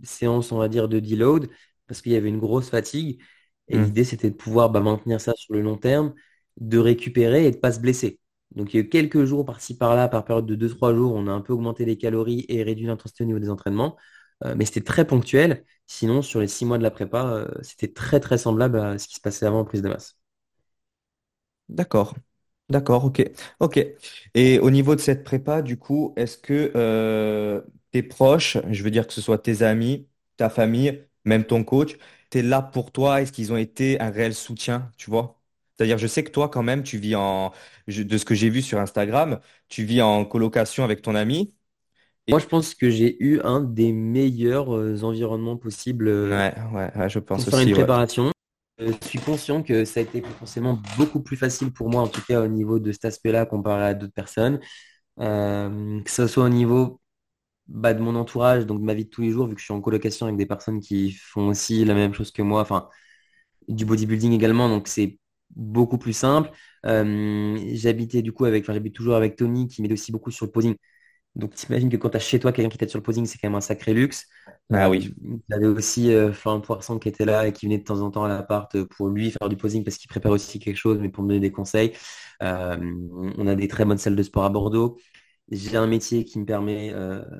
[0.03, 1.49] séances, on va dire, de deload,
[1.87, 3.21] parce qu'il y avait une grosse fatigue.
[3.67, 3.85] Et Hmm.
[3.85, 6.13] l'idée, c'était de pouvoir bah, maintenir ça sur le long terme,
[6.57, 8.19] de récupérer et de ne pas se blesser.
[8.55, 11.13] Donc, il y a eu quelques jours par-ci, par-là, par période de deux trois jours,
[11.15, 13.97] on a un peu augmenté les calories et réduit l'intensité au niveau des entraînements.
[14.45, 15.65] Euh, mais c'était très ponctuel.
[15.87, 19.07] Sinon, sur les 6 mois de la prépa, euh, c'était très, très semblable à ce
[19.07, 20.17] qui se passait avant en prise de masse.
[21.69, 22.13] D'accord.
[22.69, 23.23] D'accord, ok.
[23.59, 23.79] Ok.
[24.33, 27.61] Et au niveau de cette prépa, du coup, est-ce que euh,
[27.91, 30.07] tes proches, je veux dire que ce soit tes amis,
[30.37, 31.97] ta famille, même ton coach,
[32.29, 33.21] t'es là pour toi?
[33.21, 35.39] Est-ce qu'ils ont été un réel soutien, tu vois?
[35.77, 37.51] C'est-à-dire, je sais que toi, quand même, tu vis en,
[37.87, 39.39] je- de ce que j'ai vu sur Instagram,
[39.69, 41.53] tu vis en colocation avec ton ami.
[42.29, 46.91] Moi, je pense que j'ai eu un des meilleurs euh, environnements possibles euh, Ouais, ouais,
[46.97, 47.89] ouais, je pour pense faire une aussi, ouais.
[47.89, 48.31] préparation.
[48.81, 52.07] Euh, je suis conscient que ça a été potentiellement beaucoup plus facile pour moi, en
[52.07, 54.59] tout cas au niveau de cet aspect-là, comparé à d'autres personnes.
[55.19, 57.01] Euh, que ce soit au niveau
[57.67, 59.65] bah, de mon entourage, donc de ma vie de tous les jours, vu que je
[59.65, 62.89] suis en colocation avec des personnes qui font aussi la même chose que moi, enfin,
[63.67, 65.19] du bodybuilding également, donc c'est
[65.55, 66.51] beaucoup plus simple.
[66.85, 70.45] Euh, j'habitais du coup avec, enfin, j'habite toujours avec Tony, qui m'aide aussi beaucoup sur
[70.45, 70.75] le posing.
[71.35, 73.37] Donc, t'imagines que quand tu as chez toi quelqu'un qui t'aide sur le posing, c'est
[73.39, 74.27] quand même un sacré luxe.
[74.71, 75.15] Ah Euh, oui,
[75.51, 78.23] avait aussi euh, Florent Poisson qui était là et qui venait de temps en temps
[78.25, 81.23] à l'appart pour lui faire du posing parce qu'il prépare aussi quelque chose, mais pour
[81.23, 81.93] me donner des conseils.
[82.43, 82.77] Euh,
[83.37, 84.97] on a des très bonnes salles de sport à Bordeaux.
[85.51, 86.93] J'ai un métier qui me permet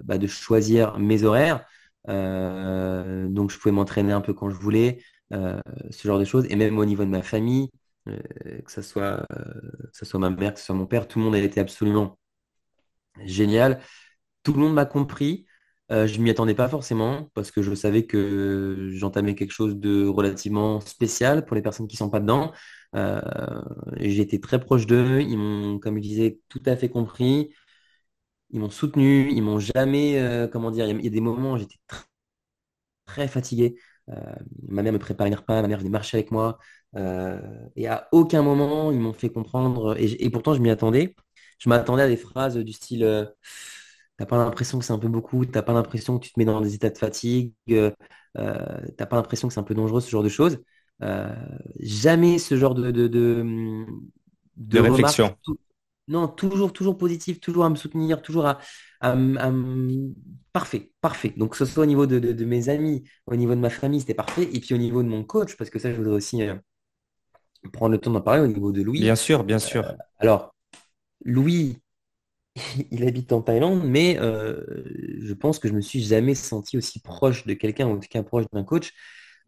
[0.04, 1.66] bah, de choisir mes horaires.
[2.08, 5.00] Donc, je pouvais m'entraîner un peu quand je voulais,
[5.32, 6.46] ce genre de choses.
[6.50, 7.70] Et même au niveau de ma famille,
[8.06, 9.62] que ce soit, euh,
[9.92, 12.18] soit ma mère, que ce soit mon père, tout le monde a été absolument
[13.26, 13.82] génial.
[14.44, 15.46] Tout le monde m'a compris.
[15.92, 20.08] Euh, je m'y attendais pas forcément parce que je savais que j'entamais quelque chose de
[20.08, 22.54] relativement spécial pour les personnes qui sont pas dedans.
[22.96, 23.22] Euh,
[24.00, 25.22] été très proche d'eux.
[25.22, 27.54] Ils m'ont, comme je disais, tout à fait compris.
[28.52, 29.32] Ils m'ont soutenu.
[29.32, 32.06] Ils m'ont jamais, euh, comment dire, il y a des moments où j'étais tr-
[33.06, 33.76] très fatigué.
[34.10, 34.14] Euh,
[34.68, 36.60] ma mère me préparait un repas, ma mère venait marcher avec moi.
[36.96, 37.40] Euh,
[37.76, 39.96] et à aucun moment, ils m'ont fait comprendre.
[40.00, 41.16] Et, pourtant, je m'y attendais.
[41.60, 43.26] Je m'attendais à des phrases du style euh,
[44.18, 46.46] T'as pas l'impression que c'est un peu beaucoup, t'as pas l'impression que tu te mets
[46.46, 47.92] dans des états de fatigue, euh,
[48.36, 50.60] t'as pas l'impression que c'est un peu dangereux, ce genre de choses.
[51.80, 55.36] Jamais ce genre de, de, de, réflexion.
[56.08, 58.60] Non, toujours, toujours positif, toujours à me soutenir, toujours à,
[59.00, 59.16] à
[60.54, 61.34] Parfait, parfait.
[61.36, 63.72] Donc, que ce soit au niveau de, de- de mes amis, au niveau de ma
[63.72, 64.48] famille, c'était parfait.
[64.54, 66.54] Et puis au niveau de mon coach, parce que ça, je voudrais aussi euh,
[67.72, 69.02] prendre le temps d'en parler, au niveau de Louis.
[69.02, 69.96] Bien sûr, bien Euh, sûr.
[70.20, 70.54] alors,
[71.26, 71.78] Louis.
[72.92, 74.64] il habite en Thaïlande, mais euh,
[75.22, 78.08] je pense que je me suis jamais senti aussi proche de quelqu'un, ou en tout
[78.10, 78.92] cas proche d'un coach,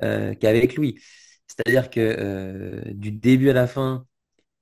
[0.04, 1.02] euh, qu'avec lui.
[1.48, 4.06] C'est-à-dire que du début à la fin,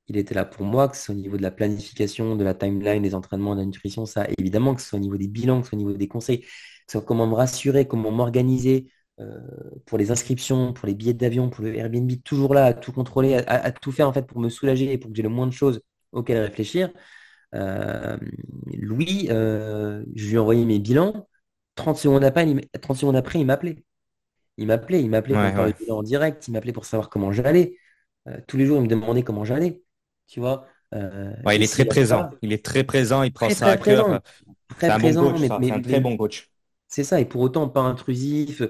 [0.08, 2.54] il était là pour moi, que ce soit au niveau de la planification, de la
[2.54, 5.60] timeline, des entraînements, de la nutrition, ça, évidemment, que ce soit au niveau des bilans,
[5.62, 6.48] que ce soit au niveau des conseils, que
[6.88, 8.92] ce soit comment me rassurer, comment m'organiser
[9.86, 13.36] pour les inscriptions, pour les billets d'avion, pour le Airbnb, toujours là, à tout contrôler,
[13.36, 15.48] à, à tout faire en fait pour me soulager et pour que j'ai le moins
[15.48, 15.82] de choses
[16.12, 16.92] auxquelles réfléchir.
[17.56, 18.18] Euh,
[18.74, 21.28] Louis, euh, je lui ai envoyé mes bilans.
[21.76, 23.84] 30 secondes après, il, 30 secondes après, il m'appelait.
[24.58, 25.74] Il m'appelait, il m'appelait pour Ouais, le ouais.
[25.74, 27.78] bilan en direct, il m'appelait pour savoir comment j'allais.
[28.28, 29.84] Euh, tous les jours, il me demandait comment j'allais.
[30.28, 30.68] Tu vois.
[30.96, 32.30] Euh, Ouais, il est très présent.
[32.42, 34.06] Il est très présent, il prend très ça très à cœur.
[34.06, 34.20] présent,
[34.70, 36.50] très un bon présent, coach, mais, un très bon coach.
[36.88, 38.62] c'est ça, et pour autant pas intrusif.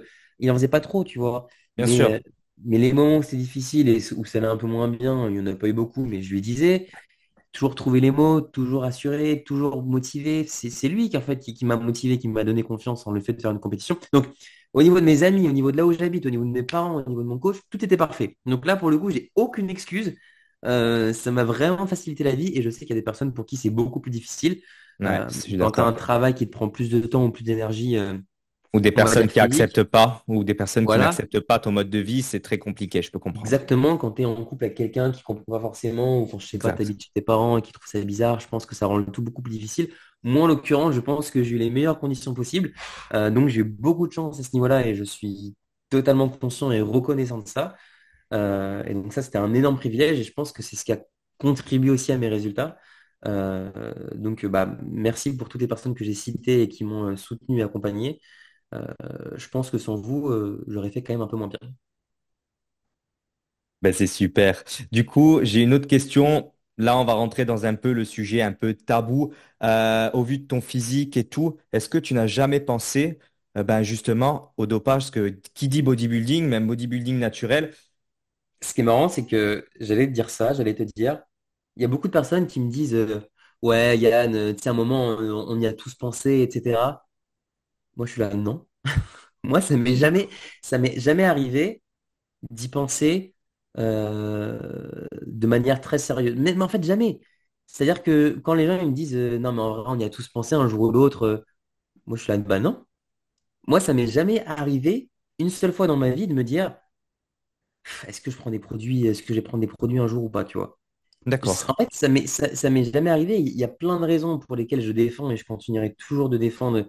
[0.44, 1.48] Il en faisait pas trop, tu vois.
[1.78, 2.14] Bien Mais, sûr.
[2.15, 2.20] euh,
[2.65, 5.34] mais les moments où c'est difficile et où ça allait un peu moins bien, il
[5.36, 6.88] n'y en a pas eu beaucoup, mais je lui disais
[7.52, 10.45] toujours trouver les mots, toujours assuré, toujours motivé.
[10.48, 13.22] C'est lui qui, en fait, qui, qui m'a motivé, qui m'a donné confiance en le
[13.22, 13.98] fait de faire une compétition.
[14.14, 14.28] Donc,
[14.74, 16.64] au niveau de mes amis, au niveau de là où j'habite, au niveau de mes
[16.64, 18.38] parents, au niveau de mon coach, tout était parfait.
[18.48, 20.15] Donc là, pour le coup, j'ai aucune excuse.
[20.65, 23.34] Euh, ça m'a vraiment facilité la vie et je sais qu'il y a des personnes
[23.34, 24.61] pour qui c'est beaucoup plus difficile.
[24.99, 27.44] Ouais, Euh, quand tu as un travail qui te prend plus de temps ou plus
[27.44, 28.18] d'énergie, euh,
[28.74, 31.90] Ou des personnes qui physique, acceptent pas, ou des personnes qui n'acceptent pas ton mode
[31.90, 33.45] de vie, c'est très compliqué, je peux comprendre.
[33.45, 36.48] Exactement, quand tu es en couple avec quelqu'un qui comprend pas forcément, ou quand je
[36.48, 38.88] sais pas, t'habites chez tes parents et qui trouve ça bizarre, je pense que ça
[38.88, 39.90] rend le tout beaucoup plus difficile.
[40.24, 42.72] Moi, en l'occurrence, je pense que j'ai eu les meilleures conditions possibles.
[43.14, 45.56] Euh, donc, j'ai eu beaucoup de chance à ce niveau-là et je suis
[45.90, 47.76] totalement conscient et reconnaissant de ça.
[48.34, 50.94] Euh, et donc, ça, c'était un énorme privilège et je pense que c'est ce qui
[50.94, 51.00] a
[51.38, 52.78] contribué aussi à mes résultats.
[53.28, 57.60] Euh, donc, bah, merci pour toutes les personnes que j'ai citées et qui m'ont soutenu
[57.60, 58.20] et accompagné.
[58.74, 58.94] Euh,
[59.38, 61.60] je pense que sans vous, euh, j'aurais fait quand même un peu moins bien.
[63.82, 64.64] Ben, c'est super.
[64.91, 66.54] Du coup, j'ai une autre question.
[66.78, 69.34] Là, on va rentrer dans un peu le sujet un peu tabou.
[69.62, 73.20] Euh, au vu de ton physique et tout, est-ce que tu n'as jamais pensé,
[73.58, 75.04] euh, ben, justement, au dopage?
[75.04, 77.74] Parce que qui dit bodybuilding, même bodybuilding naturel,
[78.62, 81.22] Ce qui est marrant, c'est que j'allais te dire ça, j'allais te dire,
[81.76, 83.22] il y a beaucoup de personnes qui me disent, euh,
[83.62, 87.02] ouais, Yann, euh, tu sais, à un moment, euh, on y a tous pensé, etc.
[87.95, 88.65] Moi, je suis là, non.
[89.44, 90.30] Moi, ça m'est jamais,
[90.61, 91.82] ça m'est jamais arrivé
[92.52, 93.36] d'y penser
[93.80, 96.36] euh, de manière très sérieuse.
[96.38, 97.22] Mais, mais en fait, jamais.
[97.68, 100.06] C'est-à-dire que quand les gens ils me disent, euh, non, mais en vrai, on y
[100.06, 101.45] a tous pensé un jour ou l'autre, euh,
[102.07, 102.86] moi, je suis là, bah non.
[103.68, 105.10] Moi, ça m'est jamais arrivé
[105.40, 106.76] une seule fois dans ma vie de me dire,
[108.07, 110.24] est-ce que je prends des produits, est-ce que je vais prendre des produits un jour
[110.24, 110.78] ou pas, tu vois?
[111.45, 111.74] En d'accord.
[111.76, 113.40] fait, ça m'est ça, ça m'est jamais arrivé.
[113.41, 116.38] Il y a plein de raisons pour lesquelles je défends et je continuerai toujours de
[116.38, 116.88] défendre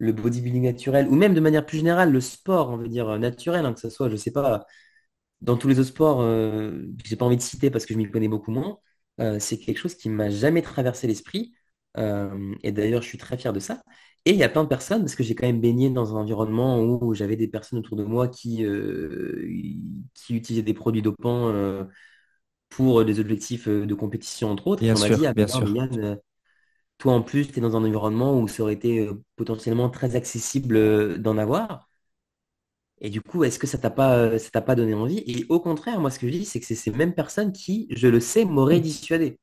[0.00, 3.18] le bodybuilding naturel ou même de manière plus générale le sport, on veut dire euh,
[3.18, 4.66] naturel, hein, que ce soit, je sais pas,
[5.40, 8.10] dans tous les autres sports euh, j'ai pas envie de citer parce que je m'y
[8.10, 8.78] connais beaucoup moins.
[9.20, 11.54] euh, c'est quelque chose qui m'a jamais traversé l'esprit.
[11.98, 13.82] Euh, et d'ailleurs, je suis très fier de ça.
[14.26, 16.20] Et il y a plein de personnes, parce que j'ai quand même baigné dans un
[16.20, 18.64] environnement où j'avais des personnes autour de moi qui,
[20.14, 21.52] qui utilisaient des produits dopants.
[22.68, 24.88] pour des objectifs de compétition, entre autres.
[24.88, 25.76] Et Bien on m'a dit, ah bien sûr.
[25.76, 26.18] Yann,
[27.00, 30.16] toi en plus, tu es dans un environnement où ça aurait été euh, potentiellement très
[30.16, 31.90] accessible euh, d'en avoir.
[33.00, 35.22] Et du coup, est-ce que ça t'a pas, euh, ça t'a pas donné envie?
[35.26, 37.88] Et au contraire, moi, ce que je dis, c'est que c'est ces mêmes personnes qui,
[37.90, 39.38] je le sais, m'auraient dissuadé.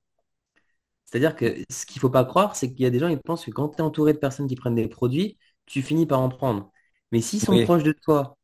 [1.05, 3.45] C'est-à-dire que ce qu'il faut pas croire, c'est qu'il y a des gens, ils pensent
[3.45, 6.29] que quand tu es entouré de personnes qui prennent des produits, tu finis par en
[6.29, 6.71] prendre.
[7.11, 8.37] Mais s'ils sont Oui, proches de toi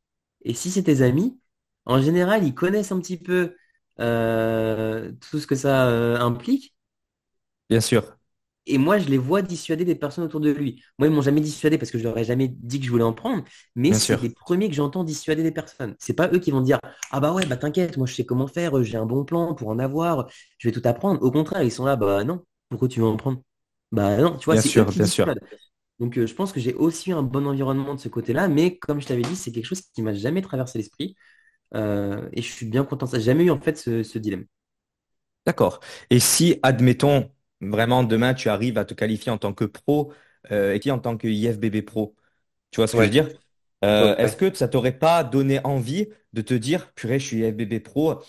[0.46, 1.40] et si c'est tes amis,
[1.86, 3.56] en général, ils connaissent un petit peu
[4.00, 6.76] euh, tout ce que ça euh, implique.
[7.70, 8.18] bien sûr,
[8.66, 10.82] Et moi, je les vois dissuader des personnes autour de lui.
[10.98, 13.04] Moi, ils m'ont jamais dissuadé parce que je leur ai jamais dit que je voulais
[13.04, 13.44] en prendre,
[13.76, 15.96] mais c'est les premiers que j'entends dissuader des personnes.
[16.00, 16.80] C'est pas eux qui vont dire,
[17.12, 19.68] ah bah ouais, bah t'inquiète, moi je sais comment faire, j'ai un bon plan pour
[19.70, 20.28] en avoir,
[20.60, 21.22] je vais tout apprendre.
[21.24, 23.42] Au contraire, ils sont là, bah non, pourquoi tu veux en prendre?
[23.92, 25.36] Bah non, tu vois, Bien sûr, bien sûr.
[26.00, 29.00] Donc euh, je pense que j'ai aussi un bon environnement de ce côté-là, mais comme
[29.02, 31.16] je t'avais dit, c'est quelque chose qui m'a jamais traversé l'esprit.
[31.76, 33.20] Euh, et je suis bien content ça.
[33.20, 34.46] J'ai jamais eu en fait ce, ce dilemme.
[35.46, 35.80] D'accord.
[36.10, 37.30] Et si, admettons,
[37.72, 40.14] vraiment demain, tu arrives à te qualifier en tant que pro
[40.52, 42.16] euh, et qui en tant que IFBB pro,
[42.72, 43.30] tu vois ce que je veux Ouais, dire?
[43.86, 47.80] Euh, est-ce que ça t'aurait pas donné envie de te dire, purée, je suis IFBB
[47.82, 48.22] pro,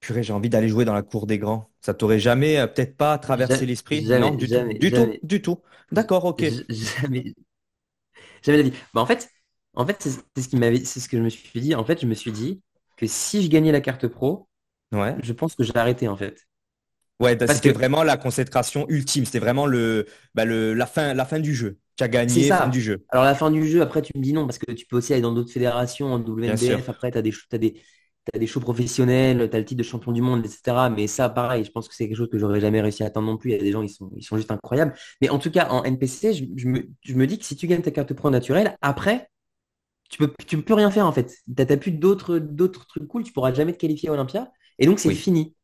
[0.00, 1.70] purée, j'ai envie d'aller jouer dans la cour des grands?
[1.82, 4.10] Ça t'aurait jamais, euh, peut-être pas traversé Ja- l'esprit?
[4.14, 5.62] Non, Jamais, du tout, jamais, du tout, jamais, du tout.
[5.92, 6.44] D'accord, ok.
[6.48, 7.34] j- jamais,
[8.42, 8.72] jamais la vie.
[8.94, 9.28] Bah, en fait,
[9.74, 11.74] en fait, c'est c'est ce qui m'avait, c'est ce que je me suis dit.
[11.74, 12.62] En fait, je me suis dit
[12.96, 14.48] que si je gagnais la carte pro,
[14.92, 15.16] Ouais.
[15.18, 16.46] je pense que j'allais arrêter en fait.
[17.18, 19.24] Ouais, bah, Parce c'était que vraiment la consécration ultime.
[19.24, 21.78] C'était vraiment le, bah, le, la fin, la fin du jeu.
[21.96, 23.06] Tu as gagné, fin du jeu.
[23.08, 25.12] Alors, la fin du jeu, après, tu me dis non, parce que tu peux aussi
[25.12, 26.88] aller dans d'autres fédérations, en WNBF.
[26.90, 27.80] Après, tu as des, t'as des,
[28.34, 30.90] as des shows professionnels, tu as le titre de champion du monde, etc.
[30.90, 33.28] Mais ça, pareil, je pense que c'est quelque chose que j'aurais jamais réussi à atteindre
[33.28, 33.50] non plus.
[33.50, 34.94] Il y a des gens, ils sont, ils sont juste incroyables.
[35.22, 37.82] Mais en tout cas, en NPC, je, me, je me dis que si tu gagnes
[37.82, 39.30] ta carte pro naturelle, après,
[40.10, 41.26] tu peux, tu peux plus rien faire en fait.
[41.46, 44.52] Tu n'as plus d'autres, d'autres trucs cool, tu pourras jamais te qualifier à Olympia.
[44.78, 45.55] Et donc, c'est fini.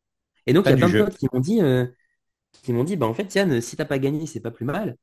[0.46, 1.86] Et donc, il y a plein de potes qui m'ont dit, euh,
[2.52, 4.96] qui m'ont dit, bah en fait, Yann, si t'as pas gagné, c'est pas plus mal.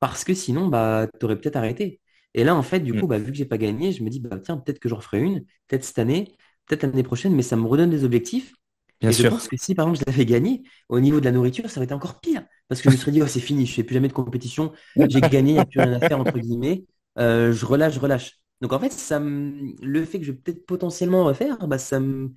[0.00, 2.00] Parce que sinon, bah, tu aurais peut-être arrêté.
[2.34, 3.00] Et là, en fait, du mm.
[3.00, 4.96] coup, bah, vu que j'ai pas gagné, je me dis, bah, tiens, peut-être que j'en
[4.96, 6.36] referai une, peut-être cette année,
[6.66, 8.54] peut-être l'année prochaine, mais ça me redonne des objectifs.
[9.00, 9.24] Bien et sûr.
[9.24, 11.78] je pense que si, par exemple, je l'avais gagné, au niveau de la nourriture, ça
[11.78, 12.44] aurait été encore pire.
[12.68, 14.72] Parce que je me serais dit, oh, c'est fini, je fais plus jamais de compétition,
[14.96, 16.84] j'ai gagné, il n'y a plus rien à faire, entre guillemets.
[17.18, 18.38] Euh, je relâche, je relâche.
[18.60, 22.32] Donc, en fait, ça le fait que je vais peut-être potentiellement refaire, bah, ça me,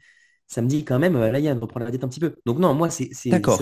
[0.49, 2.35] ça me dit quand même, euh, là, Yann, reprendre la tête un petit peu.
[2.45, 3.09] Donc, non, moi, c'est.
[3.27, 3.61] D'accord.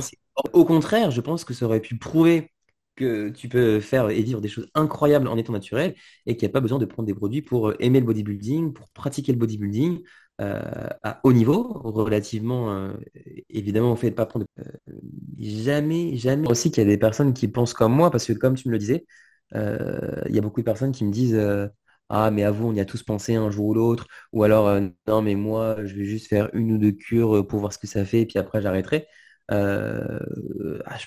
[0.54, 2.52] Au contraire, je pense que ça aurait pu prouver
[2.96, 5.96] que tu peux faire et vivre des choses incroyables en étant naturel
[6.26, 8.74] et qu'il n'y a pas besoin de prendre des produits pour euh, aimer le bodybuilding,
[8.74, 10.02] pour pratiquer le bodybuilding
[10.42, 12.94] euh, à haut niveau, relativement euh,
[13.50, 14.46] évidemment au fait de pas prendre
[15.40, 18.56] jamais, jamais aussi qu'il y a des personnes qui pensent comme moi parce que comme
[18.56, 19.06] tu me le disais,
[19.54, 21.40] il y a beaucoup de personnes qui me disent
[22.10, 24.80] ah mais à vous on y a tous pensé un jour ou l'autre ou alors
[25.08, 27.88] non mais moi je vais juste faire une ou deux cures pour voir ce que
[27.88, 29.08] ça fait et puis après j'arrêterai.
[29.50, 31.06] Ah, je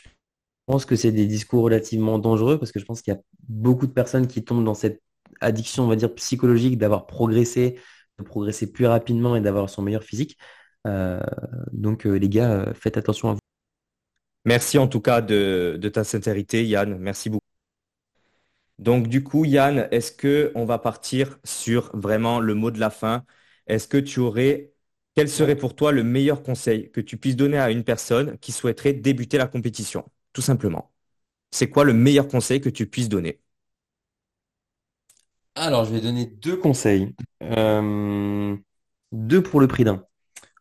[0.66, 3.86] pense que c'est des discours relativement dangereux parce que je pense qu'il y a beaucoup
[3.86, 5.02] de personnes qui tombent dans cette
[5.40, 7.78] addiction, on va dire, psychologique d'avoir progressé,
[8.18, 10.38] de progresser plus rapidement et d'avoir son meilleur physique.
[10.86, 11.20] Euh,
[11.72, 13.40] donc, euh, les gars, euh, faites attention à vous.
[14.44, 16.96] Merci en tout cas de, ta sincérité, Yann.
[16.98, 17.39] Merci beaucoup.
[18.80, 22.90] Donc, du coup, Yann, est-ce que on va partir sur vraiment le mot de la
[22.90, 23.26] fin?
[23.68, 24.72] Est-ce que tu aurais,
[25.16, 28.52] quel serait pour toi le meilleur conseil que tu puisses donner à une personne qui
[28.52, 30.06] souhaiterait débuter la compétition?
[30.34, 30.92] tout simplement?
[31.52, 33.40] C'est quoi le meilleur conseil que tu puisses donner?
[35.54, 37.14] Alors, je vais donner deux conseils.
[37.42, 38.56] Euh,
[39.12, 40.04] deux pour le prix d'un.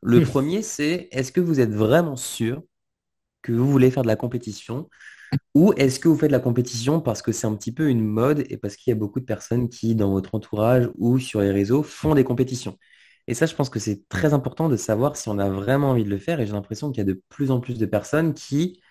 [0.02, 2.64] Le premier, c'est est-ce que vous êtes vraiment sûr
[3.44, 4.90] que vous voulez faire de la compétition?
[5.56, 8.46] Ou est-ce que vous faites la compétition parce que c'est un petit peu une mode
[8.50, 11.52] et parce qu'il y a beaucoup de personnes qui, dans votre entourage ou sur les
[11.52, 12.78] réseaux, font des compétitions?
[13.28, 16.04] Et ça, je pense que c'est très important de savoir si on a vraiment envie
[16.04, 16.40] de le faire.
[16.40, 18.82] Et j'ai l'impression qu'il y a de plus en plus de personnes qui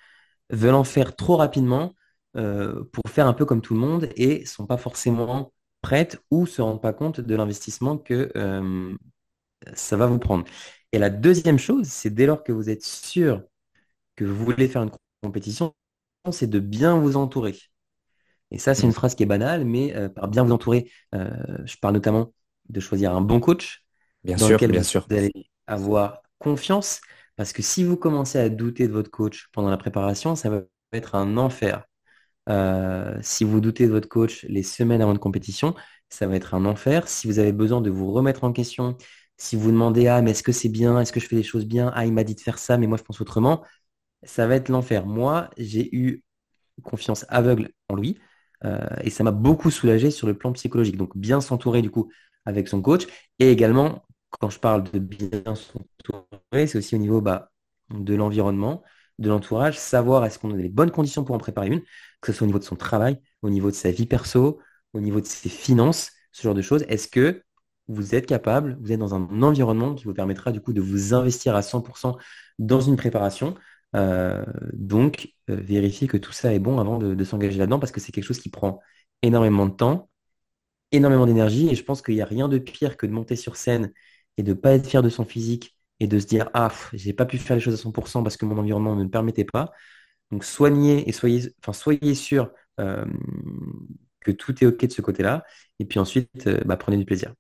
[0.50, 1.94] veulent en faire trop rapidement
[2.36, 5.52] euh, pour faire un peu comme tout le monde et sont pas forcément
[5.82, 8.94] prêtes ou se rendent pas compte de l'investissement que euh,
[9.74, 10.44] ça va vous prendre.
[10.92, 13.42] Et la deuxième chose, c'est dès lors que vous êtes sûr
[14.16, 14.90] que vous voulez faire une
[15.22, 15.74] compétition,
[16.30, 17.56] c'est de bien vous entourer.
[18.50, 18.92] Et ça, c'est une mmh.
[18.92, 22.32] phrase qui est banale, mais euh, par bien vous entourer, je parle notamment
[22.68, 23.84] de choisir un bon coach
[24.24, 25.06] bien dans sûr, lequel bien vous sûr.
[25.10, 25.32] allez
[25.66, 27.00] avoir confiance,
[27.36, 30.62] parce que si vous commencez à douter de votre coach pendant la préparation, ça va
[30.92, 31.84] être un enfer.
[32.48, 35.74] Euh, si vous doutez de votre coach les semaines avant de compétition,
[36.08, 37.06] ça va être un enfer.
[37.08, 38.96] Si vous avez besoin de vous remettre en question,
[39.36, 41.66] si vous demandez ah mais est-ce que c'est bien, est-ce que je fais les choses
[41.66, 43.62] bien, ah il m'a dit de faire ça, mais moi je pense autrement,
[44.22, 45.06] ça va être l'enfer.
[45.06, 46.24] Moi, j'ai eu
[46.82, 48.18] confiance aveugle en lui
[48.64, 50.96] euh, et ça m'a beaucoup soulagé sur le plan psychologique.
[50.96, 52.10] Donc bien s'entourer du coup
[52.44, 53.06] avec son coach
[53.38, 57.50] et également quand je parle de bien s'entourer, c'est aussi au niveau bah,
[57.90, 58.82] de l'environnement,
[59.18, 61.82] de l'entourage, savoir est-ce qu'on a les bonnes conditions pour en préparer une,
[62.20, 64.60] que ce soit au niveau de son travail, au niveau de sa vie perso,
[64.92, 66.84] au niveau de ses finances, ce genre de choses.
[66.88, 67.42] Est-ce que
[67.88, 71.14] vous êtes capable, vous êtes dans un environnement qui vous permettra du coup de vous
[71.14, 72.16] investir à 100%
[72.58, 73.54] dans une préparation.
[73.96, 78.00] Euh, donc, euh, vérifiez que tout ça est bon avant de s'engager là-dedans parce que
[78.00, 78.80] c'est quelque chose qui prend
[79.22, 80.10] énormément de temps,
[80.92, 83.56] énormément d'énergie et je pense qu'il n'y a rien de pire que de monter sur
[83.56, 83.92] scène
[84.36, 87.12] et de ne pas être fier de son physique et de se dire ah j'ai
[87.12, 89.72] pas pu faire les choses à 100% parce que mon environnement ne me permettait pas.
[90.30, 91.72] Donc soignez et soyez, enfin
[92.14, 92.50] sûr
[92.80, 93.04] euh,
[94.20, 95.44] que tout est ok de ce côté-là.
[95.78, 97.34] Et puis ensuite, euh, bah, prenez du plaisir.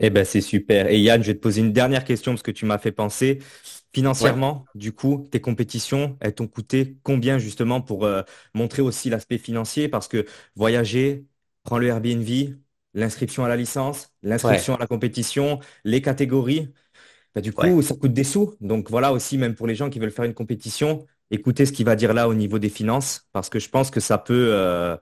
[0.00, 0.88] Eh ben c'est super.
[0.88, 3.38] Et Yann, je vais te poser une dernière question parce que tu m'as fait penser.
[3.92, 8.22] Financièrement, du coup, tes compétitions, elles t'ont coûté combien justement pour euh,
[8.54, 9.88] montrer aussi l'aspect financier?
[9.88, 11.26] Parce que voyager,
[11.64, 12.28] prendre le Airbnb,
[12.94, 16.72] l'inscription à la licence, l'inscription à la compétition, les catégories.
[17.34, 18.54] Bah, du coup, ça coûte des sous.
[18.60, 21.84] Donc voilà aussi, même pour les gens qui veulent faire une compétition, écoutez ce qu'il
[21.84, 24.96] va dire là au niveau des finances, parce que je pense que ça peut euh,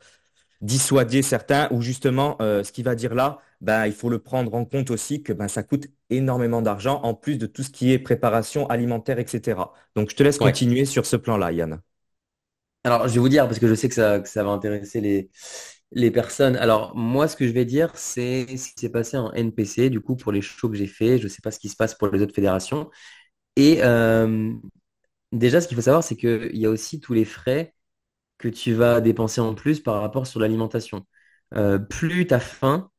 [0.61, 4.55] dissuader certains, ou justement, euh, ce qu'il va dire là, bah, il faut le prendre
[4.55, 7.93] en compte aussi que bah, ça coûte énormément d'argent, en plus de tout ce qui
[7.93, 9.75] est préparation alimentaire, etc.
[9.97, 11.81] Donc je te laisse continuer sur ce plan-là, Yann.
[12.85, 15.01] Alors, je vais vous dire, parce que je sais que ça, que ça va intéresser
[15.01, 15.31] les,
[15.93, 16.57] les personnes.
[16.57, 20.01] Alors, moi, ce que je vais dire, c'est ce qui s'est passé en NPC, du
[20.01, 21.19] coup, pour les shows que j'ai fait.
[21.19, 22.91] Je ne sais pas ce qui se passe pour les autres fédérations.
[23.57, 24.53] Et euh,
[25.33, 27.75] déjà, ce qu'il faut savoir, c'est qu'il y a aussi tous les frais
[28.39, 31.07] que tu vas dépenser en plus par rapport sur l'alimentation.
[31.55, 32.91] Euh, plus tu as faim,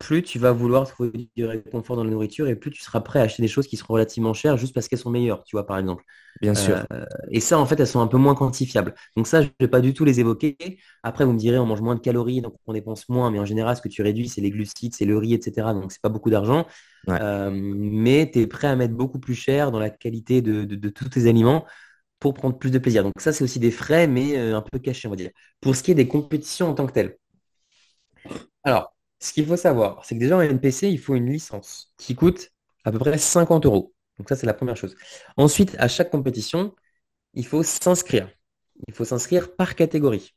[0.00, 3.20] plus tu vas vouloir trouver du réconfort dans la nourriture et plus tu seras prêt
[3.20, 5.66] à acheter des choses qui seront relativement chères juste parce qu'elles sont meilleures, tu vois,
[5.66, 6.02] par exemple.
[6.40, 6.82] Bien sûr.
[6.90, 8.94] Euh, et ça, en fait, elles sont un peu moins quantifiables.
[9.14, 10.56] Donc ça, je ne vais pas du tout les évoquer.
[11.02, 13.44] Après, vous me direz, on mange moins de calories, donc on dépense moins, mais en
[13.44, 15.74] général, ce que tu réduis, c'est les glucides, c'est le riz, etc.
[15.74, 16.66] Donc c'est pas beaucoup d'argent.
[17.10, 21.10] Euh, mais tu es prêt à mettre beaucoup plus cher dans la qualité de, tous
[21.10, 21.66] tes aliments
[22.20, 23.02] pour prendre plus de plaisir.
[23.02, 25.30] Donc ça, c'est aussi des frais, mais euh, un peu cachés, on va dire.
[25.60, 27.16] Pour ce qui est des compétitions en tant que telles.
[28.64, 32.14] Alors, ce qu'il faut savoir, c'est que déjà en NPC, il faut une licence qui
[32.14, 32.50] coûte
[32.84, 33.94] à peu près 50 euros.
[34.18, 34.96] Donc ça, c'est la première chose.
[35.36, 36.74] Ensuite, à chaque compétition,
[37.34, 38.30] il faut s'inscrire.
[38.88, 40.34] Il faut s'inscrire par catégorie.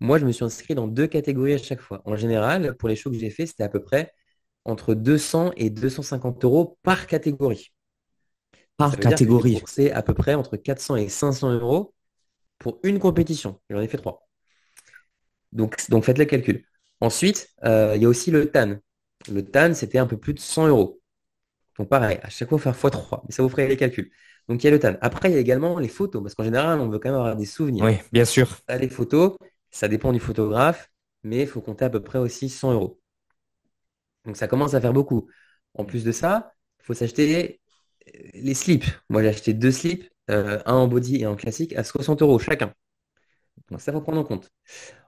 [0.00, 2.02] Moi, je me suis inscrit dans deux catégories à chaque fois.
[2.04, 4.12] En général, pour les shows que j'ai fait, c'était à peu près
[4.64, 7.72] entre 200 et 250 euros par catégorie.
[8.76, 9.62] Par catégorie.
[9.66, 11.94] C'est à peu près entre 400 et 500 euros
[12.58, 13.60] pour une compétition.
[13.70, 14.28] J'en ai fait trois.
[15.52, 16.64] Donc, donc faites le calcul.
[17.00, 18.76] Ensuite, euh, il y a aussi le TAN.
[19.30, 21.00] Le TAN, c'était un peu plus de 100 euros.
[21.78, 23.22] Donc pareil, à chaque fois, faire x3.
[23.26, 24.10] Mais ça vous ferait les calculs.
[24.48, 24.96] Donc il y a le TAN.
[25.00, 27.36] Après, il y a également les photos, parce qu'en général, on veut quand même avoir
[27.36, 27.84] des souvenirs.
[27.84, 28.58] Oui, bien sûr.
[28.68, 29.36] les photos,
[29.70, 30.90] ça dépend du photographe,
[31.22, 33.00] mais il faut compter à peu près aussi 100 euros.
[34.24, 35.28] Donc ça commence à faire beaucoup.
[35.74, 37.60] En plus de ça, il faut s'acheter
[38.08, 38.86] euh, les slips.
[39.08, 42.22] Moi, j'ai acheté deux slips, euh, un en body et un en classique, à 60
[42.22, 42.72] euros chacun.
[43.70, 44.50] Donc ça, faut prendre en compte.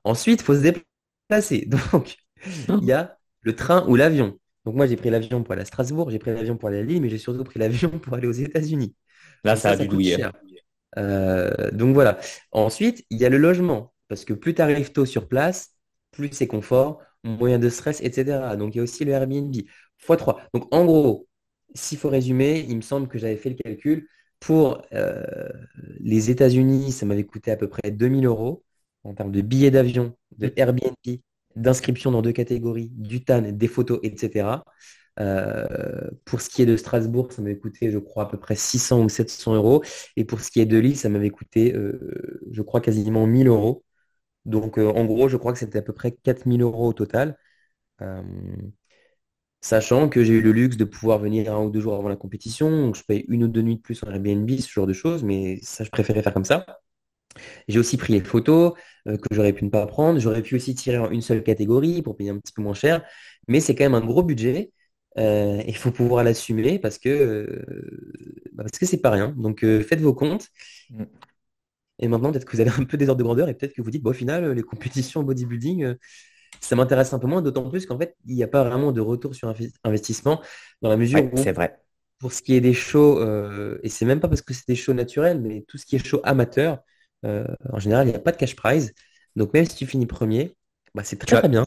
[0.04, 0.86] Ensuite, il faut se déplacer
[1.92, 2.18] Donc,
[2.68, 4.38] il y a le train ou l'avion.
[4.64, 6.82] Donc moi, j'ai pris l'avion pour aller à Strasbourg, j'ai pris l'avion pour aller à
[6.82, 8.94] Lille, mais j'ai surtout pris l'avion pour aller aux États-Unis.
[9.44, 10.16] Là, ça, a dû.
[10.96, 12.18] Euh, donc voilà.
[12.52, 15.70] Ensuite, il y a le logement, parce que plus tu arrives tôt sur place,
[16.10, 18.56] plus c'est confort, moyen de stress, etc.
[18.56, 19.54] Donc il y a aussi le Airbnb,
[20.06, 20.36] x3.
[20.54, 21.28] Donc en gros,
[21.74, 24.08] s'il faut résumer, il me semble que j'avais fait le calcul.
[24.40, 25.48] Pour euh,
[25.98, 28.64] les États-Unis, ça m'avait coûté à peu près 2000 euros
[29.08, 30.94] en termes de billets d'avion, de Airbnb,
[31.56, 34.64] d'inscription dans deux catégories, du TAN, des photos, etc.
[35.20, 35.66] Euh,
[36.24, 39.02] pour ce qui est de Strasbourg, ça m'avait coûté, je crois, à peu près 600
[39.02, 39.82] ou 700 euros.
[40.16, 43.48] Et pour ce qui est de Lille, ça m'avait coûté, euh, je crois, quasiment 1000
[43.48, 43.84] euros.
[44.46, 47.36] Donc, euh, en gros, je crois que c'était à peu près 4000 euros au total.
[49.60, 52.16] sachant que j'ai eu le luxe de pouvoir venir un ou deux jours avant la
[52.16, 52.70] compétition.
[52.70, 55.22] Donc, je paye une ou deux nuits de plus en Airbnb, ce genre de choses.
[55.24, 56.64] Mais ça, je préférais faire comme ça.
[57.68, 58.74] J'ai aussi pris les photos
[59.06, 60.18] euh, que j'aurais pu ne pas prendre.
[60.18, 63.04] J'aurais pu aussi tirer en une seule catégorie pour payer un petit peu moins cher.
[63.46, 64.72] Mais c'est quand même un gros budget.
[65.16, 67.64] Euh, il faut pouvoir l'assumer parce que euh,
[68.52, 69.34] bah, parce que c'est pas rien.
[69.36, 70.48] Donc faites vos comptes.
[70.90, 71.04] Mm.
[72.00, 73.82] Et maintenant, peut-être que vous avez un peu des ordres de grandeur et peut-être que
[73.82, 75.96] vous dites, bon, au final, les compétitions bodybuilding,
[76.60, 79.00] ça m'intéresse un peu moins, d'autant plus qu'en fait, il n'y a pas vraiment de
[79.00, 79.52] retour sur
[79.82, 80.40] investissement
[80.80, 81.76] dans la mesure où, c'est vrai.
[82.20, 83.20] pour ce qui est des shows,
[83.82, 86.06] et c'est même pas parce que c'est des shows naturels, mais tout ce qui est
[86.06, 86.78] show amateur,
[87.24, 88.94] euh, en général, il n'y a pas de cash prize.
[89.36, 90.54] Donc même si tu finis premier,
[90.94, 91.64] bah, c'est très, très bien.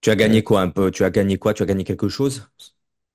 [0.00, 0.90] Tu as gagné quoi un peu?
[0.90, 1.54] Tu as gagné quoi?
[1.54, 2.48] Tu as gagné quelque chose?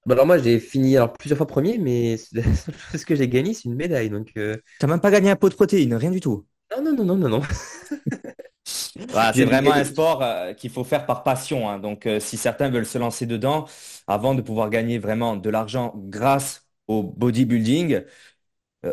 [0.06, 2.18] Bah, alors moi j'ai fini alors plusieurs fois premier, mais
[2.96, 4.10] ce que j'ai gagné c'est une médaille.
[4.10, 4.56] Donc euh...
[4.80, 6.46] t'as même pas gagné un pot de protéines, rien du tout.
[6.76, 7.42] Non non non non non non.
[9.34, 11.70] c'est vraiment un sport euh, qu'il faut faire par passion.
[11.70, 11.80] Hein.
[11.80, 13.66] Donc euh, si certains veulent se lancer dedans,
[14.08, 18.02] avant de pouvoir gagner vraiment de l'argent grâce au bodybuilding, euh,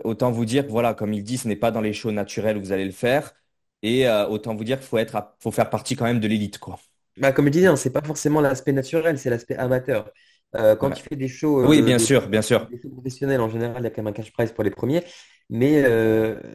[0.04, 2.60] autant vous dire, voilà, comme il dit, ce n'est pas dans les shows naturels où
[2.60, 3.34] vous allez le faire.
[3.82, 6.58] Et euh, autant vous dire qu'il faut être, faut faire partie quand même de l'élite,
[6.58, 6.78] quoi.
[7.18, 10.10] Bah, comme je disais, hein, c'est pas forcément l'aspect naturel, c'est l'aspect amateur.
[10.56, 12.66] Euh, quand tu fais des shows, oui, bien sûr, bien sûr.
[12.68, 14.70] Des shows professionnels, en général, il y a quand même un cash prize pour les
[14.70, 15.02] premiers.
[15.50, 15.84] Mais,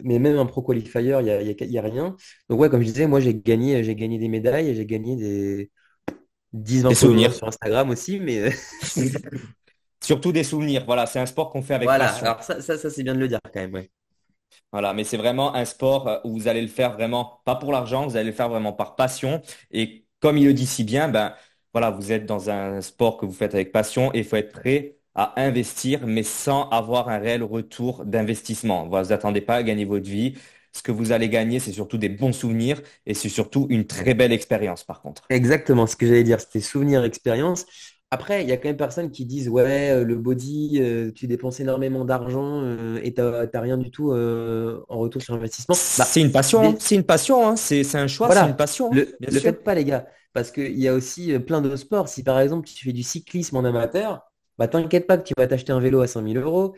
[0.03, 2.15] mais même un pro qualifier, il n'y a, y a, rien.
[2.49, 5.71] Donc, ouais, comme je disais, moi, j'ai gagné, j'ai gagné des médailles j'ai gagné des
[6.53, 8.19] 10-20 souvenirs sur Instagram aussi.
[8.19, 8.49] Mais
[10.01, 10.83] Surtout des souvenirs.
[10.85, 12.07] Voilà, c'est un sport qu'on fait avec voilà.
[12.07, 12.25] passion.
[12.25, 13.85] Alors ça, ça, c'est bien de le dire quand même.
[14.71, 17.71] Voilà, mais c'est vraiment un sport euh, où vous allez le faire vraiment pas pour
[17.71, 19.41] l'argent, vous allez le faire vraiment par passion.
[19.71, 21.33] Et comme il le dit si bien, ben
[21.73, 24.51] voilà, vous êtes dans un sport que vous faites avec passion et il faut être
[24.51, 28.87] prêt à investir, mais sans avoir un réel retour d'investissement.
[28.87, 30.35] Vous n'attendez pas à gagner votre vie.
[30.71, 34.13] Ce que vous allez gagner, c'est surtout des bons souvenirs et c'est surtout une très
[34.13, 35.23] belle expérience, par contre.
[35.29, 37.65] Exactement, ce que j'allais dire, c'était souvenirs, expérience.
[38.11, 41.27] Après, il y a quand même personnes qui disent ouais, euh, le body, euh, tu
[41.27, 45.75] dépenses énormément d'argent euh, et tu n'as rien du tout en retour sur investissement.
[45.97, 46.75] Bah, c'est une passion, hein.
[46.79, 47.55] c'est une passion, hein.
[47.55, 48.91] c'est un choix, c'est une passion.
[48.91, 52.09] Le, le faites pas, les gars, parce qu'il y a aussi plein de sports.
[52.09, 54.21] Si par exemple tu fais du cyclisme en amateur,
[54.57, 56.75] bah t'inquiète pas que tu vas t'acheter un vélo à 5000 euros.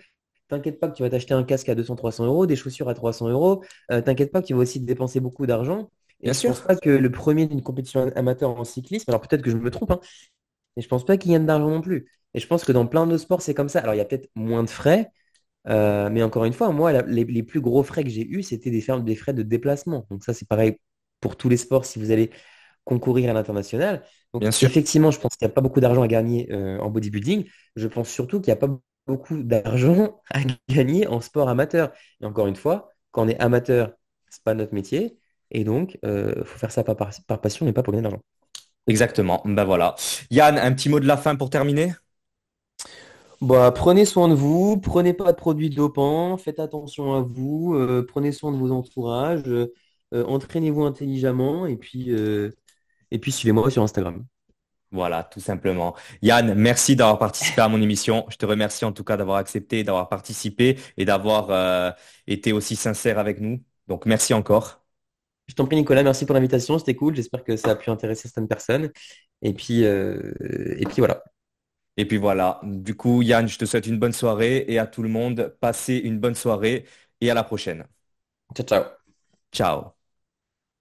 [0.49, 3.29] T'inquiète pas que tu vas t'acheter un casque à 200-300 euros, des chaussures à 300
[3.29, 3.63] euros.
[3.87, 5.89] T'inquiète pas que tu vas aussi dépenser beaucoup d'argent.
[6.19, 6.49] Et Bien je sûr.
[6.49, 9.71] pense pas que le premier d'une compétition amateur en cyclisme, alors peut-être que je me
[9.71, 9.99] trompe, hein,
[10.77, 12.07] et je pense pas qu'il y ait d'argent non plus.
[12.33, 13.79] Et je pense que dans plein de sports, c'est comme ça.
[13.79, 15.11] Alors, il y a peut-être moins de frais,
[15.67, 18.85] euh, mais encore une fois, moi, les, plus gros frais que j'ai eus, c'était des,
[19.01, 20.07] des, frais de déplacement.
[20.09, 20.77] Donc ça, c'est pareil
[21.19, 21.85] pour tous les sports.
[21.85, 22.31] Si vous allez
[22.83, 24.03] concourir à l'international.
[24.33, 24.67] Donc, Bien sûr.
[24.67, 27.45] effectivement, je pense qu'il n'y a pas beaucoup d'argent à gagner euh, en bodybuilding.
[27.75, 28.75] Je pense surtout qu'il n'y a pas
[29.07, 30.39] beaucoup d'argent à
[30.69, 31.91] gagner en sport amateur.
[32.21, 33.93] Et encore une fois, quand on est amateur,
[34.29, 35.17] c'est pas notre métier.
[35.51, 38.09] Et donc, il faut faire ça par, par, par passion et pas pour gagner de
[38.09, 38.23] l'argent.
[38.87, 39.41] Exactement.
[39.45, 39.95] Ben voilà.
[40.31, 41.93] Yann, un petit mot de la fin pour terminer?
[43.41, 48.05] Bah, prenez soin de vous, prenez pas de produits dopants, faites attention à vous, euh,
[48.07, 49.73] prenez soin de vos entourages, euh,
[50.13, 52.51] euh, entraînez-vous intelligemment et puis, euh,
[53.09, 54.25] et puis suivez-moi sur Instagram.
[54.91, 55.95] Voilà, tout simplement.
[56.21, 58.25] Yann, merci d'avoir participé à mon émission.
[58.29, 61.95] Je te remercie en tout cas d'avoir accepté, d'avoir participé et d'avoir
[62.27, 63.63] été aussi sincère avec nous.
[63.87, 64.80] Donc, merci encore.
[65.51, 68.29] Je t'en prie, Nicolas, merci pour l'invitation, c'était cool, j'espère que ça a pu intéresser
[68.29, 68.89] certaines personnes.
[69.41, 70.31] Et puis, euh,
[70.79, 71.23] et puis voilà.
[71.97, 72.59] Et puis voilà.
[72.63, 75.95] Du coup, Yann, je te souhaite une bonne soirée et à tout le monde, passez
[75.97, 76.85] une bonne soirée
[77.21, 77.85] et à la prochaine.
[78.55, 79.01] Ciao, ciao.
[79.51, 79.95] Ciao.